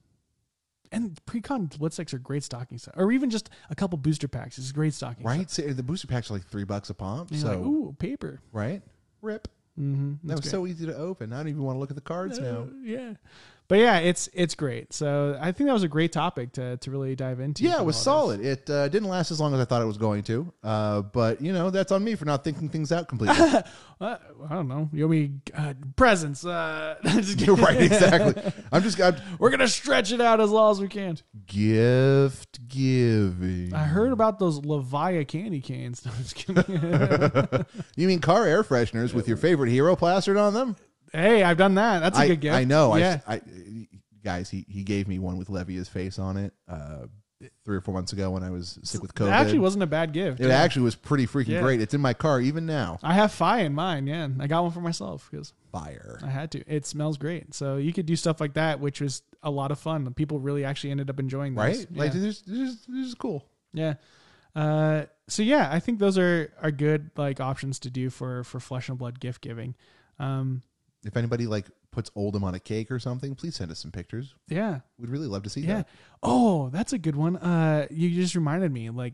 And 0.92 1.20
pre-con 1.26 1.66
blitz 1.66 1.98
decks 1.98 2.14
are 2.14 2.20
great 2.20 2.44
stocking 2.44 2.78
stuff, 2.78 2.94
or 2.96 3.12
even 3.12 3.30
just 3.30 3.50
a 3.70 3.76
couple 3.76 3.98
booster 3.98 4.28
packs 4.28 4.60
is 4.60 4.72
great 4.72 4.94
stocking. 4.94 5.24
Stuff. 5.24 5.38
Right? 5.38 5.50
So 5.50 5.62
the 5.64 5.84
booster 5.84 6.08
packs 6.08 6.30
are 6.30 6.36
like 6.36 6.46
three 6.46 6.64
bucks 6.64 6.90
a 6.90 6.94
pop. 6.94 7.34
So 7.34 7.48
like, 7.48 7.58
ooh, 7.58 7.96
paper. 7.98 8.40
right, 8.52 8.82
rip. 9.26 9.48
Mm-hmm. 9.80 10.28
That 10.28 10.38
was 10.38 10.50
so 10.50 10.66
easy 10.66 10.86
to 10.86 10.96
open. 10.96 11.34
I 11.34 11.38
don't 11.38 11.50
even 11.50 11.64
want 11.64 11.76
to 11.76 11.80
look 11.80 11.90
at 11.90 11.98
the 11.98 12.02
cards 12.02 12.40
now. 12.40 12.68
yeah, 12.82 13.16
but 13.68 13.80
yeah, 13.80 13.98
it's 13.98 14.30
it's 14.34 14.54
great. 14.54 14.94
So 14.94 15.38
I 15.42 15.52
think 15.52 15.68
that 15.68 15.74
was 15.74 15.84
a 15.84 15.88
great 15.88 16.12
topic 16.12 16.54
to 16.54 16.78
to 16.78 16.92
really 16.92 17.16
dive 17.16 17.40
into. 17.40 17.64
Yeah, 17.64 17.80
it 17.80 17.86
was 17.86 17.98
solid. 17.98 18.40
It 18.46 18.70
uh, 18.70 18.88
didn't 18.90 19.10
last 19.10 19.32
as 19.32 19.40
long 19.40 19.54
as 19.54 19.60
I 19.60 19.66
thought 19.66 19.82
it 19.82 19.86
was 19.86 19.98
going 19.98 20.24
to. 20.24 20.54
Uh, 20.64 21.02
but 21.02 21.42
you 21.42 21.52
know, 21.52 21.72
that's 21.72 21.92
on 21.92 22.04
me 22.04 22.16
for 22.16 22.26
not 22.26 22.44
thinking 22.44 22.70
things 22.70 22.92
out 22.92 23.08
completely. 23.08 23.38
Uh, 24.02 24.18
I 24.50 24.54
don't 24.54 24.68
know. 24.68 24.90
You 24.92 25.06
owe 25.06 25.08
me 25.08 25.36
uh, 25.58 25.74
presents. 25.96 26.46
Uh, 26.46 26.96
right, 27.06 27.82
exactly. 27.82 28.52
I'm 28.70 28.84
just 28.84 29.00
I'm, 29.00 29.16
We're 29.40 29.52
gonna 29.52 29.70
stretch 29.70 30.12
it 30.12 30.20
out 30.20 30.42
as 30.42 30.50
long 30.50 30.72
as 30.72 30.82
we 30.82 30.90
can. 30.90 31.18
gift 31.46 32.68
giving. 32.68 33.74
I 33.74 33.84
heard 33.84 34.12
about 34.12 34.38
those 34.38 34.60
Levia 34.60 35.26
candy 35.26 35.62
canes. 35.62 36.06
No, 36.06 36.12
I'm 36.12 36.18
just 36.24 36.36
kidding. 36.36 37.66
You 37.96 38.08
mean 38.10 38.20
car 38.20 38.46
air 38.46 38.66
fresheners 38.66 39.14
with 39.14 39.30
your 39.30 39.38
favorite 39.38 39.70
hero 39.70 39.96
plastered 39.96 40.36
on 40.36 40.54
them? 40.54 40.76
Hey, 41.16 41.44
I've 41.44 41.58
done 41.58 41.76
that. 41.76 42.00
That's 42.00 42.18
a 42.18 42.22
I, 42.22 42.28
good 42.28 42.42
gift. 42.42 42.56
I 42.56 42.64
know. 42.64 42.96
Yeah. 42.96 43.20
I, 43.28 43.36
I, 43.36 43.42
guys, 44.24 44.50
he, 44.50 44.66
he 44.68 44.84
gave 44.84 45.08
me 45.08 45.20
one 45.20 45.38
with 45.38 45.50
Levia's 45.50 45.88
face 45.88 46.20
on 46.20 46.38
it 46.38 46.54
uh, 46.68 47.06
three 47.64 47.78
or 47.78 47.82
four 47.82 47.94
months 47.94 48.12
ago 48.14 48.32
when 48.32 48.44
I 48.44 48.50
was 48.50 48.80
sick 48.84 49.02
with 49.02 49.14
COVID. 49.14 49.28
It 49.28 49.32
actually 49.32 49.60
wasn't 49.60 49.84
a 49.84 49.88
bad 49.88 50.14
gift. 50.14 50.40
it 50.40 50.48
yeah. 50.48 50.62
actually 50.62 50.84
was 50.84 50.96
pretty 50.96 51.28
freaking 51.28 51.50
Yeah. 51.50 51.62
great. 51.62 51.82
It's 51.82 51.94
in 51.94 52.02
my 52.02 52.14
car 52.14 52.42
even 52.42 52.66
now. 52.66 52.98
I 53.04 53.14
have 53.14 53.32
Fai 53.32 53.60
in 53.62 53.74
mine. 53.74 54.08
Yeah, 54.08 54.28
I 54.40 54.48
got 54.48 54.64
one 54.64 54.72
for 54.72 54.82
myself 54.82 55.28
because 55.30 55.54
Fire. 55.72 56.20
I 56.24 56.30
had 56.30 56.52
to. 56.52 56.64
It 56.68 56.86
smells 56.86 57.18
great, 57.18 57.54
so 57.54 57.78
you 57.78 57.94
could 57.94 58.06
do 58.06 58.16
stuff 58.16 58.40
like 58.42 58.54
that, 58.54 58.80
which 58.80 59.02
was 59.02 59.22
a 59.44 59.52
lot 59.52 59.72
of 59.72 59.80
fun. 59.80 60.12
People 60.14 60.40
really 60.40 60.66
actually 60.66 60.92
ended 60.92 61.10
up 61.10 61.20
enjoying 61.20 61.54
this. 61.56 61.80
Right? 61.80 61.88
Like 61.96 62.14
yeah. 62.14 62.20
this, 62.22 62.42
this, 62.42 62.70
is- 62.70 62.86
this 62.88 63.08
is 63.08 63.16
cool. 63.16 63.46
yeah. 63.74 63.96
Uh, 64.56 65.04
so 65.28 65.44
yeah, 65.44 65.68
I 65.72 65.80
think 65.80 66.00
those 66.00 66.18
are 66.18 66.52
are 66.62 66.72
good 66.72 67.12
like 67.18 67.42
options 67.42 67.80
to 67.80 67.90
do 67.90 68.10
for 68.10 68.44
for 68.46 68.60
flesh 68.60 68.88
and 68.90 68.98
blood 68.98 69.20
gift 69.20 69.42
giving. 69.42 69.76
Um, 70.18 70.62
If 71.06 71.16
anybody 71.16 71.46
like 71.48 71.68
puts 71.92 72.10
Oldhim 72.12 72.44
on 72.44 72.56
a 72.56 72.60
cake 72.60 72.90
or 72.92 72.98
something, 73.00 73.36
please 73.36 73.56
send 73.56 73.72
us 73.72 73.80
some 73.80 73.92
pictures. 73.92 74.34
yeah, 74.50 74.80
We'd 74.98 75.10
really 75.10 75.28
love 75.28 75.44
to 75.44 75.50
see 75.50 75.62
yeah. 75.62 75.76
that. 75.76 75.88
Oh, 76.24 76.70
that's 76.70 76.94
a 76.94 76.98
good 76.98 77.16
one. 77.16 77.38
Uh, 77.38 77.86
you 77.92 78.10
just 78.10 78.36
reminded 78.36 78.72
me. 78.72 78.90
Like, 78.90 79.14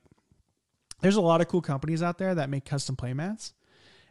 there's 1.02 1.18
a 1.18 1.22
lot 1.22 1.42
of 1.42 1.48
cool 1.50 1.62
companies 1.62 2.02
out 2.02 2.18
there 2.18 2.34
that 2.36 2.50
make 2.50 2.64
custom 2.66 2.96
playmats, 2.96 3.52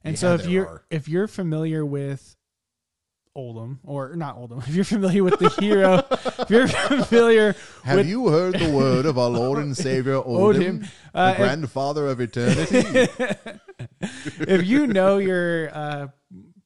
and 0.04 0.18
so 0.18 0.34
if 0.34 0.46
you're 0.46 0.66
are. 0.66 0.84
if 0.90 1.08
you're 1.08 1.26
familiar 1.28 1.86
with 1.86 2.36
Oldhim 3.36 3.78
or 3.84 4.14
not 4.16 4.36
Oldhim, 4.36 4.58
if 4.68 4.74
you're 4.74 4.84
familiar 4.84 5.22
with 5.24 5.38
the 5.38 5.48
hero, 5.60 6.02
if 6.40 6.50
you're 6.50 6.68
familiar 7.06 7.54
Have 7.84 7.98
with 7.98 8.08
you 8.08 8.28
heard 8.28 8.54
the 8.58 8.70
word 8.70 9.06
of 9.06 9.16
our 9.18 9.30
Lord 9.30 9.58
and 9.60 9.76
Savior 9.76 10.14
Oldhim, 10.20 10.80
Oldhim, 10.82 10.88
uh, 11.14 11.26
the 11.26 11.30
if- 11.30 11.36
grandfather 11.38 12.08
of 12.08 12.20
eternity? 12.20 13.08
if 14.00 14.66
you 14.66 14.86
know 14.86 15.18
your 15.18 15.70
uh, 15.74 16.06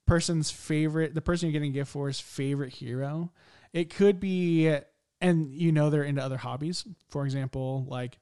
person's 0.07 0.51
favorite, 0.51 1.15
the 1.15 1.21
person 1.21 1.49
you're 1.49 1.53
getting 1.53 1.71
a 1.71 1.75
gift 1.75 1.91
for 1.91 2.09
is 2.09 2.21
favorite 2.21 2.73
hero, 2.73 3.33
it 3.73 3.91
could 3.91 4.21
be, 4.21 4.75
and 5.21 5.53
you 5.53 5.73
know 5.73 5.91
they're 5.91 6.05
into 6.05 6.23
other 6.23 6.37
hobbies. 6.37 6.85
For 7.09 7.25
example, 7.25 7.87
like 7.89 8.19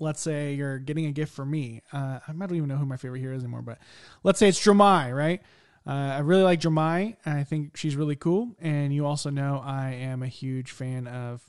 let's 0.00 0.20
say 0.20 0.54
you're 0.54 0.78
getting 0.78 1.06
a 1.06 1.12
gift 1.12 1.32
for 1.32 1.44
me. 1.44 1.80
Uh, 1.92 2.18
I 2.26 2.32
don't 2.32 2.54
even 2.54 2.68
know 2.68 2.76
who 2.76 2.86
my 2.86 2.96
favorite 2.96 3.20
hero 3.20 3.36
is 3.36 3.42
anymore, 3.42 3.62
but 3.62 3.78
let's 4.22 4.38
say 4.38 4.48
it's 4.48 4.60
Dromai, 4.60 5.14
right? 5.14 5.40
Uh, 5.86 6.14
I 6.16 6.18
really 6.20 6.42
like 6.42 6.64
and 6.64 7.38
I 7.38 7.44
think 7.44 7.76
she's 7.76 7.94
really 7.94 8.16
cool. 8.16 8.56
And 8.58 8.92
you 8.94 9.06
also 9.06 9.30
know 9.30 9.62
I 9.64 9.90
am 9.92 10.22
a 10.22 10.28
huge 10.28 10.70
fan 10.72 11.06
of 11.06 11.42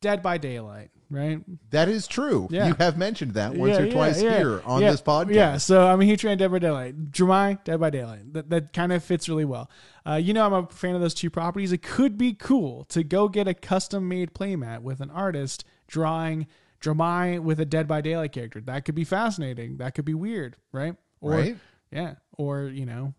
Dead 0.00 0.22
by 0.22 0.38
Daylight, 0.38 0.90
right? 1.10 1.40
That 1.70 1.88
is 1.88 2.06
true. 2.06 2.46
Yeah. 2.50 2.68
You 2.68 2.74
have 2.74 2.96
mentioned 2.96 3.34
that 3.34 3.54
once 3.54 3.72
Yeah, 3.72 3.82
or 3.82 3.86
yeah, 3.86 3.92
twice 3.92 4.22
yeah. 4.22 4.36
here 4.36 4.62
on 4.64 4.80
this 4.80 5.02
podcast. 5.02 5.34
Yeah, 5.34 5.56
so 5.56 5.86
I'm 5.86 6.00
a 6.00 6.04
huge 6.04 6.22
fan 6.22 6.32
of 6.32 6.38
Dead 6.38 6.50
by 6.52 6.58
Daylight. 6.60 7.10
Dromai, 7.10 7.62
Dead 7.64 7.80
by 7.80 7.90
Daylight. 7.90 8.32
That, 8.32 8.50
that 8.50 8.72
kind 8.72 8.92
of 8.92 9.02
fits 9.02 9.28
really 9.28 9.44
well. 9.44 9.68
Uh, 10.06 10.14
you 10.14 10.32
know, 10.32 10.46
I'm 10.46 10.52
a 10.52 10.66
fan 10.68 10.94
of 10.94 11.00
those 11.00 11.14
two 11.14 11.30
properties. 11.30 11.72
It 11.72 11.82
could 11.82 12.16
be 12.16 12.32
cool 12.32 12.84
to 12.86 13.02
go 13.02 13.28
get 13.28 13.48
a 13.48 13.54
custom 13.54 14.08
made 14.08 14.34
playmat 14.34 14.82
with 14.82 15.00
an 15.00 15.10
artist 15.10 15.64
drawing 15.88 16.46
Dromai 16.80 17.40
with 17.40 17.58
a 17.58 17.64
Dead 17.64 17.88
by 17.88 18.00
Daylight 18.00 18.32
character. 18.32 18.60
That 18.60 18.84
could 18.84 18.94
be 18.94 19.04
fascinating. 19.04 19.78
That 19.78 19.94
could 19.94 20.04
be 20.04 20.14
weird, 20.14 20.56
right? 20.72 20.94
Or, 21.20 21.32
Right. 21.32 21.56
Yeah. 21.90 22.14
Or, 22.36 22.64
you 22.64 22.86
know, 22.86 23.14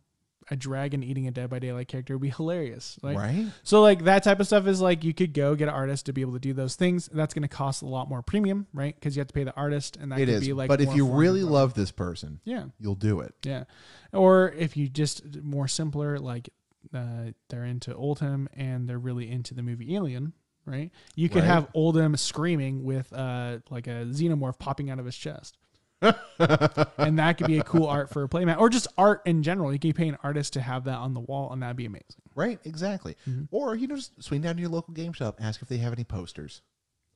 a 0.52 0.56
dragon 0.56 1.04
eating 1.04 1.28
a 1.28 1.32
Dead 1.32 1.50
by 1.50 1.60
Daylight 1.60 1.88
character 1.88 2.16
would 2.16 2.22
be 2.24 2.30
hilarious. 2.30 2.98
Like, 3.04 3.18
Right? 3.18 3.46
so 3.64 3.82
like 3.82 4.06
that 4.06 4.24
type 4.24 4.40
of 4.40 4.48
stuff 4.48 4.66
is 4.66 4.82
like 4.82 5.04
you 5.04 5.14
could 5.14 5.34
go 5.34 5.54
get 5.56 5.68
an 5.68 5.74
artist 5.76 6.08
to 6.08 6.14
be 6.14 6.22
able 6.22 6.34
to 6.34 6.40
do 6.40 6.54
those 6.54 6.76
things. 6.76 7.08
That's 7.14 7.34
going 7.34 7.44
to 7.44 7.48
cost 7.48 7.82
a 7.84 7.86
lot 7.86 8.10
more 8.10 8.22
premium, 8.24 8.66
right? 8.74 8.96
Because 8.96 9.16
you 9.16 9.20
have 9.20 9.28
to 9.28 9.34
pay 9.34 9.44
the 9.44 9.56
artist, 9.56 9.96
and 9.98 10.12
that 10.12 10.20
It 10.20 10.26
could 10.26 10.36
is. 10.36 10.48
be 10.48 10.54
like. 10.54 10.68
but 10.68 10.82
if 10.82 10.96
you 10.96 11.06
really 11.08 11.44
love 11.44 11.76
this 11.76 11.92
person, 11.92 12.40
yeah, 12.46 12.64
you'll 12.80 12.96
do 12.96 13.20
it. 13.20 13.36
yeah, 13.44 13.66
or 14.12 14.50
if 14.58 14.76
you 14.76 14.90
just 14.90 15.42
more 15.44 15.68
simpler, 15.68 16.18
like 16.18 16.50
uh, 16.94 17.26
they're 17.50 17.66
into 17.66 17.94
Oldhim 17.94 18.48
and 18.56 18.90
they're 18.90 18.98
really 18.98 19.30
into 19.30 19.54
the 19.54 19.62
movie 19.62 19.96
Alien, 19.96 20.34
right? 20.66 20.90
You 21.16 21.30
could 21.30 21.44
Right. 21.44 21.48
have 21.48 21.72
Oldhim 21.76 22.18
screaming 22.18 22.84
with 22.84 23.14
uh 23.14 23.60
like 23.70 23.86
a 23.86 24.06
xenomorph 24.10 24.58
popping 24.58 24.90
out 24.90 24.98
of 24.98 25.06
his 25.06 25.16
chest. 25.16 25.59
And 26.02 27.20
that 27.20 27.38
could 27.38 27.48
be 27.48 27.58
a 27.58 27.64
cool 27.64 27.88
art 27.88 28.10
for 28.10 28.24
a 28.24 28.30
playmat, 28.30 28.60
or 28.60 28.70
just 28.70 28.88
art 28.98 29.22
in 29.26 29.44
general. 29.44 29.74
You 29.74 29.80
can 29.80 29.94
pay 29.94 30.08
an 30.08 30.18
artist 30.24 30.54
to 30.54 30.62
have 30.62 30.86
that 30.86 30.98
on 30.98 31.14
the 31.14 31.20
wall, 31.20 31.52
and 31.52 31.62
that'd 31.62 31.76
be 31.76 31.86
amazing. 31.86 32.06
Right? 32.36 32.60
Exactly. 32.64 33.16
Mm-hmm. 33.28 33.44
Or 33.52 33.76
you 33.76 33.88
know, 33.88 33.96
just 33.96 34.22
swing 34.24 34.42
down 34.42 34.56
to 34.56 34.62
your 34.62 34.70
local 34.70 34.94
game 34.94 35.14
shop, 35.14 35.38
ask 35.42 35.62
if 35.62 35.68
they 35.68 35.78
have 35.78 35.94
any 35.94 36.04
posters. 36.04 36.62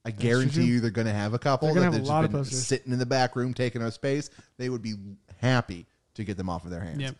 I 0.05 0.11
guarantee 0.11 0.55
true. 0.55 0.63
you 0.63 0.79
they're 0.81 0.91
going 0.91 1.07
to 1.07 1.13
have 1.13 1.33
a 1.33 1.39
couple. 1.39 1.69
They're 1.69 1.75
gonna 1.75 1.91
that 1.91 1.97
have 1.99 2.05
a 2.05 2.09
lot 2.09 2.25
of 2.25 2.31
posters. 2.31 2.65
sitting 2.67 2.91
in 2.91 2.99
the 2.99 3.05
back 3.05 3.37
room 3.37 3.53
taking 3.53 3.81
up 3.81 3.93
space. 3.93 4.29
They 4.57 4.67
would 4.67 4.81
be 4.81 4.95
happy 5.39 5.85
to 6.15 6.25
get 6.25 6.35
them 6.35 6.49
off 6.49 6.65
of 6.65 6.71
their 6.71 6.81
hands. 6.81 7.01
Yeah. 7.01 7.11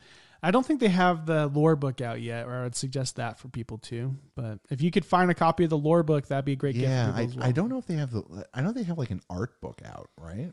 I 0.46 0.52
don't 0.52 0.66
think 0.66 0.82
they 0.82 0.90
have 0.90 1.26
the 1.26 1.48
lore 1.48 1.78
book 1.78 2.02
out 2.02 2.20
yet, 2.20 2.46
or 2.46 2.54
I 2.54 2.64
would 2.64 2.76
suggest 2.76 3.16
that 3.16 3.40
for 3.40 3.48
people 3.48 3.78
too. 3.78 4.14
But 4.36 4.60
if 4.70 4.82
you 4.82 4.92
could 4.92 5.06
find 5.06 5.32
a 5.32 5.34
copy 5.34 5.64
of 5.64 5.70
the 5.70 5.78
lore 5.78 6.04
book, 6.04 6.28
that'd 6.28 6.44
be 6.44 6.52
a 6.52 6.58
great 6.58 6.76
Yeah, 6.76 7.06
gift. 7.06 7.16
For 7.16 7.22
I, 7.22 7.26
well. 7.38 7.48
I 7.48 7.52
don't 7.54 7.70
know 7.70 7.78
if 7.78 7.88
they 7.88 7.96
have 7.96 8.12
the. 8.12 8.46
I 8.54 8.62
know 8.62 8.74
they 8.74 8.84
have 8.84 8.98
like 8.98 9.12
an 9.12 9.22
art 9.30 9.62
book 9.62 9.82
out, 9.86 10.10
right? 10.20 10.52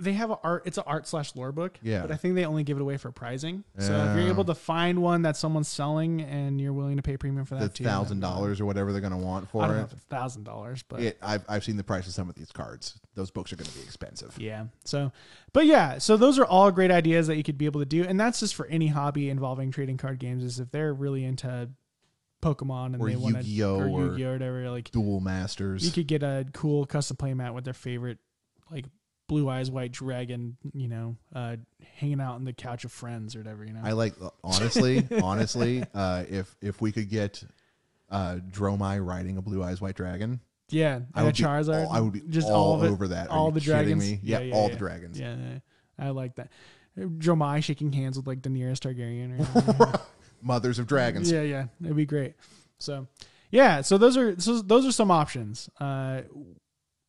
They 0.00 0.14
have 0.14 0.30
a 0.32 0.38
art. 0.42 0.64
It's 0.66 0.78
an 0.78 0.84
art 0.86 1.06
slash 1.06 1.36
lore 1.36 1.52
book. 1.52 1.78
Yeah. 1.80 2.02
but 2.02 2.10
I 2.10 2.16
think 2.16 2.34
they 2.34 2.44
only 2.44 2.64
give 2.64 2.76
it 2.76 2.80
away 2.80 2.96
for 2.96 3.12
pricing. 3.12 3.62
So 3.78 3.94
if 3.94 4.16
you're 4.16 4.26
able 4.28 4.44
to 4.46 4.54
find 4.54 5.00
one 5.00 5.22
that 5.22 5.36
someone's 5.36 5.68
selling 5.68 6.20
and 6.22 6.60
you're 6.60 6.72
willing 6.72 6.96
to 6.96 7.02
pay 7.02 7.16
premium 7.16 7.44
for 7.44 7.54
that 7.54 7.74
too, 7.76 7.84
thousand 7.84 8.18
dollars 8.18 8.60
or 8.60 8.66
whatever 8.66 8.90
they're 8.90 9.00
going 9.00 9.12
to 9.12 9.16
want 9.16 9.44
I 9.44 9.48
for 9.52 9.62
don't 9.62 9.76
know 9.76 9.82
it. 9.82 9.84
if 9.84 9.92
it's 9.92 10.04
thousand 10.04 10.42
dollars, 10.42 10.82
but 10.88 11.00
It, 11.00 11.18
I've 11.22 11.44
I've 11.48 11.62
seen 11.64 11.76
the 11.76 11.84
price 11.84 12.08
of 12.08 12.12
some 12.12 12.28
of 12.28 12.34
these 12.34 12.50
cards. 12.50 12.98
Those 13.14 13.30
books 13.30 13.52
are 13.52 13.56
going 13.56 13.68
to 13.68 13.74
be 13.78 13.82
expensive. 13.84 14.36
Yeah. 14.38 14.66
So, 14.84 15.12
but 15.52 15.66
yeah, 15.66 15.98
so 15.98 16.16
those 16.16 16.38
are 16.40 16.44
all 16.44 16.70
great 16.72 16.90
ideas 16.90 17.28
that 17.28 17.36
you 17.36 17.44
could 17.44 17.56
be 17.58 17.66
able 17.66 17.80
to 17.80 17.86
do, 17.86 18.02
and 18.04 18.18
that's 18.18 18.40
just 18.40 18.56
for 18.56 18.66
any 18.66 18.88
hobby 18.88 19.30
involving 19.30 19.70
trading 19.70 19.98
card 19.98 20.18
games. 20.18 20.42
Is 20.42 20.58
if 20.58 20.72
they're 20.72 20.92
really 20.92 21.24
into 21.24 21.70
Pokemon 22.42 22.86
and 22.94 23.00
Or 23.02 23.08
they 23.08 23.16
want 23.16 23.36
to 23.36 23.42
Yu-Gi-Oh 23.42 23.78
or 23.78 23.88
or- 23.88 24.00
Yu-Gi-Oh 24.12 24.28
or 24.28 24.32
whatever, 24.32 24.70
like 24.70 24.90
Duel 24.90 25.20
Masters. 25.20 25.84
you 25.84 25.92
could 25.92 26.08
get 26.08 26.22
a 26.24 26.46
cool 26.52 26.86
custom 26.86 27.16
playmat 27.16 27.54
with 27.54 27.64
their 27.64 27.74
favorite, 27.74 28.18
like 28.70 28.86
blue 29.30 29.48
eyes 29.48 29.70
white 29.70 29.92
dragon, 29.92 30.56
you 30.74 30.88
know, 30.88 31.16
uh, 31.32 31.54
hanging 31.98 32.20
out 32.20 32.34
on 32.34 32.44
the 32.44 32.52
couch 32.52 32.84
of 32.84 32.90
friends 32.90 33.36
or 33.36 33.38
whatever, 33.38 33.64
you 33.64 33.72
know. 33.72 33.80
I 33.84 33.92
like 33.92 34.14
honestly, 34.42 35.06
honestly, 35.22 35.84
uh, 35.94 36.24
if 36.28 36.56
if 36.60 36.80
we 36.80 36.90
could 36.90 37.08
get 37.08 37.44
uh, 38.10 38.38
Dromai 38.50 39.06
riding 39.06 39.36
a 39.36 39.42
blue 39.42 39.62
eyes 39.62 39.80
white 39.80 39.94
dragon, 39.94 40.40
yeah, 40.68 40.98
I 41.14 41.20
and 41.20 41.22
a 41.22 41.24
would 41.26 41.36
be 41.36 41.42
Charizard. 41.44 41.86
all- 41.86 41.92
I 41.92 42.00
would 42.00 42.12
be 42.12 42.22
just 42.28 42.48
all 42.48 42.74
all 42.74 42.82
it, 42.82 42.90
over 42.90 43.06
that. 43.08 43.30
All 43.30 43.52
the 43.52 43.60
dragons. 43.60 44.02
me? 44.02 44.18
Yeah, 44.20 44.50
all 44.52 44.68
the 44.68 44.74
dragons. 44.74 45.18
Yeah, 45.18 45.36
yeah, 45.36 45.58
I 45.96 46.10
like 46.10 46.34
that. 46.34 46.50
Dromai 46.98 47.62
shaking 47.62 47.92
hands 47.92 48.16
with 48.16 48.26
like 48.26 48.42
Daenerys 48.42 48.80
Targaryen. 48.80 49.78
Or 49.78 50.00
Mothers 50.42 50.80
of 50.80 50.88
dragons. 50.88 51.30
Yeah, 51.30 51.42
yeah, 51.42 51.66
it'd 51.84 51.94
be 51.94 52.04
great. 52.04 52.34
So, 52.78 53.06
yeah, 53.52 53.82
so 53.82 53.96
those 53.96 54.16
are 54.16 54.40
so 54.40 54.60
those 54.60 54.84
are 54.86 54.92
some 54.92 55.12
options. 55.12 55.70
Uh, 55.78 56.22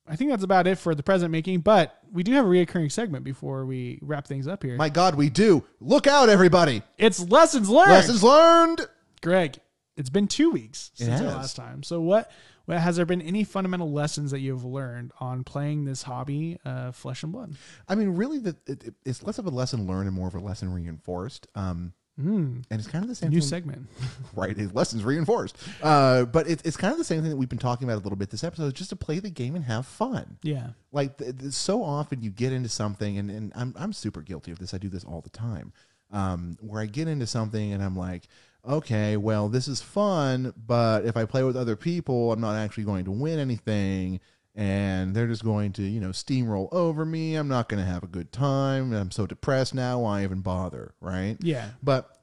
I 0.08 0.16
think 0.16 0.32
that's 0.32 0.44
about 0.44 0.68
it 0.68 0.78
for 0.78 0.96
the 0.96 1.04
present 1.04 1.32
making, 1.32 1.62
but 1.62 1.98
we 2.12 2.24
do 2.24 2.34
have 2.34 2.46
a 2.46 2.50
reoccurring 2.50 2.92
segment 2.92 3.24
before 3.24 3.66
we 3.66 4.00
wrap 4.02 4.28
things 4.28 4.48
up 4.48 4.64
here. 4.64 4.76
My 4.76 4.90
God, 4.90 5.16
we 5.16 5.30
do. 5.30 5.64
Look 5.80 6.08
out, 6.08 6.28
everybody! 6.30 6.82
it's 6.98 7.20
lessons 7.20 7.70
learned. 7.70 7.92
Lessons 7.92 8.24
learned. 8.24 8.82
Greg, 9.22 9.60
it's 9.96 10.10
been 10.10 10.28
two 10.28 10.50
weeks 10.52 10.92
It 10.96 11.06
since 11.06 11.22
our 11.22 11.28
last 11.28 11.56
time. 11.56 11.84
So 11.84 12.02
what? 12.02 12.32
What 12.66 12.78
has 12.78 12.96
there 12.96 13.06
been 13.06 13.22
any 13.24 13.44
fundamental 13.44 13.92
lessons 13.92 14.32
that 14.32 14.40
you 14.40 14.54
have 14.54 14.64
learned 14.64 15.12
on 15.20 15.44
playing 15.44 15.86
this 15.86 16.04
hobby, 16.04 16.60
uh, 16.64 16.92
Flesh 16.92 17.24
and 17.24 17.32
Blood? 17.32 17.56
I 17.88 17.96
mean, 17.96 18.10
really, 18.10 18.38
the, 18.38 18.56
it, 18.68 18.84
it- 18.84 18.94
it's 19.04 19.24
less 19.24 19.40
of 19.40 19.46
a 19.48 19.50
lesson 19.50 19.88
learned 19.88 20.08
and 20.08 20.16
more 20.16 20.28
of 20.28 20.36
a 20.36 20.40
lesson 20.40 20.72
reinforced. 20.72 21.48
Um, 21.56 21.94
Mm, 22.22 22.64
and 22.70 22.80
it's 22.80 22.88
kind 22.88 23.04
of 23.04 23.10
the 23.10 23.16
same 23.16 23.30
new 23.30 23.40
thing. 23.40 23.48
segment. 23.48 23.90
right? 24.36 24.56
Lessons 24.74 25.04
reinforced. 25.04 25.58
Uh, 25.82 26.26
but 26.26 26.48
it, 26.48 26.62
it's 26.66 26.78
kind 26.78 26.92
of 26.92 26.98
the 26.98 27.04
same 27.04 27.22
thing 27.22 27.30
that 27.32 27.38
we've 27.38 27.50
been 27.50 27.58
talking 27.58 27.88
about 27.88 28.00
a 28.00 28.04
little 28.04 28.18
bit 28.18 28.30
this 28.30 28.44
episode, 28.44 28.74
just 28.76 28.90
to 28.92 28.96
play 28.96 29.20
the 29.20 29.30
game 29.30 29.56
and 29.56 29.66
have 29.66 29.86
fun. 29.86 30.38
Yeah. 30.44 30.70
Like 30.92 31.18
th- 31.18 31.38
th- 31.38 31.54
so 31.54 31.84
often 31.84 32.22
you 32.22 32.30
get 32.30 32.54
into 32.54 32.70
something, 32.70 33.18
and, 33.18 33.32
and 33.32 33.52
I'm 33.56 33.74
I'm 33.78 33.94
super 33.94 34.22
guilty 34.22 34.52
of 34.52 34.60
this. 34.60 34.74
I 34.74 34.78
do 34.78 34.90
this 34.90 35.04
all 35.04 35.22
the 35.22 35.30
time, 35.30 35.74
um, 36.12 36.58
where 36.62 36.82
I 36.82 36.86
get 36.86 37.08
into 37.08 37.26
something 37.28 37.74
and 37.74 37.84
I'm 37.84 37.96
like, 37.96 38.28
okay, 38.68 39.18
well 39.18 39.50
this 39.50 39.68
is 39.68 39.82
fun, 39.82 40.54
but 40.68 41.06
if 41.06 41.18
I 41.18 41.26
play 41.26 41.44
with 41.44 41.58
other 41.58 41.76
people, 41.76 42.32
I'm 42.32 42.42
not 42.42 42.56
actually 42.56 42.84
going 42.84 43.06
to 43.06 43.12
win 43.12 43.40
anything. 43.40 44.20
And 44.54 45.16
they're 45.16 45.28
just 45.28 45.46
going 45.46 45.72
to, 45.74 45.84
you 45.84 46.02
know, 46.02 46.10
steamroll 46.10 46.68
over 46.74 47.06
me. 47.06 47.36
I'm 47.36 47.48
not 47.48 47.70
going 47.70 47.82
to 47.82 47.90
have 47.90 48.04
a 48.04 48.08
good 48.08 48.32
time. 48.34 48.92
I'm 48.94 49.12
so 49.12 49.26
depressed 49.26 49.74
now. 49.74 50.00
Why 50.00 50.24
even 50.24 50.42
bother? 50.42 50.94
Right? 51.00 51.38
Yeah. 51.40 51.70
But 51.82 52.18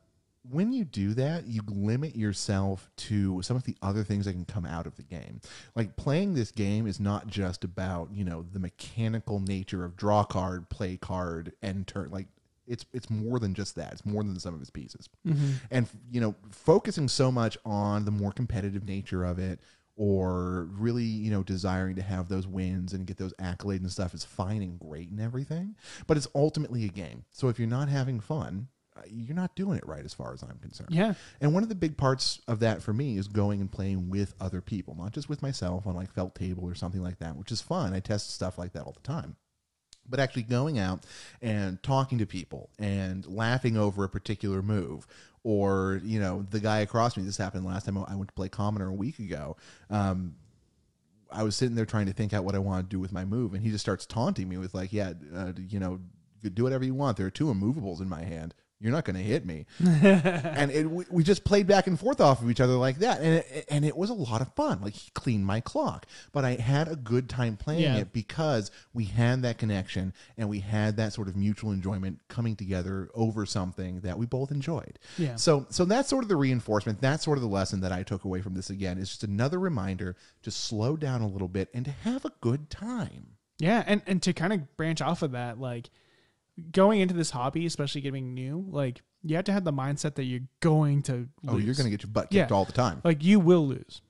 when 0.51 0.73
you 0.73 0.85
do 0.85 1.15
that, 1.15 1.47
you 1.47 1.63
limit 1.67 2.17
yourself 2.17 2.91
to 2.97 3.43
some 3.43 3.57
of 3.57 3.65
the 3.65 3.77
other 3.83 4.05
things 4.05 4.25
that 4.25 4.33
can 4.33 4.45
come 4.45 4.65
out 4.65 4.87
of 4.87 4.97
the 4.97 5.03
game. 5.03 5.41
Like 5.75 5.97
playing 5.97 6.35
this 6.35 6.51
game 6.51 6.87
is 6.87 7.01
not 7.01 7.27
just 7.27 7.65
about, 7.65 8.11
you 8.13 8.25
know, 8.25 8.45
the 8.53 8.59
mechanical 8.59 9.41
nature 9.41 9.85
of 9.85 9.97
draw 9.97 10.25
card, 10.25 10.69
play 10.69 10.97
card, 10.97 11.53
and 11.63 11.87
turn. 11.87 12.11
Like 12.11 12.27
it's 12.67 12.85
it's 12.93 13.11
more 13.11 13.39
than 13.39 13.55
just 13.55 13.75
that. 13.77 13.93
It's 13.93 14.07
more 14.07 14.23
than 14.23 14.39
some 14.39 14.55
of 14.55 14.61
its 14.61 14.71
pieces. 14.71 15.09
Mm-hmm. 15.27 15.53
And 15.71 15.89
you 16.11 16.21
know, 16.21 16.35
focusing 16.51 17.09
so 17.09 17.33
much 17.33 17.59
on 17.65 18.05
the 18.05 18.11
more 18.11 18.33
competitive 18.33 18.85
nature 18.85 19.25
of 19.25 19.39
it 19.39 19.61
or 19.99 20.69
really, 20.79 21.03
you 21.03 21.29
know, 21.29 21.43
desiring 21.43 21.97
to 21.97 22.03
have 22.03 22.29
those 22.29 22.47
wins 22.47 22.93
and 22.93 23.05
get 23.05 23.17
those 23.17 23.35
accolades 23.35 23.81
and 23.81 23.91
stuff 23.91 24.15
is 24.15 24.25
fine 24.25 24.63
and 24.63 24.79
great 24.79 25.11
and 25.11 25.21
everything, 25.21 25.75
but 26.07 26.17
it's 26.17 26.29
ultimately 26.37 26.85
a 26.85 26.89
game. 26.89 27.25
So 27.33 27.49
if 27.49 27.59
you're 27.59 27.67
not 27.67 27.89
having 27.89 28.21
fun, 28.21 28.69
uh, 28.97 29.01
you're 29.11 29.35
not 29.35 29.57
doing 29.57 29.77
it 29.77 29.87
right 29.87 30.05
as 30.05 30.15
far 30.15 30.33
as 30.33 30.43
I'm 30.45 30.59
concerned. 30.59 30.91
Yeah. 30.93 31.15
And 31.41 31.53
one 31.53 31.65
of 31.65 31.69
the 31.69 31.75
big 31.75 31.97
parts 31.97 32.41
of 32.47 32.61
that 32.61 32.81
for 32.81 32.93
me 32.93 33.19
is 33.19 33.27
going 33.27 33.61
and 33.61 33.71
playing 33.71 34.09
with 34.09 34.35
other 34.41 34.61
people, 34.61 34.95
not 34.97 35.13
just 35.13 35.29
with 35.29 35.43
myself 35.43 35.85
on 35.85 35.97
like 35.97 36.13
felt 36.13 36.37
table 36.37 36.65
or 36.65 36.77
something 36.77 37.03
like 37.03 37.19
that, 37.19 37.37
which 37.37 37.51
is 37.51 37.61
fun. 37.61 37.93
I 37.93 37.99
test 37.99 38.31
stuff 38.31 38.57
like 38.57 38.75
that 38.75 38.85
all 38.85 38.93
the 38.93 39.01
time. 39.01 39.35
But 40.09 40.21
actually 40.21 40.45
going 40.45 40.79
out 40.79 41.05
and 41.43 41.83
talking 41.83 42.19
to 42.19 42.27
people 42.27 42.71
and 42.79 43.27
laughing 43.27 43.77
over 43.77 44.05
a 44.05 44.09
particular 44.09 44.63
move, 44.63 45.07
or 45.43 46.01
you 46.05 46.19
know, 46.21 46.47
the 46.51 46.61
guy 46.61 46.79
across 46.79 47.17
me. 47.17 47.25
This 47.25 47.37
happened 47.37 47.65
last 47.65 47.87
time 47.87 47.99
I 47.99 48.15
went 48.15 48.29
to 48.29 48.35
play 48.35 48.49
Commoner 48.49 48.89
a 48.89 48.95
week 48.95 49.19
ago. 49.19 49.57
Um, 49.91 50.37
I 51.31 51.43
was 51.43 51.57
sitting 51.57 51.75
there 51.75 51.85
trying 51.85 52.07
to 52.07 52.13
think 52.13 52.33
out 52.33 52.45
what 52.45 52.55
I 52.55 52.59
want 52.59 52.89
to 52.89 52.89
do 52.89 53.01
with 53.01 53.13
my 53.13 53.25
move, 53.25 53.53
and 53.53 53.63
he 53.63 53.71
just 53.71 53.85
starts 53.85 54.07
taunting 54.07 54.49
me 54.49 54.57
with 54.57 54.75
like, 54.75 54.93
"Yeah, 54.93 55.13
uh, 55.35 55.53
you 55.57 55.79
know, 55.79 56.01
do 56.43 56.63
whatever 56.63 56.85
you 56.85 56.95
want. 56.95 57.17
There 57.17 57.27
are 57.27 57.31
two 57.31 57.47
immovables 57.47 58.01
in 58.01 58.09
my 58.09 58.25
hand. 58.25 58.55
You're 58.81 58.93
not 58.93 59.05
going 59.05 59.17
to 59.17 59.23
hit 59.23 59.45
me." 59.45 59.67
and 59.81 60.71
it, 60.71 60.89
we, 60.91 61.05
we 61.11 61.25
just 61.25 61.45
played 61.45 61.67
back 61.67 61.87
and 61.87 61.99
forth 61.99 62.21
off 62.21 62.43
of 62.43 62.51
each 62.51 62.61
other 62.61 62.75
like 62.75 62.99
that, 63.01 63.21
and 63.21 63.35
it, 63.37 63.67
and 63.69 63.85
it 63.85 63.97
was 63.97 64.11
a 64.11 64.15
lot 64.15 64.41
of 64.41 64.53
fun. 64.55 64.81
Like 64.81 64.95
he 64.95 65.11
cleaned 65.13 65.45
my 65.45 65.61
clock, 65.61 66.07
but 66.33 66.45
I 66.45 66.55
had 66.55 66.89
a 66.89 66.97
good 66.97 67.29
time 67.29 67.57
playing 67.57 67.83
Yeah. 67.83 67.97
it 67.97 68.13
because 68.13 68.71
we 68.95 69.05
had 69.05 69.43
that 69.43 69.59
connection 69.59 70.13
and 70.37 70.49
we 70.49 70.61
had 70.61 70.97
that 70.97 71.13
sort 71.13 71.29
of 71.29 71.37
mutual 71.37 71.73
enjoyment 71.73 72.21
coming 72.29 72.57
together 72.57 73.11
over 73.15 73.45
something 73.47 74.01
that 74.01 74.19
we 74.19 74.27
both 74.27 74.51
enjoyed. 74.51 74.99
Yeah. 75.17 75.37
So 75.37 75.67
so 75.71 75.85
that's 75.85 76.09
sort 76.09 76.23
of 76.25 76.29
the 76.29 76.37
reinforcement. 76.37 77.01
That's 77.01 77.25
sort 77.25 77.39
of 77.39 77.43
the 77.43 77.49
lesson 77.49 77.81
that 77.81 77.93
I 77.93 78.03
took 78.03 78.25
away 78.25 78.41
from 78.43 78.55
this 78.55 78.71
again. 78.71 78.99
Is 78.99 79.09
just 79.09 79.25
another 79.25 79.59
reminder 79.59 80.17
to 80.43 80.51
slow 80.51 80.97
down 80.97 81.21
a 81.23 81.29
little 81.29 81.49
bit 81.49 81.69
and 81.75 81.85
to 81.85 81.91
have 81.91 82.25
a 82.25 82.33
good 82.41 82.71
time. 82.71 83.35
Yeah, 83.59 83.83
and 83.87 84.03
and 84.07 84.23
to 84.23 84.33
kind 84.33 84.53
of 84.53 84.77
branch 84.77 85.01
off 85.03 85.23
of 85.23 85.33
that, 85.33 85.59
like 85.61 85.91
going 86.73 87.01
into 87.01 87.15
this 87.15 87.31
hobby, 87.31 87.67
especially 87.67 88.01
getting 88.01 88.35
new, 88.35 88.67
like 88.71 89.03
you 89.23 89.37
have 89.37 89.45
to 89.47 89.53
have 89.53 89.65
the 89.65 89.73
mindset 89.73 90.15
that 90.17 90.25
you're 90.25 90.47
going 90.61 91.03
to 91.03 91.13
lose. 91.13 91.29
Oh, 91.49 91.57
you're 91.59 91.75
going 91.75 91.85
to 91.87 91.91
get 91.91 92.03
your 92.03 92.11
butt 92.13 92.29
Yeah. 92.31 92.43
kicked 92.43 92.53
all 92.53 92.65
the 92.65 92.73
time. 92.73 93.01
like 93.05 93.23
you 93.25 93.41
will 93.41 93.67
lose. 93.67 94.01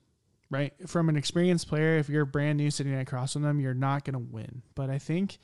right? 0.51 0.73
From 0.89 1.09
an 1.09 1.15
experienced 1.15 1.67
player, 1.67 1.97
if 1.97 2.09
you're 2.09 2.25
brand 2.25 2.57
new 2.57 2.71
sitting 2.71 2.95
across 2.95 3.33
from 3.33 3.43
them, 3.43 3.59
you're 3.59 3.73
not 3.75 4.03
going 4.03 4.13
to 4.13 4.19
win. 4.33 4.63
But 4.75 4.89
I 4.89 4.97
think 4.97 5.37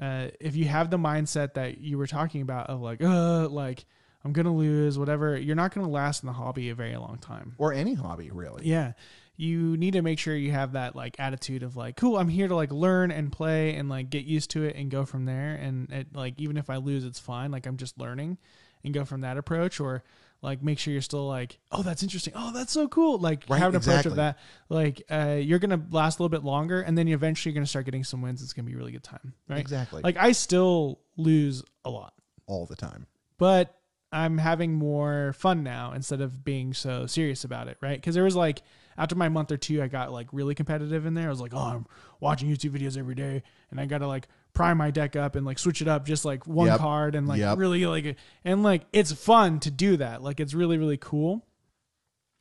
uh, 0.00 0.28
if 0.40 0.56
you 0.56 0.66
have 0.66 0.90
the 0.90 0.98
mindset 0.98 1.54
that 1.54 1.78
you 1.78 1.96
were 1.98 2.06
talking 2.06 2.42
about 2.42 2.68
of 2.68 2.80
like, 2.82 3.02
uh, 3.02 3.48
like 3.48 3.84
I'm 4.24 4.32
going 4.34 4.44
to 4.46 4.52
lose, 4.52 4.98
whatever, 4.98 5.36
you're 5.38 5.56
not 5.56 5.74
going 5.74 5.86
to 5.86 5.90
last 5.92 6.22
in 6.22 6.26
the 6.26 6.32
hobby 6.34 6.68
a 6.70 6.74
very 6.74 6.96
long 6.96 7.18
time. 7.18 7.54
Or 7.58 7.72
any 7.72 7.94
hobby, 7.94 8.30
really. 8.30 8.66
Yeah. 8.66 8.92
You 9.36 9.76
need 9.76 9.92
to 9.92 10.02
make 10.02 10.18
sure 10.18 10.36
you 10.36 10.52
have 10.52 10.72
that 10.72 10.94
like 10.94 11.18
attitude 11.18 11.62
of 11.62 11.76
like, 11.76 11.96
cool, 11.96 12.16
I'm 12.18 12.28
here 12.28 12.48
to 12.48 12.54
like 12.54 12.70
learn 12.70 13.10
and 13.10 13.32
play 13.32 13.74
and 13.74 13.88
like 13.88 14.10
get 14.10 14.24
used 14.24 14.50
to 14.52 14.64
it 14.64 14.76
and 14.76 14.90
go 14.90 15.04
from 15.04 15.24
there. 15.24 15.54
And 15.54 15.90
it, 15.90 16.14
like, 16.14 16.34
even 16.38 16.56
if 16.56 16.68
I 16.70 16.76
lose, 16.76 17.04
it's 17.04 17.18
fine. 17.18 17.50
Like, 17.50 17.66
I'm 17.66 17.76
just 17.76 17.98
learning 17.98 18.38
and 18.84 18.92
go 18.92 19.04
from 19.04 19.22
that 19.22 19.38
approach. 19.38 19.80
Or 19.80 20.04
like, 20.42 20.62
make 20.62 20.78
sure 20.78 20.92
you're 20.92 21.02
still 21.02 21.26
like, 21.26 21.58
oh, 21.70 21.82
that's 21.82 22.02
interesting. 22.02 22.34
Oh, 22.36 22.52
that's 22.52 22.72
so 22.72 22.88
cool. 22.88 23.18
Like, 23.18 23.44
Right, 23.48 23.58
have 23.58 23.74
an 23.74 23.80
approach 23.80 24.06
of 24.06 24.16
that. 24.16 24.38
Like, 24.68 25.02
uh, 25.10 25.38
you're 25.40 25.58
going 25.58 25.70
to 25.70 25.82
last 25.96 26.18
a 26.18 26.22
little 26.22 26.36
bit 26.36 26.44
longer 26.44 26.80
and 26.82 26.96
then 26.98 27.06
you 27.06 27.14
eventually 27.14 27.50
you're 27.52 27.58
going 27.58 27.64
to 27.64 27.70
start 27.70 27.84
getting 27.86 28.04
some 28.04 28.22
wins. 28.22 28.42
It's 28.42 28.52
going 28.52 28.66
to 28.66 28.70
be 28.70 28.74
a 28.74 28.78
really 28.78 28.92
good 28.92 29.04
time. 29.04 29.32
Right. 29.48 29.60
Exactly. 29.60 30.02
Like, 30.02 30.16
I 30.18 30.32
still 30.32 31.00
lose 31.16 31.62
a 31.84 31.90
lot 31.90 32.12
all 32.46 32.66
the 32.66 32.76
time. 32.76 33.06
but 33.38 33.78
I'm 34.14 34.36
having 34.36 34.74
more 34.74 35.32
fun 35.32 35.62
now 35.62 35.92
instead 35.92 36.20
of 36.20 36.44
being 36.44 36.74
so 36.74 37.06
serious 37.06 37.44
about 37.44 37.68
it, 37.68 37.78
right? 37.80 37.98
Because 37.98 38.14
there 38.14 38.24
was 38.24 38.36
like 38.36 38.60
after 38.98 39.14
my 39.14 39.28
month 39.28 39.50
or 39.52 39.56
two, 39.56 39.82
I 39.82 39.88
got 39.88 40.12
like 40.12 40.28
really 40.32 40.54
competitive 40.54 41.06
in 41.06 41.14
there. 41.14 41.26
I 41.26 41.30
was 41.30 41.40
like, 41.40 41.54
oh, 41.54 41.58
I'm 41.58 41.86
watching 42.20 42.48
YouTube 42.48 42.70
videos 42.78 42.96
every 42.98 43.14
day, 43.14 43.42
and 43.70 43.80
I 43.80 43.86
got 43.86 43.98
to 43.98 44.06
like 44.06 44.28
prime 44.54 44.76
my 44.76 44.90
deck 44.90 45.16
up 45.16 45.34
and 45.34 45.46
like 45.46 45.58
switch 45.58 45.80
it 45.80 45.88
up 45.88 46.04
just 46.06 46.24
like 46.24 46.46
one 46.46 46.66
Yep. 46.66 46.78
card 46.78 47.14
and 47.14 47.26
like 47.26 47.38
Yep. 47.40 47.56
really 47.58 47.86
like 47.86 48.16
and 48.44 48.62
like 48.62 48.82
it's 48.92 49.10
fun 49.12 49.60
to 49.60 49.70
do 49.70 49.96
that. 49.96 50.22
Like 50.22 50.40
it's 50.40 50.52
really 50.54 50.78
really 50.78 50.98
cool, 50.98 51.44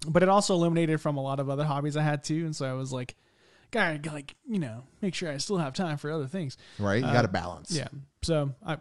but 0.08 0.24
it 0.24 0.30
also 0.30 0.54
eliminated 0.56 1.00
from 1.02 1.18
a 1.18 1.22
lot 1.22 1.40
of 1.40 1.50
other 1.50 1.64
hobbies 1.64 1.96
I 1.98 2.02
had 2.04 2.24
too, 2.24 2.46
and 2.46 2.56
so 2.56 2.66
I 2.66 2.74
was 2.74 2.92
like, 2.92 3.16
gotta 3.72 4.00
like 4.12 4.36
you 4.48 4.60
know 4.60 4.84
make 5.02 5.16
sure 5.16 5.32
I 5.32 5.38
still 5.38 5.58
have 5.58 5.74
time 5.74 5.98
for 5.98 6.12
other 6.12 6.28
things. 6.28 6.58
Right? 6.80 7.02
You 7.02 7.08
Uh, 7.08 7.14
got 7.14 7.22
to 7.22 7.28
balance. 7.30 7.72
Yeah. 7.76 7.88
So 8.24 8.54
I, 8.66 8.78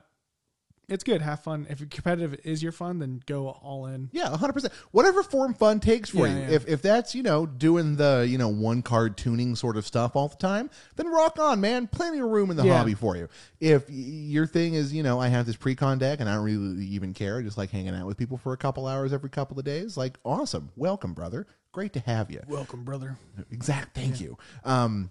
it's 0.90 1.04
good. 1.04 1.22
Have 1.22 1.40
fun. 1.42 1.66
If 1.70 1.78
competitive 1.88 2.38
is 2.44 2.62
your 2.62 2.72
fun, 2.72 2.98
then 2.98 3.22
go 3.26 3.48
all 3.48 3.86
in. 3.86 4.10
Yeah, 4.12 4.28
100%. 4.28 4.72
Whatever 4.90 5.22
form 5.22 5.54
fun 5.54 5.80
takes 5.80 6.10
for 6.10 6.26
Yeah, 6.26 6.34
you. 6.34 6.40
yeah. 6.40 6.50
If 6.50 6.68
if 6.68 6.82
that's, 6.82 7.14
you 7.14 7.22
know, 7.22 7.46
doing 7.46 7.96
the, 7.96 8.26
you 8.28 8.36
know, 8.38 8.48
one 8.48 8.82
card 8.82 9.16
tuning 9.16 9.54
sort 9.56 9.76
of 9.76 9.86
stuff 9.86 10.16
all 10.16 10.28
the 10.28 10.36
time, 10.36 10.68
then 10.96 11.06
rock 11.08 11.38
on, 11.38 11.60
man. 11.60 11.86
Plenty 11.86 12.18
of 12.18 12.26
room 12.28 12.50
in 12.50 12.56
the 12.56 12.64
Yeah. 12.64 12.78
hobby 12.78 12.94
for 12.94 13.16
you. 13.16 13.28
If 13.60 13.84
your 13.88 14.46
thing 14.46 14.74
is, 14.74 14.92
you 14.92 15.02
know, 15.02 15.20
I 15.20 15.28
have 15.28 15.46
this 15.46 15.56
pre-con 15.56 15.98
deck 15.98 16.20
and 16.20 16.28
I 16.28 16.34
don't 16.34 16.44
really 16.44 16.84
even 16.86 17.14
care, 17.14 17.38
I 17.38 17.42
just 17.42 17.56
like 17.58 17.70
hanging 17.70 17.94
out 17.94 18.06
with 18.06 18.16
people 18.18 18.36
for 18.36 18.52
a 18.52 18.56
couple 18.56 18.86
hours 18.86 19.12
every 19.12 19.30
couple 19.30 19.58
of 19.58 19.64
days, 19.64 19.96
like 19.96 20.18
awesome. 20.24 20.70
Welcome, 20.76 21.14
brother. 21.14 21.46
Great 21.72 21.92
to 21.92 22.00
have 22.00 22.30
you. 22.32 22.40
Welcome, 22.48 22.82
brother. 22.84 23.16
Exact. 23.52 23.94
Thank 23.94 24.20
you. 24.20 24.36
Um, 24.64 25.10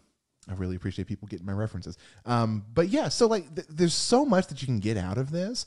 I 0.50 0.54
really 0.54 0.76
appreciate 0.76 1.08
people 1.08 1.28
getting 1.28 1.46
my 1.46 1.54
references. 1.54 1.98
Um, 2.26 2.66
but 2.74 2.90
yeah, 2.90 3.10
so 3.10 3.28
like, 3.28 3.54
th- 3.54 3.68
there's 3.70 3.94
so 3.94 4.26
much 4.26 4.48
that 4.48 4.62
you 4.62 4.66
can 4.66 4.80
get 4.80 4.98
out 4.98 5.18
of 5.18 5.32
this, 5.32 5.66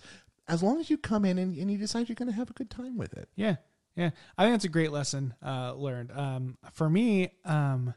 as 0.49 0.63
long 0.63 0.81
as 0.81 0.91
you 0.91 0.99
come 0.99 1.25
in 1.25 1.39
and, 1.39 1.57
and 1.57 1.71
you 1.71 1.79
decide 1.79 2.09
you're 2.09 2.17
going 2.17 2.31
to 2.31 2.35
have 2.35 2.51
a 2.51 2.55
good 2.55 2.69
time 2.69 2.97
with 2.97 3.15
it. 3.15 3.29
Yeah. 3.37 3.57
Yeah. 3.95 4.11
I 4.37 4.45
think 4.45 4.55
that's 4.55 4.65
a 4.65 4.69
great 4.69 4.91
lesson 4.91 5.35
uh, 5.45 5.75
learned. 5.75 6.11
Um, 6.13 6.59
for 6.73 6.91
me, 6.91 7.31
um, 7.45 7.95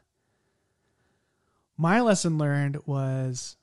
my 1.76 2.00
lesson 2.00 2.38
learned 2.38 2.78
was 2.86 3.56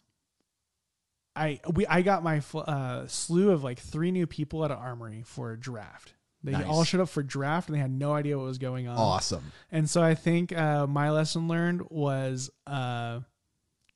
I 1.35 1.61
we 1.71 1.87
I 1.87 2.01
got 2.01 2.23
my 2.23 2.41
uh, 2.53 3.07
slew 3.07 3.51
of 3.51 3.63
like 3.63 3.79
three 3.79 4.11
new 4.11 4.27
people 4.27 4.63
at 4.65 4.71
an 4.71 4.77
armory 4.77 5.23
for 5.25 5.51
a 5.51 5.59
draft. 5.59 6.13
They 6.43 6.51
Nice. 6.51 6.65
all 6.65 6.83
showed 6.83 6.99
up 7.01 7.09
for 7.09 7.23
draft 7.23 7.69
and 7.69 7.75
they 7.75 7.79
had 7.79 7.91
no 7.91 8.13
idea 8.13 8.37
what 8.37 8.45
was 8.45 8.57
going 8.57 8.87
on. 8.87 8.97
Awesome. 8.97 9.51
And 9.71 9.89
so 9.89 10.03
I 10.03 10.13
think 10.15 10.51
uh, 10.55 10.85
my 10.87 11.09
lesson 11.11 11.47
learned 11.47 11.83
was 11.89 12.49
uh, 12.67 13.21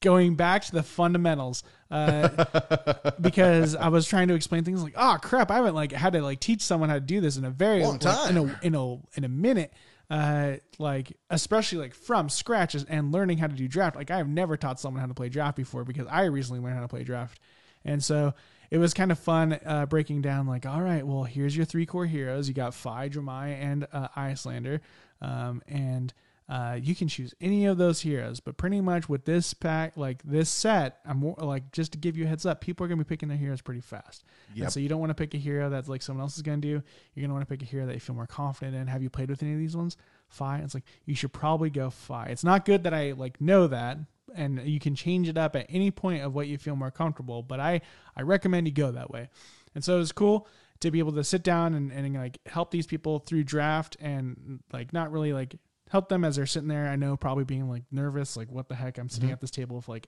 going 0.01 0.35
back 0.35 0.63
to 0.63 0.71
the 0.71 0.83
fundamentals 0.83 1.63
uh, 1.91 3.11
because 3.21 3.75
I 3.75 3.89
was 3.89 4.07
trying 4.07 4.27
to 4.29 4.33
explain 4.33 4.63
things 4.63 4.83
like, 4.83 4.93
oh 4.95 5.17
crap, 5.21 5.51
I 5.51 5.55
haven't 5.55 5.75
like 5.75 5.91
had 5.91 6.13
to 6.13 6.21
like 6.21 6.39
teach 6.39 6.61
someone 6.61 6.89
how 6.89 6.95
to 6.95 7.01
do 7.01 7.19
this 7.19 7.37
in 7.37 7.45
a 7.45 7.49
very 7.49 7.81
Long 7.83 7.99
like, 7.99 8.29
in 8.29 8.37
a 8.37 8.45
time. 8.47 8.59
in 8.63 8.75
a 8.75 8.93
in 9.15 9.23
a 9.23 9.29
minute. 9.29 9.73
Uh, 10.09 10.55
like 10.79 11.17
especially 11.29 11.79
like 11.79 11.93
from 11.93 12.29
scratch 12.29 12.75
and 12.75 13.11
learning 13.11 13.39
how 13.39 13.47
to 13.47 13.55
do 13.55 13.67
draft. 13.67 13.97
Like 13.97 14.09
I 14.09 14.17
have 14.19 14.29
never 14.29 14.55
taught 14.55 14.79
someone 14.79 15.01
how 15.01 15.07
to 15.07 15.13
play 15.13 15.27
draft 15.27 15.57
before 15.57 15.83
because 15.83 16.07
I 16.09 16.23
recently 16.25 16.61
learned 16.61 16.75
how 16.75 16.81
to 16.81 16.87
play 16.87 17.03
draft, 17.03 17.41
and 17.83 18.01
so 18.01 18.33
it 18.69 18.77
was 18.77 18.93
kind 18.93 19.11
of 19.11 19.19
fun 19.19 19.59
uh, 19.65 19.85
breaking 19.85 20.21
down 20.21 20.47
like, 20.47 20.65
all 20.65 20.81
right, 20.81 21.05
well 21.05 21.23
here's 21.23 21.55
your 21.55 21.65
three 21.65 21.85
core 21.85 22.05
heroes. 22.05 22.47
You 22.47 22.53
got 22.53 22.73
Fai, 22.73 23.09
Dromai, 23.09 23.61
and 23.61 23.87
uh, 23.91 24.07
Iyslander, 24.15 24.81
um, 25.21 25.61
and 25.67 26.13
uh, 26.49 26.79
you 26.81 26.95
can 26.95 27.09
choose 27.09 27.33
any 27.41 27.65
of 27.65 27.77
those 27.77 28.01
heroes. 28.01 28.39
But 28.39 28.55
pretty 28.55 28.79
much 28.79 29.09
with 29.09 29.25
this 29.25 29.53
pack, 29.53 29.97
like 29.97 30.23
this 30.23 30.49
set, 30.49 30.99
I'm 31.05 31.17
more 31.17 31.35
like 31.37 31.71
just 31.71 31.91
to 31.91 31.97
give 31.97 32.17
you 32.17 32.25
a 32.25 32.27
heads 32.27 32.45
up, 32.45 32.61
people 32.61 32.85
are 32.85 32.87
gonna 32.87 33.03
be 33.03 33.07
picking 33.07 33.27
their 33.27 33.37
heroes 33.37 33.61
pretty 33.61 33.81
fast. 33.81 34.23
Yep. 34.55 34.63
And 34.63 34.73
so 34.73 34.79
you 34.79 34.87
don't 34.87 34.99
want 34.99 35.09
to 35.09 35.15
pick 35.15 35.33
a 35.33 35.37
hero 35.37 35.69
that's 35.69 35.89
like 35.89 36.01
someone 36.01 36.23
else 36.23 36.37
is 36.37 36.43
gonna 36.43 36.57
do. 36.57 36.81
You're 37.13 37.23
gonna 37.23 37.33
want 37.33 37.47
to 37.47 37.53
pick 37.53 37.61
a 37.61 37.65
hero 37.65 37.85
that 37.85 37.93
you 37.93 37.99
feel 37.99 38.15
more 38.15 38.27
confident 38.27 38.77
in. 38.77 38.87
Have 38.87 39.03
you 39.03 39.09
played 39.09 39.29
with 39.29 39.43
any 39.43 39.53
of 39.53 39.59
these 39.59 39.75
ones? 39.75 39.97
Fai. 40.29 40.59
It's 40.59 40.73
like 40.73 40.85
you 41.05 41.15
should 41.15 41.33
probably 41.33 41.69
go 41.69 41.89
Fai. 41.89 42.27
It's 42.27 42.43
not 42.43 42.65
good 42.65 42.83
that 42.83 42.93
I 42.93 43.11
like 43.11 43.41
know 43.41 43.67
that, 43.67 43.97
and 44.35 44.59
you 44.67 44.79
can 44.79 44.95
change 44.95 45.29
it 45.29 45.37
up 45.37 45.55
at 45.55 45.65
any 45.69 45.91
point 45.91 46.23
of 46.23 46.33
what 46.33 46.47
you 46.47 46.57
feel 46.57 46.75
more 46.75 46.91
comfortable. 46.91 47.43
But 47.43 47.59
I 47.59 47.81
I 48.15 48.21
recommend 48.21 48.67
you 48.67 48.73
go 48.73 48.91
that 48.91 49.09
way. 49.09 49.29
And 49.75 49.83
so 49.83 49.95
it 49.95 49.99
was 49.99 50.11
cool 50.11 50.47
to 50.79 50.91
be 50.91 50.99
able 50.99 51.13
to 51.13 51.23
sit 51.23 51.43
down 51.43 51.73
and, 51.73 51.91
and 51.91 52.15
like 52.15 52.39
help 52.45 52.71
these 52.71 52.87
people 52.87 53.19
through 53.19 53.43
draft 53.43 53.97
and 53.99 54.59
like 54.71 54.93
not 54.93 55.11
really 55.11 55.33
like 55.33 55.55
help 55.89 56.09
them 56.09 56.23
as 56.23 56.35
they're 56.35 56.45
sitting 56.45 56.67
there. 56.67 56.87
I 56.87 56.95
know 56.95 57.17
probably 57.17 57.43
being 57.43 57.69
like 57.69 57.83
nervous, 57.91 58.37
like 58.37 58.51
what 58.51 58.69
the 58.69 58.75
heck? 58.75 58.97
I'm 58.97 59.09
sitting 59.09 59.27
mm-hmm. 59.27 59.33
at 59.33 59.41
this 59.41 59.51
table 59.51 59.75
with 59.77 59.87
like 59.87 60.07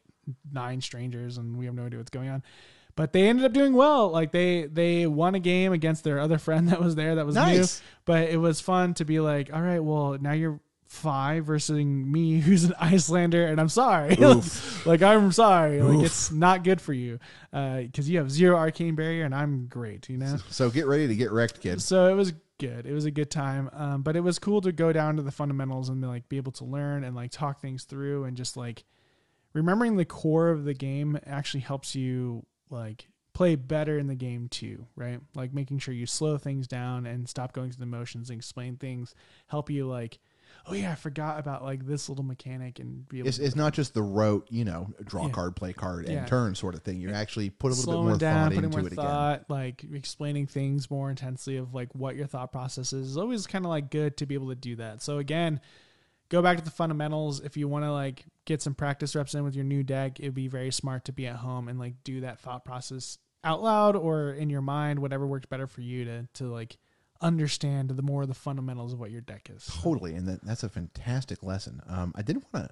nine 0.51 0.81
strangers 0.81 1.37
and 1.37 1.57
we 1.57 1.65
have 1.65 1.73
no 1.73 1.85
idea 1.85 1.99
what's 1.99 2.09
going 2.09 2.29
on. 2.29 2.43
But 2.95 3.13
they 3.13 3.29
ended 3.29 3.45
up 3.45 3.53
doing 3.53 3.73
well. 3.73 4.09
Like 4.09 4.31
they 4.31 4.65
they 4.65 5.07
won 5.07 5.35
a 5.35 5.39
game 5.39 5.71
against 5.71 6.03
their 6.03 6.19
other 6.19 6.37
friend 6.37 6.69
that 6.69 6.81
was 6.81 6.95
there 6.95 7.15
that 7.15 7.25
was 7.25 7.35
Nice. 7.35 7.79
new. 7.79 7.85
But 8.05 8.29
it 8.29 8.37
was 8.37 8.59
fun 8.59 8.93
to 8.95 9.05
be 9.05 9.19
like, 9.19 9.51
all 9.53 9.61
right, 9.61 9.79
well 9.79 10.17
now 10.19 10.33
you're 10.33 10.59
five 10.89 11.45
versus 11.45 11.77
me 11.77 12.39
who's 12.41 12.63
an 12.65 12.73
Iyslander 12.81 13.49
and 13.49 13.61
I'm 13.61 13.69
sorry. 13.69 14.17
Like 14.85 15.01
I'm 15.01 15.31
sorry. 15.31 15.81
Like 15.81 15.97
Oof. 15.97 16.05
it's 16.05 16.31
not 16.31 16.63
good 16.63 16.81
for 16.81 16.93
you. 16.93 17.19
Uh 17.53 17.81
because 17.81 18.09
you 18.09 18.17
have 18.17 18.31
zero 18.31 18.57
arcane 18.57 18.95
barrier 18.95 19.25
and 19.25 19.35
I'm 19.35 19.67
great, 19.67 20.09
you 20.09 20.17
know? 20.17 20.37
So 20.49 20.69
get 20.69 20.87
ready 20.87 21.07
to 21.07 21.15
get 21.15 21.31
wrecked, 21.31 21.61
kid. 21.61 21.81
So 21.81 22.07
it 22.07 22.15
was 22.15 22.33
good. 22.59 22.85
It 22.85 22.93
was 22.93 23.05
a 23.05 23.11
good 23.11 23.29
time. 23.29 23.69
Um, 23.73 24.01
but 24.03 24.15
it 24.15 24.21
was 24.21 24.39
cool 24.39 24.61
to 24.61 24.71
go 24.71 24.91
down 24.93 25.17
to 25.17 25.21
the 25.21 25.31
fundamentals 25.31 25.89
and 25.89 26.01
like 26.01 26.27
be 26.29 26.37
able 26.37 26.53
to 26.53 26.65
learn 26.65 27.03
and 27.03 27.15
like 27.15 27.31
talk 27.31 27.61
things 27.61 27.83
through 27.83 28.23
and 28.23 28.37
just 28.37 28.55
like 28.57 28.83
remembering 29.53 29.97
the 29.97 30.05
core 30.05 30.49
of 30.49 30.63
the 30.63 30.73
game 30.73 31.19
actually 31.25 31.61
helps 31.61 31.95
you 31.95 32.45
like 32.69 33.07
play 33.33 33.55
better 33.55 33.97
in 33.97 34.07
the 34.07 34.15
game 34.15 34.47
too, 34.47 34.85
right? 34.95 35.19
Like 35.35 35.53
making 35.53 35.79
sure 35.79 35.93
you 35.93 36.05
slow 36.05 36.37
things 36.37 36.67
down 36.67 37.05
and 37.05 37.27
stop 37.27 37.53
going 37.53 37.71
through 37.71 37.79
the 37.79 37.85
motions 37.85 38.29
and 38.29 38.37
explain 38.37 38.75
things, 38.75 39.13
help 39.47 39.69
you 39.69 39.87
like, 39.87 40.19
oh 40.67 40.73
yeah, 40.73 40.91
I 40.91 40.95
forgot 40.95 41.39
about 41.39 41.63
like 41.63 41.85
this 41.85 42.09
little 42.09 42.23
mechanic 42.23 42.79
and 42.79 43.07
be 43.07 43.19
able 43.19 43.27
It's, 43.29 43.37
to 43.37 43.43
it's 43.45 43.55
not 43.55 43.73
just 43.73 43.93
the 43.93 44.01
rote, 44.03 44.47
you 44.49 44.65
know, 44.65 44.93
draw 45.03 45.25
Yeah. 45.25 45.31
card, 45.31 45.55
play 45.55 45.73
card, 45.73 46.05
and 46.05 46.13
Yeah. 46.13 46.25
turn 46.25 46.55
sort 46.55 46.75
of 46.75 46.83
thing. 46.83 46.99
You 46.99 47.11
actually 47.11 47.49
put 47.49 47.67
a 47.67 47.75
little 47.75 47.83
slowing 47.83 48.03
bit 48.05 48.09
more 48.09 48.17
down, 48.17 48.49
thought 48.51 48.63
into 48.63 48.69
more 48.69 48.79
it 48.87 48.93
again. 48.93 49.05
thought, 49.05 49.45
like 49.49 49.83
explaining 49.93 50.47
things 50.47 50.89
more 50.91 51.09
intensely 51.09 51.57
of 51.57 51.73
like 51.73 51.93
what 51.95 52.15
your 52.15 52.27
thought 52.27 52.51
process 52.51 52.93
is. 52.93 53.09
is 53.11 53.17
always 53.17 53.47
kind 53.47 53.65
of 53.65 53.69
like 53.69 53.89
good 53.89 54.17
to 54.17 54.25
be 54.25 54.35
able 54.35 54.49
to 54.49 54.55
do 54.55 54.75
that. 54.75 55.01
So 55.01 55.17
again, 55.17 55.59
go 56.29 56.41
back 56.41 56.57
to 56.57 56.63
the 56.63 56.71
fundamentals. 56.71 57.39
If 57.39 57.57
you 57.57 57.67
want 57.67 57.85
to 57.85 57.91
like 57.91 58.25
get 58.45 58.61
some 58.61 58.75
practice 58.75 59.15
reps 59.15 59.33
in 59.35 59.43
with 59.43 59.55
your 59.55 59.65
new 59.65 59.83
deck, 59.83 60.19
it'd 60.19 60.33
be 60.33 60.47
very 60.47 60.71
smart 60.71 61.05
to 61.05 61.11
be 61.11 61.25
at 61.27 61.37
home 61.37 61.67
and 61.67 61.79
like 61.79 62.03
do 62.03 62.21
that 62.21 62.39
thought 62.39 62.63
process 62.65 63.17
out 63.43 63.63
loud 63.63 63.95
or 63.95 64.31
in 64.33 64.49
your 64.49 64.61
mind, 64.61 64.99
whatever 64.99 65.25
works 65.25 65.45
better 65.45 65.65
for 65.67 65.81
you 65.81 66.05
to 66.05 66.27
to 66.33 66.45
like 66.51 66.77
understand 67.21 67.89
the 67.91 68.01
more 68.01 68.25
the 68.25 68.33
fundamentals 68.33 68.93
of 68.93 68.99
what 68.99 69.11
your 69.11 69.21
deck 69.21 69.49
is. 69.53 69.65
Totally, 69.81 70.15
and 70.15 70.27
that, 70.27 70.43
that's 70.43 70.63
a 70.63 70.69
fantastic 70.69 71.43
lesson. 71.43 71.81
Um, 71.87 72.13
I 72.15 72.21
did 72.21 72.37
want 72.53 72.67
to 72.67 72.69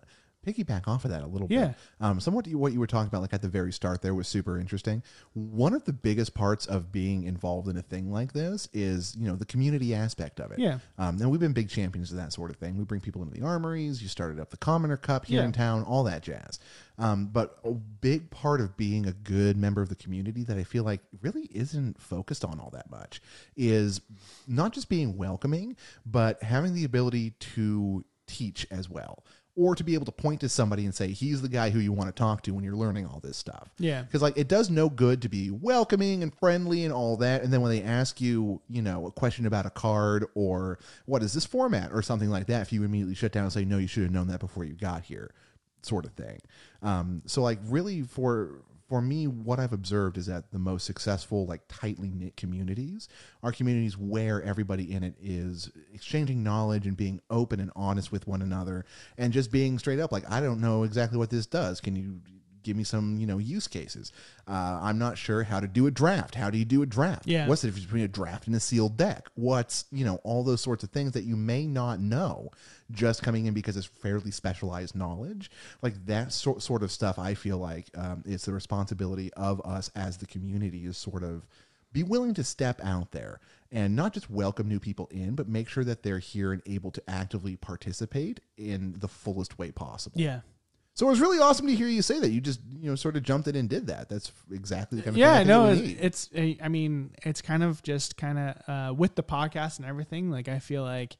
piggyback 0.47 0.87
off 0.87 1.03
of 1.05 1.11
that 1.11 1.23
a 1.23 1.27
little 1.27 1.47
Yeah. 1.51 1.67
bit. 1.67 1.75
Um, 1.99 2.19
somewhat 2.19 2.47
what 2.47 2.71
you 2.73 2.79
were 2.79 2.87
talking 2.87 3.07
about, 3.07 3.21
like 3.21 3.33
at 3.33 3.41
the 3.41 3.49
very 3.49 3.73
start, 3.73 4.01
there 4.01 4.15
was 4.15 4.27
super 4.27 4.57
interesting. 4.59 5.03
One 5.33 5.73
of 5.73 5.83
the 5.85 5.93
biggest 5.93 6.33
parts 6.33 6.65
of 6.65 6.91
being 6.91 7.23
involved 7.23 7.67
in 7.67 7.75
a 7.77 7.81
thing 7.81 8.11
like 8.11 8.33
this 8.33 8.69
is, 8.73 9.15
you 9.15 9.27
know, 9.27 9.35
the 9.35 9.45
community 9.45 9.93
aspect 9.93 10.39
of 10.39 10.51
it. 10.51 10.59
Yeah. 10.59 10.79
Um, 10.97 11.19
and 11.21 11.29
we've 11.29 11.39
been 11.39 11.53
big 11.53 11.69
champions 11.69 12.11
of 12.11 12.17
that 12.17 12.31
sort 12.33 12.49
of 12.49 12.55
thing. 12.57 12.77
We 12.77 12.83
bring 12.85 13.01
people 13.01 13.21
into 13.21 13.33
the 13.39 13.45
armories. 13.45 14.01
You 14.01 14.07
started 14.07 14.39
up 14.39 14.49
the 14.49 14.57
Commoner 14.57 14.97
Cup 14.97 15.25
here 15.25 15.41
Yeah. 15.41 15.45
in 15.45 15.51
town, 15.51 15.83
all 15.83 16.03
that 16.05 16.23
jazz. 16.23 16.59
Um, 16.97 17.27
but 17.27 17.59
a 17.63 17.73
big 17.73 18.29
part 18.31 18.59
of 18.61 18.75
being 18.77 19.05
a 19.05 19.11
good 19.13 19.55
member 19.57 19.81
of 19.81 19.89
the 19.89 19.95
community 19.95 20.43
that 20.45 20.57
I 20.57 20.63
feel 20.63 20.83
like 20.83 21.01
really 21.21 21.43
isn't 21.53 22.01
focused 22.01 22.43
on 22.43 22.59
all 22.59 22.69
that 22.71 22.89
much 22.89 23.21
is 23.55 24.01
not 24.47 24.73
just 24.73 24.89
being 24.89 25.15
welcoming, 25.17 25.75
but 26.05 26.41
having 26.41 26.73
the 26.73 26.83
ability 26.85 27.31
to 27.55 28.03
teach 28.25 28.65
as 28.71 28.89
well. 28.89 29.23
Or 29.57 29.75
to 29.75 29.83
be 29.83 29.95
able 29.95 30.05
to 30.05 30.11
point 30.11 30.39
to 30.41 30.47
somebody 30.47 30.85
and 30.85 30.93
say 30.93 31.07
he's 31.07 31.41
the 31.41 31.49
guy 31.49 31.71
who 31.71 31.79
you 31.79 31.91
want 31.91 32.07
to 32.07 32.17
talk 32.17 32.43
to 32.43 32.51
when 32.51 32.63
you're 32.63 32.75
learning 32.75 33.07
all 33.07 33.19
this 33.19 33.35
stuff. 33.35 33.69
Yeah. 33.79 34.03
Because 34.03 34.21
like 34.21 34.37
it 34.37 34.47
does 34.47 34.69
no 34.69 34.87
good 34.87 35.21
to 35.23 35.29
be 35.29 35.49
welcoming 35.49 36.21
and 36.21 36.33
friendly 36.33 36.85
and 36.85 36.93
all 36.93 37.17
that, 37.17 37.43
and 37.43 37.51
then 37.51 37.61
when 37.61 37.71
they 37.71 37.81
ask 37.81 38.21
you, 38.21 38.61
you 38.69 38.81
know, 38.81 39.07
a 39.07 39.11
question 39.11 39.45
about 39.47 39.65
a 39.65 39.71
card 39.71 40.25
or 40.35 40.77
what 41.05 41.23
is 41.23 41.33
this 41.33 41.45
format 41.45 41.91
or 41.91 42.01
something 42.01 42.29
like 42.29 42.45
that, 42.47 42.61
if 42.61 42.71
you 42.71 42.83
immediately 42.83 43.15
shut 43.15 43.31
down 43.31 43.43
and 43.43 43.53
say 43.53 43.65
no, 43.65 43.77
you 43.77 43.87
should 43.87 44.03
have 44.03 44.11
known 44.11 44.27
that 44.27 44.39
before 44.39 44.63
you 44.63 44.75
got 44.75 45.03
here, 45.03 45.33
sort 45.81 46.05
of 46.05 46.11
thing. 46.11 46.39
Um, 46.83 47.23
so 47.25 47.41
like 47.41 47.59
really 47.63 48.03
for 48.03 48.61
for 48.87 49.01
me, 49.01 49.27
what 49.27 49.59
I've 49.59 49.73
observed 49.73 50.17
is 50.17 50.27
that 50.27 50.51
the 50.51 50.59
most 50.59 50.85
successful, 50.85 51.45
like 51.45 51.61
tightly 51.67 52.09
knit 52.09 52.37
communities 52.37 53.09
are 53.43 53.51
communities 53.51 53.97
where 53.97 54.41
everybody 54.41 54.93
in 54.93 55.03
it 55.03 55.15
is 55.21 55.69
exchanging 55.93 56.43
knowledge 56.43 56.87
and 56.87 56.95
being 56.95 57.19
open 57.29 57.59
and 57.59 57.71
honest 57.75 58.11
with 58.11 58.27
one 58.27 58.41
another 58.41 58.85
and 59.17 59.33
just 59.33 59.51
being 59.51 59.77
straight 59.77 59.99
up 59.99 60.11
like, 60.11 60.29
I 60.29 60.39
don't 60.39 60.61
know 60.61 60.83
exactly 60.83 61.17
what 61.17 61.29
this 61.29 61.45
does. 61.45 61.81
Can 61.81 61.95
you 61.95 62.21
give 62.67 62.77
me 62.77 62.83
some 62.83 63.17
you 63.17 63.25
know 63.25 63.37
use 63.37 63.67
cases. 63.67 64.11
Uh, 64.47 64.79
i'm 64.81 64.99
not 64.99 65.17
sure 65.17 65.43
how 65.43 65.59
to 65.59 65.67
do 65.67 65.87
a 65.87 65.91
draft. 65.91 66.35
How 66.35 66.49
do 66.49 66.57
you 66.57 66.65
do 66.65 66.81
a 66.81 66.85
draft? 66.85 67.25
Yeah. 67.25 67.47
what's 67.47 67.61
the 67.61 67.69
difference 67.69 67.85
between 67.85 68.03
a 68.03 68.09
draft 68.09 68.45
and 68.45 68.55
a 68.55 68.59
sealed 68.59 68.97
deck? 68.97 69.29
What's 69.35 69.85
you 69.91 70.05
know 70.05 70.19
all 70.23 70.43
those 70.43 70.61
sorts 70.61 70.83
of 70.83 70.91
things 70.91 71.13
that 71.13 71.23
you 71.23 71.35
may 71.35 71.65
not 71.65 71.99
know 71.99 72.51
just 72.91 73.23
coming 73.23 73.45
in 73.45 73.53
because 73.53 73.75
it's 73.77 73.87
fairly 73.87 74.31
specialized 74.31 74.95
knowledge. 74.95 75.49
Like 75.81 76.05
that 76.05 76.31
sort, 76.31 76.61
sort 76.61 76.83
of 76.83 76.91
stuff 76.91 77.17
i 77.17 77.33
feel 77.33 77.57
like 77.57 77.85
um, 77.95 78.23
it's 78.25 78.45
the 78.45 78.53
responsibility 78.53 79.33
of 79.35 79.61
us 79.61 79.89
as 79.95 80.17
the 80.17 80.25
community 80.25 80.85
is 80.85 80.97
sort 80.97 81.23
of 81.23 81.45
be 81.93 82.03
willing 82.03 82.33
to 82.33 82.43
step 82.43 82.81
out 82.83 83.11
there 83.11 83.39
and 83.71 83.95
not 83.95 84.13
just 84.13 84.29
welcome 84.29 84.67
new 84.67 84.79
people 84.79 85.07
in 85.11 85.35
but 85.35 85.47
make 85.47 85.69
sure 85.69 85.83
that 85.83 86.03
they're 86.03 86.19
here 86.19 86.51
and 86.51 86.61
able 86.65 86.91
to 86.91 87.01
actively 87.07 87.55
participate 87.55 88.39
in 88.57 88.93
the 88.97 89.07
fullest 89.07 89.57
way 89.57 89.71
possible. 89.71 90.19
Yeah. 90.19 90.41
So 90.97 91.05
it 91.05 91.09
was 91.11 91.21
really 91.21 91.37
awesome 91.37 91.67
to 91.67 91.75
hear 91.75 91.87
you 91.87 92.01
say 92.01 92.19
that. 92.19 92.31
You 92.31 92.41
just, 92.41 92.59
you 92.81 92.89
know, 92.89 92.95
sort 92.95 93.15
of 93.15 93.21
jumped 93.21 93.47
in 93.47 93.55
and 93.55 93.69
did 93.69 93.85
that. 93.85 94.09
That's 94.09 94.31
exactly 94.51 94.95
the 94.95 95.03
kind 95.03 95.13
of 95.13 95.17
yeah, 95.19 95.37
thing 95.37 95.41
I 95.41 95.53
no, 95.53 95.69
it's, 95.69 96.27
it's. 96.33 96.59
I 96.59 96.69
mean, 96.69 97.11
it's 97.21 97.39
kind 97.39 97.61
of 97.61 97.83
just 97.83 98.17
kind 98.17 98.39
of 98.39 98.55
uh, 98.67 98.93
with 98.95 99.13
the 99.13 99.21
podcast 99.21 99.77
and 99.77 99.85
everything. 99.85 100.31
Like, 100.31 100.47
I 100.47 100.57
feel 100.57 100.81
like 100.81 101.15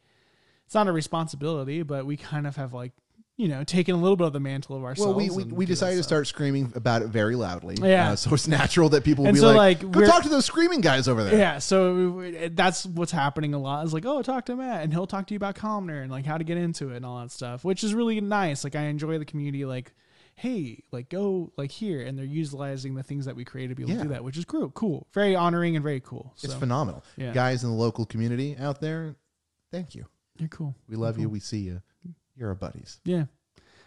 it's 0.65 0.73
not 0.73 0.87
a 0.87 0.91
responsibility, 0.91 1.83
but 1.83 2.07
we 2.07 2.17
kind 2.17 2.47
of 2.47 2.55
have 2.55 2.73
like, 2.73 2.91
you 3.37 3.47
know, 3.47 3.63
taking 3.63 3.93
a 3.93 3.97
little 3.97 4.15
bit 4.17 4.25
of 4.27 4.33
the 4.33 4.39
mantle 4.39 4.75
of 4.75 4.83
ourselves. 4.83 5.15
well, 5.15 5.37
we, 5.37 5.43
we, 5.45 5.51
we 5.51 5.65
decided 5.67 5.95
to 5.97 6.03
start 6.03 6.25
screaming 6.27 6.71
about 6.75 7.03
it 7.03 7.07
very 7.09 7.35
loudly. 7.35 7.75
Yeah. 7.79 8.11
Uh, 8.11 8.15
so 8.15 8.33
it's 8.33 8.47
natural 8.47 8.89
that 8.89 9.03
people 9.03 9.23
will 9.23 9.29
And 9.29 9.35
be 9.35 9.39
so, 9.41 9.51
like, 9.53 9.83
like, 9.83 9.91
go 9.91 10.05
talk 10.05 10.23
to 10.23 10.29
those 10.29 10.45
screaming 10.45 10.81
guys 10.81 11.07
over 11.07 11.23
there. 11.23 11.37
Yeah, 11.37 11.59
so 11.59 12.09
we- 12.09 12.47
that's 12.49 12.85
what's 12.87 13.11
happening 13.11 13.53
a 13.53 13.59
lot. 13.59 13.85
Is 13.85 13.93
like, 13.93 14.05
oh, 14.07 14.21
talk 14.23 14.45
to 14.47 14.55
Matt, 14.55 14.81
and 14.83 14.91
he'll 14.91 15.05
talk 15.07 15.27
to 15.27 15.33
you 15.33 15.37
about 15.37 15.53
Commoner 15.55 16.01
and 16.01 16.11
like 16.11 16.25
how 16.25 16.37
to 16.39 16.43
get 16.43 16.57
into 16.57 16.89
it 16.91 16.97
and 16.97 17.05
all 17.05 17.19
that 17.21 17.29
stuff, 17.31 17.63
which 17.63 17.83
is 17.83 17.93
really 17.93 18.19
nice. 18.21 18.63
Like, 18.63 18.75
I 18.75 18.83
enjoy 18.85 19.19
the 19.19 19.25
community. 19.25 19.65
Like, 19.65 19.93
hey, 20.33 20.81
like 20.91 21.09
go 21.09 21.51
like 21.57 21.69
here, 21.71 22.01
and 22.01 22.17
they're 22.17 22.25
utilizing 22.25 22.95
the 22.95 23.03
things 23.03 23.25
that 23.25 23.35
we 23.35 23.45
created 23.45 23.69
to 23.69 23.75
be 23.75 23.83
able 23.83 23.91
Yeah. 23.91 23.97
to 23.97 24.03
do 24.03 24.09
that, 24.09 24.23
which 24.23 24.37
is 24.37 24.45
cool, 24.45 24.69
cool, 24.71 25.05
very 25.13 25.35
honoring 25.35 25.75
and 25.75 25.83
very 25.83 25.99
cool. 25.99 26.31
So 26.35 26.45
It's 26.45 26.55
phenomenal. 26.55 27.03
Yeah. 27.17 27.33
Guys 27.33 27.63
in 27.63 27.69
the 27.69 27.75
local 27.75 28.05
community 28.07 28.55
out 28.59 28.81
there, 28.81 29.15
thank 29.71 29.93
you. 29.93 30.05
you're 30.39 30.49
cool. 30.49 30.75
We 30.89 30.95
love 30.95 31.17
you. 31.19 31.29
We 31.29 31.39
see 31.39 31.59
you. 31.59 31.81
You're 32.37 32.49
our 32.49 32.55
buddies. 32.55 32.99
Yeah, 33.03 33.25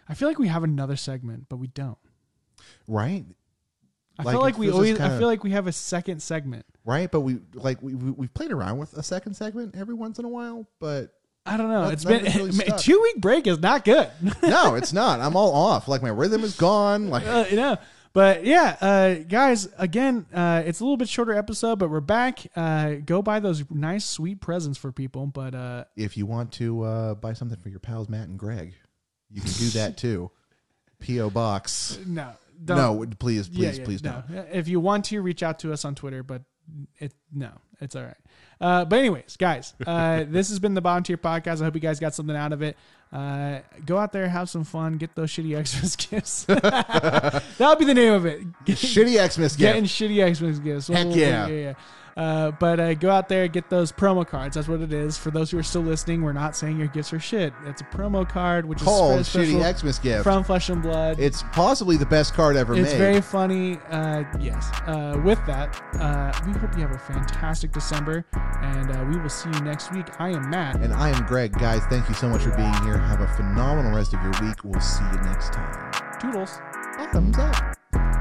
I 0.09 0.13
feel 0.13 0.27
like 0.27 0.39
we 0.39 0.47
have 0.49 0.63
another 0.63 0.95
segment, 0.95 1.45
but 1.49 1.57
we 1.57 1.67
don't. 1.67 1.97
Right? 2.87 3.25
I 4.19 4.23
Like, 4.23 4.33
feel 4.33 4.41
like 4.41 4.57
we 4.57 4.69
always. 4.71 4.95
I 4.95 4.97
kinda- 4.97 5.17
feel 5.19 5.27
like 5.27 5.43
we 5.43 5.51
have 5.51 5.67
a 5.67 5.71
second 5.71 6.21
segment. 6.21 6.65
Right? 6.85 7.09
But 7.09 7.21
we, 7.21 7.39
like, 7.53 7.81
we, 7.81 7.93
we, 7.95 8.11
we've 8.11 8.33
played 8.33 8.51
around 8.51 8.77
with 8.77 8.93
a 8.95 9.03
second 9.03 9.35
segment 9.35 9.75
every 9.75 9.93
once 9.95 10.19
in 10.19 10.25
a 10.25 10.29
while, 10.29 10.67
but 10.79 11.13
I 11.45 11.57
don't 11.57 11.69
know. 11.69 11.83
Not- 11.85 11.93
it's 11.93 12.05
been 12.05 12.23
really 12.25 12.65
a 12.67 12.77
two 12.77 12.99
week 13.01 13.17
break 13.21 13.47
is 13.47 13.59
not 13.59 13.85
good. 13.85 14.09
no, 14.43 14.75
it's 14.75 14.91
not. 14.93 15.19
I'm 15.21 15.35
all 15.35 15.53
off. 15.53 15.87
Like, 15.87 16.01
my 16.01 16.09
rhythm 16.09 16.43
is 16.43 16.55
gone. 16.55 17.09
Like, 17.09 17.25
uh, 17.25 17.45
you 17.49 17.55
know. 17.55 17.77
But 18.13 18.43
yeah, 18.43 18.75
uh, 18.81 19.13
guys, 19.27 19.69
again, 19.77 20.25
uh, 20.33 20.63
it's 20.65 20.81
a 20.81 20.83
little 20.83 20.97
bit 20.97 21.07
shorter 21.07 21.33
episode, 21.33 21.79
but 21.79 21.89
we're 21.89 22.01
back. 22.01 22.45
Uh, 22.55 22.95
go 23.05 23.21
buy 23.21 23.39
those 23.39 23.63
nice, 23.71 24.03
sweet 24.03 24.41
presents 24.41 24.77
for 24.77 24.91
people. 24.91 25.27
But 25.27 25.55
uh, 25.55 25.85
if 25.95 26.17
you 26.17 26.25
want 26.25 26.51
to 26.53 26.81
uh, 26.83 27.13
buy 27.15 27.33
something 27.33 27.57
for 27.59 27.69
your 27.69 27.79
pals 27.79 28.09
Matt 28.09 28.27
and 28.27 28.37
Greg, 28.37 28.73
you 29.29 29.41
can 29.41 29.51
do 29.53 29.69
that 29.69 29.97
too. 29.97 30.29
PO 31.07 31.29
box. 31.29 31.97
no, 32.05 32.31
don't. 32.63 32.77
No, 32.77 33.05
please, 33.17 33.47
please, 33.47 33.57
Yeah, 33.57 33.71
yeah, 33.71 33.85
please 33.85 34.03
no. 34.03 34.23
don't. 34.29 34.47
If 34.51 34.67
you 34.67 34.79
want 34.79 35.05
to, 35.05 35.21
reach 35.21 35.41
out 35.41 35.59
to 35.59 35.71
us 35.73 35.85
on 35.85 35.95
Twitter, 35.95 36.21
but 36.21 36.43
it 36.99 37.13
no, 37.33 37.49
it's 37.79 37.95
all 37.95 38.03
right. 38.03 38.15
Uh, 38.59 38.85
but 38.85 38.99
anyways, 38.99 39.37
guys, 39.37 39.73
uh, 39.87 40.23
this 40.27 40.49
has 40.49 40.59
been 40.59 40.73
the 40.73 40.81
Tier 41.03 41.17
Podcast. 41.17 41.61
I 41.61 41.65
hope 41.65 41.73
you 41.75 41.81
guys 41.81 41.99
got 41.99 42.13
something 42.13 42.35
out 42.35 42.53
of 42.53 42.61
it. 42.61 42.77
Uh, 43.11 43.59
go 43.85 43.97
out 43.97 44.11
there, 44.13 44.27
have 44.29 44.49
some 44.49 44.63
fun, 44.63 44.97
get 44.97 45.15
those 45.15 45.29
shitty 45.31 45.55
Xmas 45.67 45.95
gifts. 46.09 46.45
That'll 46.45 47.75
be 47.75 47.85
the 47.85 47.93
name 47.93 48.13
of 48.13 48.25
it. 48.25 48.41
Shitty 48.65 49.15
Xmas 49.17 49.35
gifts. 49.35 49.55
getting 49.57 49.83
gift. 49.83 49.95
shitty 49.95 50.35
Xmas 50.35 50.59
gifts. 50.59 50.87
Heck 50.87 51.07
We'll- 51.07 51.17
yeah. 51.17 51.47
yeah, 51.47 51.53
yeah. 51.53 51.73
Uh, 52.17 52.51
but 52.51 52.79
uh, 52.79 52.93
go 52.93 53.09
out 53.09 53.29
there, 53.29 53.47
get 53.47 53.69
those 53.69 53.91
promo 53.91 54.27
cards. 54.27 54.55
That's 54.55 54.67
what 54.67 54.81
it 54.81 54.91
is. 54.93 55.17
For 55.17 55.31
those 55.31 55.51
who 55.51 55.57
are 55.57 55.63
still 55.63 55.81
listening, 55.81 56.21
we're 56.21 56.33
not 56.33 56.55
saying 56.55 56.77
your 56.77 56.87
gifts 56.87 57.13
are 57.13 57.19
shit. 57.19 57.53
It's 57.65 57.81
a 57.81 57.85
promo 57.85 58.27
card, 58.27 58.65
which 58.65 58.79
Called 58.79 59.19
is 59.21 59.27
Shitty 59.29 59.77
Xmas 59.79 59.99
gift. 59.99 60.23
from 60.23 60.43
Flesh 60.43 60.69
and 60.69 60.81
Blood. 60.81 61.19
it's 61.19 61.43
possibly 61.51 61.97
the 61.97 62.05
best 62.05 62.33
card 62.33 62.55
ever 62.55 62.73
It's 62.73 62.81
made. 62.81 62.87
It's 62.89 62.97
very 62.97 63.21
funny. 63.21 63.77
Uh, 63.89 64.23
yes. 64.39 64.69
Uh, 64.87 65.19
with 65.23 65.39
that, 65.45 65.81
uh, 65.99 66.31
we 66.45 66.53
hope 66.59 66.75
you 66.75 66.81
have 66.81 66.91
a 66.91 66.99
fantastic 66.99 67.71
December, 67.71 68.25
and 68.33 68.91
uh, 68.91 69.05
we 69.09 69.17
will 69.19 69.29
see 69.29 69.49
you 69.49 69.59
next 69.61 69.91
week. 69.93 70.07
I 70.19 70.29
am 70.29 70.49
Matt. 70.49 70.75
and 70.81 70.93
I 70.93 71.09
am 71.09 71.25
Greg. 71.25 71.53
Guys, 71.57 71.81
thank 71.89 72.07
you 72.09 72.15
so 72.15 72.27
much 72.29 72.41
for 72.43 72.51
being 72.55 72.73
here. 72.83 72.97
Have 72.97 73.21
a 73.21 73.27
phenomenal 73.35 73.93
rest 73.95 74.13
of 74.13 74.21
your 74.21 74.33
week. 74.41 74.63
We'll 74.63 74.79
see 74.81 75.03
you 75.11 75.19
next 75.21 75.53
time. 75.53 75.91
Toodles. 76.19 76.59
Bottoms 76.97 77.37
up. 77.37 78.20